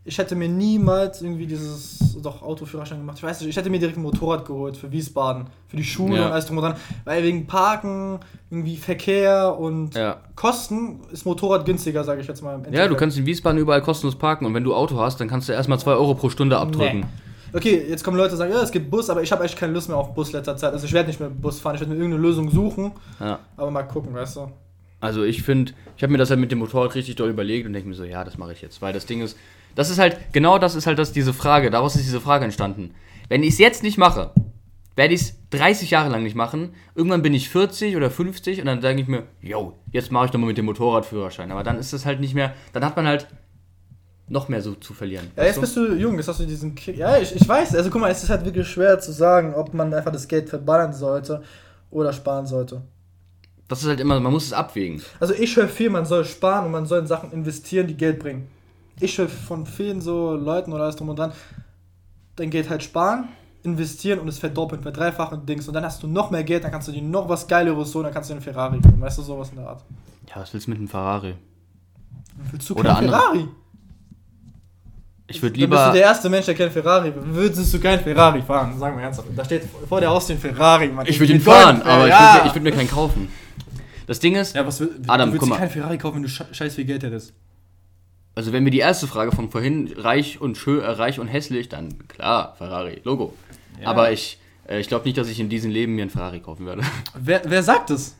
[0.06, 3.18] ich hätte mir niemals irgendwie dieses doch Autoführerschein gemacht.
[3.18, 6.16] Ich weiß nicht, ich hätte mir direkt ein Motorrad geholt für Wiesbaden, für die Schule
[6.16, 6.26] Ja.
[6.26, 10.16] und alles drum und dran, weil wegen Parken, irgendwie Verkehr und Ja.
[10.36, 12.62] Kosten ist Motorrad günstiger, sage ich jetzt mal.
[12.70, 15.48] Ja, du kannst in Wiesbaden überall kostenlos parken und wenn du Auto hast, dann kannst
[15.48, 17.00] du erstmal 2 Euro pro Stunde abdrücken.
[17.00, 17.06] Nee.
[17.52, 19.72] Okay, jetzt kommen Leute und sagen, ja, es gibt Bus, aber ich habe echt keine
[19.72, 20.72] Lust mehr auf Bus letzter Zeit.
[20.72, 23.38] Also ich werde nicht mehr Bus fahren, ich werde mir irgendeine Lösung suchen, Ja.
[23.56, 24.48] aber mal gucken, weißt du.
[25.00, 27.74] Also ich finde, ich habe mir das halt mit dem Motorrad richtig doll überlegt und
[27.74, 28.80] denke mir so, ja, das mache ich jetzt.
[28.82, 29.36] Weil das Ding ist,
[29.76, 32.94] das ist halt, genau das ist halt das, diese Frage, daraus ist diese Frage entstanden.
[33.28, 34.32] Wenn ich es jetzt nicht mache,
[34.96, 36.70] werde ich es 30 Jahre lang nicht machen.
[36.94, 40.30] Irgendwann bin ich 40 oder 50 und dann denke ich mir, yo, jetzt mache ich
[40.30, 41.52] doch mal mit dem Motorradführerschein.
[41.52, 43.28] Aber dann ist das halt nicht mehr, dann hat man halt
[44.28, 45.30] noch mehr so zu verlieren.
[45.36, 46.96] Ja, jetzt bist du jung, jetzt hast du diesen Kick.
[46.96, 49.74] Ja, ich, ich weiß, also guck mal, es ist halt wirklich schwer zu sagen, ob
[49.74, 51.42] man einfach das Geld verballern sollte
[51.90, 52.82] oder sparen sollte.
[53.68, 55.02] Das ist halt immer, man muss es abwägen.
[55.20, 58.18] Also ich höre viel, man soll sparen und man soll in Sachen investieren, die Geld
[58.18, 58.48] bringen.
[59.00, 61.32] Ich höre von vielen so Leuten oder alles drum und dran,
[62.36, 63.28] dein Geld halt sparen,
[63.62, 65.68] investieren und es verdoppeln, verdreifachen Dings.
[65.68, 68.04] Und dann hast du noch mehr Geld, dann kannst du dir noch was Geileres holen,
[68.04, 69.00] dann kannst du dir einen Ferrari holen.
[69.00, 69.84] Weißt du, sowas in der Art.
[70.28, 71.34] Ja, was willst du mit einem Ferrari?
[72.50, 73.48] Willst du Oder keinen andere- Ferrari?
[75.28, 75.92] Ich würde Dann bist du lieber...
[75.92, 77.22] der erste Mensch, der keinen Ferrari will.
[77.26, 78.78] Würdest du keinen Ferrari fahren?
[78.78, 79.28] Sagen wir ernsthaft.
[79.34, 80.86] Da steht vor der Haustür ein Ferrari.
[80.88, 81.04] Mann.
[81.06, 82.36] Ich würde ihn fahren, aber ja.
[82.38, 83.28] ich würde würd mir keinen kaufen.
[84.06, 85.56] Das Ding ist, Ja, was Adam, du würdest guck dir mal.
[85.58, 87.32] keinen Ferrari kaufen, wenn du sche- scheiß viel Geld hättest.
[88.36, 91.70] Also wenn wir die erste Frage von vorhin reich und schön, äh, reich und hässlich,
[91.70, 93.32] dann klar, Ferrari, Logo.
[93.80, 93.88] Ja.
[93.88, 96.66] Aber ich, äh, ich glaube nicht, dass ich in diesem Leben mir einen Ferrari kaufen
[96.66, 96.82] werde.
[97.18, 98.14] Wer, wer sagt das?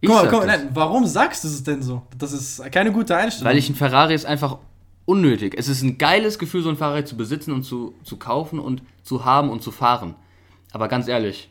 [0.00, 0.62] Ich Guck mal, sag guck mal, das.
[0.62, 2.02] nein, warum sagst du es denn so?
[2.16, 3.50] Das ist keine gute Einstellung.
[3.50, 4.56] Weil ich ein Ferrari ist einfach
[5.04, 5.54] unnötig.
[5.56, 8.82] Es ist ein geiles Gefühl, so ein Ferrari zu besitzen und zu, zu kaufen und
[9.02, 10.14] zu haben und zu fahren.
[10.72, 11.50] Aber ganz ehrlich,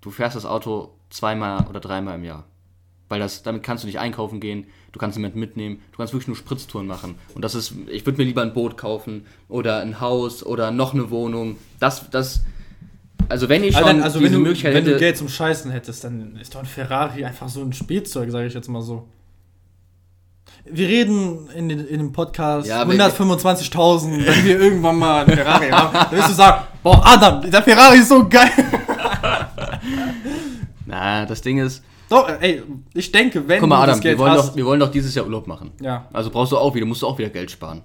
[0.00, 2.44] du fährst das Auto zweimal oder dreimal im Jahr.
[3.10, 6.28] Weil das, damit kannst du nicht einkaufen gehen, du kannst niemanden mitnehmen, du kannst wirklich
[6.28, 7.16] nur Spritztouren machen.
[7.34, 10.94] Und das ist, ich würde mir lieber ein Boot kaufen oder ein Haus oder noch
[10.94, 11.56] eine Wohnung.
[11.80, 12.42] Das, das,
[13.28, 15.28] also wenn ich schon also, also wenn, diese du, Möglichkeit wenn hätte, du Geld zum
[15.28, 18.80] Scheißen hättest, dann ist doch ein Ferrari einfach so ein Spielzeug, sage ich jetzt mal
[18.80, 19.08] so.
[20.64, 25.36] Wir reden in, den, in dem Podcast Ja, aber- 125.000, wenn wir irgendwann mal einen
[25.36, 25.92] Ferrari haben.
[25.92, 28.50] Dann wirst du sagen, boah, Adam, der Ferrari ist so geil.
[30.86, 34.32] Na, das Ding ist, Doch, ey, ich denke, wenn Guck mal, du Adam, wir wollen,
[34.32, 34.48] hast.
[34.50, 35.70] doch, wir wollen doch dieses Jahr Urlaub machen.
[35.80, 37.82] ja, Also brauchst du auch wieder, musst du auch wieder Geld sparen.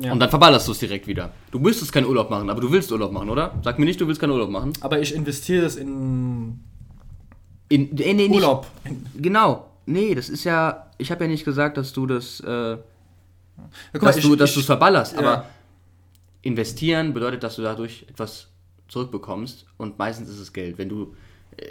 [0.00, 0.12] ja.
[0.12, 1.32] Und dann verballerst du es direkt wieder.
[1.50, 3.54] Du müsstest keinen Urlaub machen, aber du willst Urlaub machen, oder?
[3.64, 4.72] Sag mir nicht, du willst keinen Urlaub machen.
[4.80, 6.60] aber ich investiere das in
[7.68, 8.66] In, nee, nee, nicht- Urlaub.
[8.84, 9.66] In, Genau.
[9.86, 10.86] Nee, das ist ja.
[10.98, 12.40] Ich habe ja nicht gesagt, dass du das.
[12.40, 12.78] Äh, Ja,
[13.94, 15.14] guck dass ich- du es verballerst.
[15.14, 15.18] ja.
[15.18, 15.44] Aber
[16.42, 18.48] investieren bedeutet, dass du dadurch etwas
[18.88, 19.66] zurückbekommst.
[19.76, 20.78] Und meistens ist es Geld.
[20.78, 21.14] Wenn du.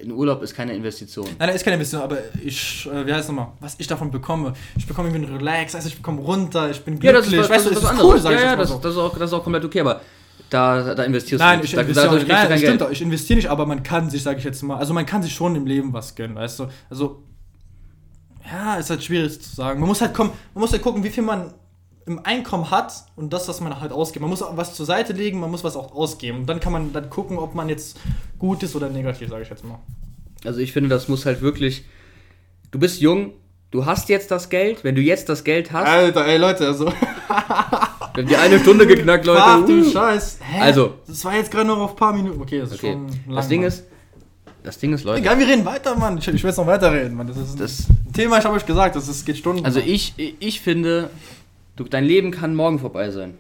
[0.04, 1.26] Ein Urlaub ist keine Investition.
[1.26, 4.10] Nein, nein, ist keine Investition, aber ich, äh, wie heißt es nochmal, was ich davon
[4.10, 4.54] bekomme.
[4.78, 7.38] Ich bekomme irgendwie einen Relax, also ich bekomme runter, ich bin glücklich, Ja, das ist
[7.38, 9.34] was, weißt du, das das ist was cool, ja, ja, das, ist auch, das ist
[9.34, 10.02] auch komplett okay, aber
[10.50, 11.78] da, da investierst Nein, du ich nicht.
[11.78, 14.10] Da- investiere auch dadurch nicht, nein, das stimmt doch, ich investiere nicht, aber man kann
[14.10, 16.60] sich, sage ich jetzt mal, also man kann sich schon im Leben was gönnen, weißt
[16.60, 16.68] du.
[16.90, 17.22] Also,
[18.52, 19.80] ja, ist halt schwierig zu sagen.
[19.80, 21.54] Man muss halt kommen, man muss halt gucken, wie viel man
[22.08, 24.22] im Einkommen hat und das, was man halt ausgibt.
[24.22, 26.40] Man muss auch was zur Seite legen, man muss was auch ausgeben.
[26.40, 27.98] Und dann kann man dann gucken, ob man jetzt
[28.38, 29.80] gut ist oder negativ, sage ich jetzt mal.
[30.44, 31.86] Also ich finde, das muss halt wirklich.
[32.72, 33.32] Du bist jung,
[33.72, 34.84] du hast jetzt das Geld.
[34.84, 36.86] Wenn du jetzt das Geld hast, Alter, ey Leute, also.
[36.86, 36.94] wir
[37.34, 39.42] haben die eine Stunde geknackt, Leute.
[39.44, 39.92] Ach du Uh.
[39.92, 40.40] Scheiß.
[40.42, 40.62] Hä?
[40.62, 40.94] Also.
[41.08, 42.40] Das war jetzt gerade noch auf ein paar Minuten.
[42.42, 42.94] Okay, das ist Okay.
[42.94, 43.36] schon lang.
[43.36, 43.68] Das Ding Mann.
[43.70, 43.84] ist,
[44.64, 45.22] das Ding ist, Leute.
[45.22, 46.18] Egal, wir reden weiter, Mann.
[46.20, 47.28] Ich, ich will jetzt noch weiterreden, Mann.
[47.28, 49.66] Das ist ein Das, Thema, ich habe euch gesagt, das ist, geht Stunden.
[49.66, 51.10] also ich, ich finde,
[51.76, 53.36] du, dein Leben kann morgen vorbei sein.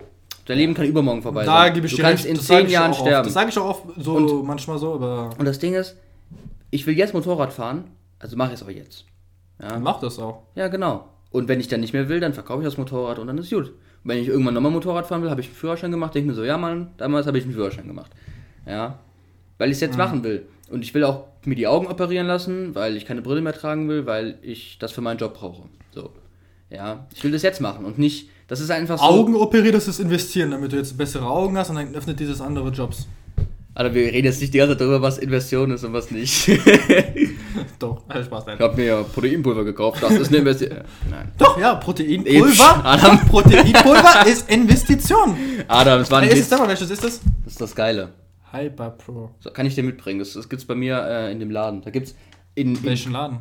[0.45, 1.73] Dein Leben kann übermorgen vorbei da sein.
[1.73, 3.01] gebe ich du dir kannst recht, in das zehn ich Jahren auch oft.
[3.01, 3.23] sterben.
[3.25, 5.97] Das sage ich auch oft so Und- manchmal so, aber Und das Ding ist,
[6.71, 7.85] ich will jetzt Motorrad fahren,
[8.19, 9.05] also mache ich es aber jetzt.
[9.61, 9.79] Ja.
[9.79, 10.43] mach das auch.
[10.55, 11.07] ja, genau.
[11.31, 13.49] Und wenn ich dann nicht mehr will, dann verkaufe ich das Motorrad und dann ist
[13.49, 13.67] gut.
[13.69, 13.73] Und
[14.03, 16.43] wenn ich irgendwann nochmal Motorrad fahren will, habe ich einen Führerschein gemacht, denke mir so,
[16.43, 18.11] ja Mann, damals habe ich einen Führerschein gemacht.
[18.67, 18.99] Ja.
[19.57, 19.97] Weil ich es jetzt Mhm.
[19.97, 20.45] machen will.
[20.69, 23.87] Und ich will auch mir die Augen operieren lassen, weil ich keine Brille mehr tragen
[23.89, 25.63] will, weil ich das für meinen Job brauche.
[26.75, 27.07] Ja.
[27.13, 28.29] Ich will das jetzt machen und nicht.
[28.47, 29.03] Das ist einfach so.
[29.03, 32.41] Augen operieren, das ist investieren, damit du jetzt bessere Augen hast und dann öffnet dieses
[32.41, 33.07] andere Jobs.
[33.73, 36.47] Alter, wir reden jetzt nicht die ganze Zeit darüber, was Investition ist und was nicht.
[37.79, 38.55] Doch, äh, Spaß, nein.
[38.57, 40.79] Ich habe mir ja Proteinpulver gekauft, das ist eine Investition.
[41.09, 41.31] Nein.
[41.37, 42.85] Doch, ja, Proteinpulver.
[42.85, 43.19] Adam.
[43.27, 45.35] Proteinpulver ist Investition.
[45.67, 47.19] Adam, das war ein Ey, ist es, sag mal, welches ist das?
[47.43, 48.13] Das ist das Geile.
[48.51, 49.31] Hyper Pro.
[49.41, 50.19] So, kann ich dir mitbringen.
[50.19, 51.81] Das, das gibt's bei mir äh, in dem Laden.
[51.81, 52.15] Da gibt's
[52.55, 53.39] in, in, Welchen Laden?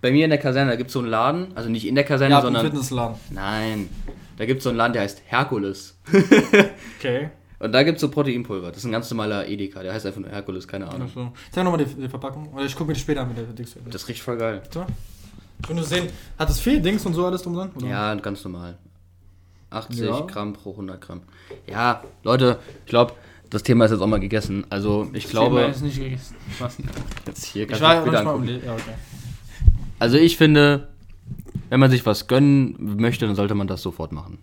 [0.00, 2.34] bei mir in der Kaserne, da gibt's so einen Laden, also nicht in der Kaserne,
[2.34, 3.16] Ja, sondern Fitnessladen.
[3.30, 3.88] nein,
[4.36, 5.96] da gibt's so einen Laden, der heißt Herkules.
[6.98, 7.28] Okay.
[7.60, 8.68] Und da gibt's so Proteinpulver.
[8.68, 11.02] Das ist ein ganz normaler Edeka, der heißt einfach nur Herkules, keine Ahnung.
[11.02, 12.52] Also, zeig nochmal die, die Verpackung.
[12.52, 13.76] Oder ich gucke mir die später an mit der Dings.
[13.90, 14.60] Das riecht voll geil.
[14.70, 14.84] So.
[15.68, 16.08] Wenn du sehen,
[16.38, 17.70] hat es viel Dings und so alles drum dran?
[17.76, 17.86] oder?
[17.86, 18.76] Ja, ganz normal.
[19.70, 20.20] 80 Ja.
[20.22, 21.22] Gramm pro 100 Gramm.
[21.66, 23.12] Ja, Leute, ich glaube,
[23.50, 24.66] das Thema ist jetzt auch mal gegessen.
[24.70, 26.36] Also ich glaube, ist nicht gegessen.
[26.58, 26.76] Was?
[27.26, 28.46] jetzt hier Ich war um angucken.
[28.46, 28.94] die- Ja, okay.
[29.98, 30.88] Also ich finde,
[31.70, 34.38] wenn man sich was gönnen möchte, dann sollte man das sofort machen.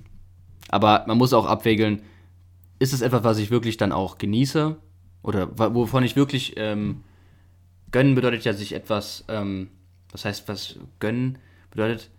[0.70, 2.02] Aber man muss auch abwägeln,
[2.80, 4.76] ist es etwas, was ich wirklich dann auch genieße?
[5.24, 7.04] Oder wovon ich wirklich ähm,
[7.91, 9.68] gönnen bedeutet ja sich etwas, ähm,
[10.12, 11.38] was heißt was gönnen
[11.70, 12.10] bedeutet,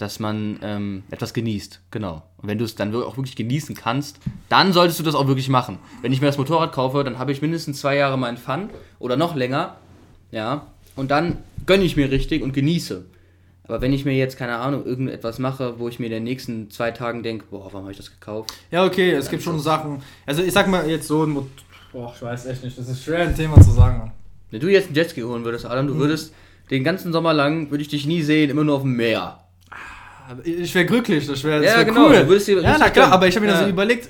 [0.00, 2.22] dass man ähm, etwas genießt, genau.
[2.38, 5.48] Und wenn du es dann auch wirklich genießen kannst, dann solltest du das auch wirklich
[5.48, 5.78] machen.
[6.02, 9.16] Wenn ich mir das Motorrad kaufe, dann habe ich mindestens zwei Jahre meinen Fun oder
[9.16, 9.76] noch länger,
[10.30, 13.04] ja, und dann gönne ich mir richtig und genieße.
[13.64, 16.70] Aber wenn ich mir jetzt, keine Ahnung, irgendetwas mache, wo ich mir in den nächsten
[16.70, 18.52] zwei Tagen denke, boah, warum habe ich das gekauft?
[18.70, 20.02] Ja, okay, es gibt schon Sachen.
[20.26, 21.46] Also ich sag mal jetzt so ein
[21.92, 22.78] Boah, ich weiß echt nicht.
[22.78, 24.12] Das ist schwer ein Thema zu sagen.
[24.50, 26.32] Wenn du jetzt einen Jetski holen würdest, Adam, du würdest
[26.70, 29.40] den ganzen Sommer lang, würde ich dich nie sehen, immer nur auf dem Meer.
[30.44, 32.40] Ich wäre glücklich, das wäre Ja, wär genau, cool.
[32.62, 33.62] ja, na klar, aber ich habe mir Ja.
[33.64, 34.08] so überlegt,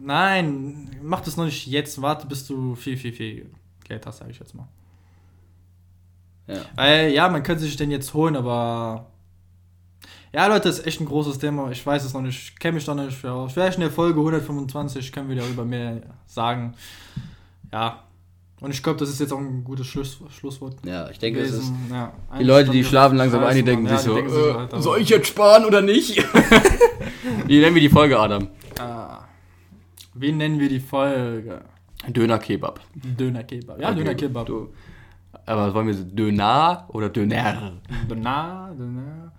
[0.00, 3.50] nein, mach das noch nicht jetzt, warte, bis du viel, viel, viel
[3.84, 4.68] Geld hast, sage ich jetzt mal.
[6.46, 6.60] Ja.
[6.74, 9.06] Weil, ja, man könnte sich den jetzt holen, aber.
[10.34, 11.70] Ja, Leute, ist echt ein großes Thema.
[11.70, 12.38] Ich weiß es noch nicht.
[12.52, 13.14] Ich kenne mich da nicht.
[13.16, 16.74] Vielleicht in der Folge 125 können wir darüber mehr sagen.
[17.70, 18.02] Ja.
[18.62, 20.76] Und ich glaube, das ist jetzt auch ein gutes Schluss, Schlusswort.
[20.86, 21.58] Ja, ich denke, es ist.
[21.68, 21.76] gewesen.
[21.90, 23.96] Ja, Die Leute, die schlafen langsam ein, die denken Mann.
[23.98, 26.16] sich Ja, so, denken sich äh, Alter, soll ich jetzt sparen oder nicht?
[27.46, 28.48] Wie nennen wir die Folge, Adam?
[28.78, 29.24] Ah.
[30.14, 31.62] Wie nennen wir die Folge?
[32.08, 32.80] Döner-Kebab.
[32.94, 33.80] Döner-Kebab.
[33.80, 34.46] Ja, Okay, Döner-Kebab.
[34.46, 34.72] du-
[35.46, 37.72] Aber wollen wir so Döner oder Döner?
[38.08, 39.32] Döner, Döner,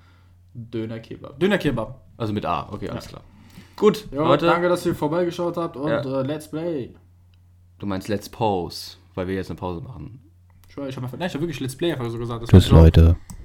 [0.53, 1.39] Döner-Kebab.
[1.39, 2.01] Döner-Kebab.
[2.17, 3.21] Also mit A, okay, alles klar.
[3.75, 4.45] Gut, Ja, Leute.
[4.45, 6.01] danke, dass ihr vorbeigeschaut habt und Ja.
[6.01, 6.93] äh, Let's Play.
[7.79, 10.19] Du meinst Let's Pause, weil wir jetzt eine Pause machen.
[10.69, 12.43] Ich, habe hab wirklich Let's Play einfach so gesagt.
[12.43, 12.81] Das Tschüss, Joke.
[12.81, 13.15] Leute.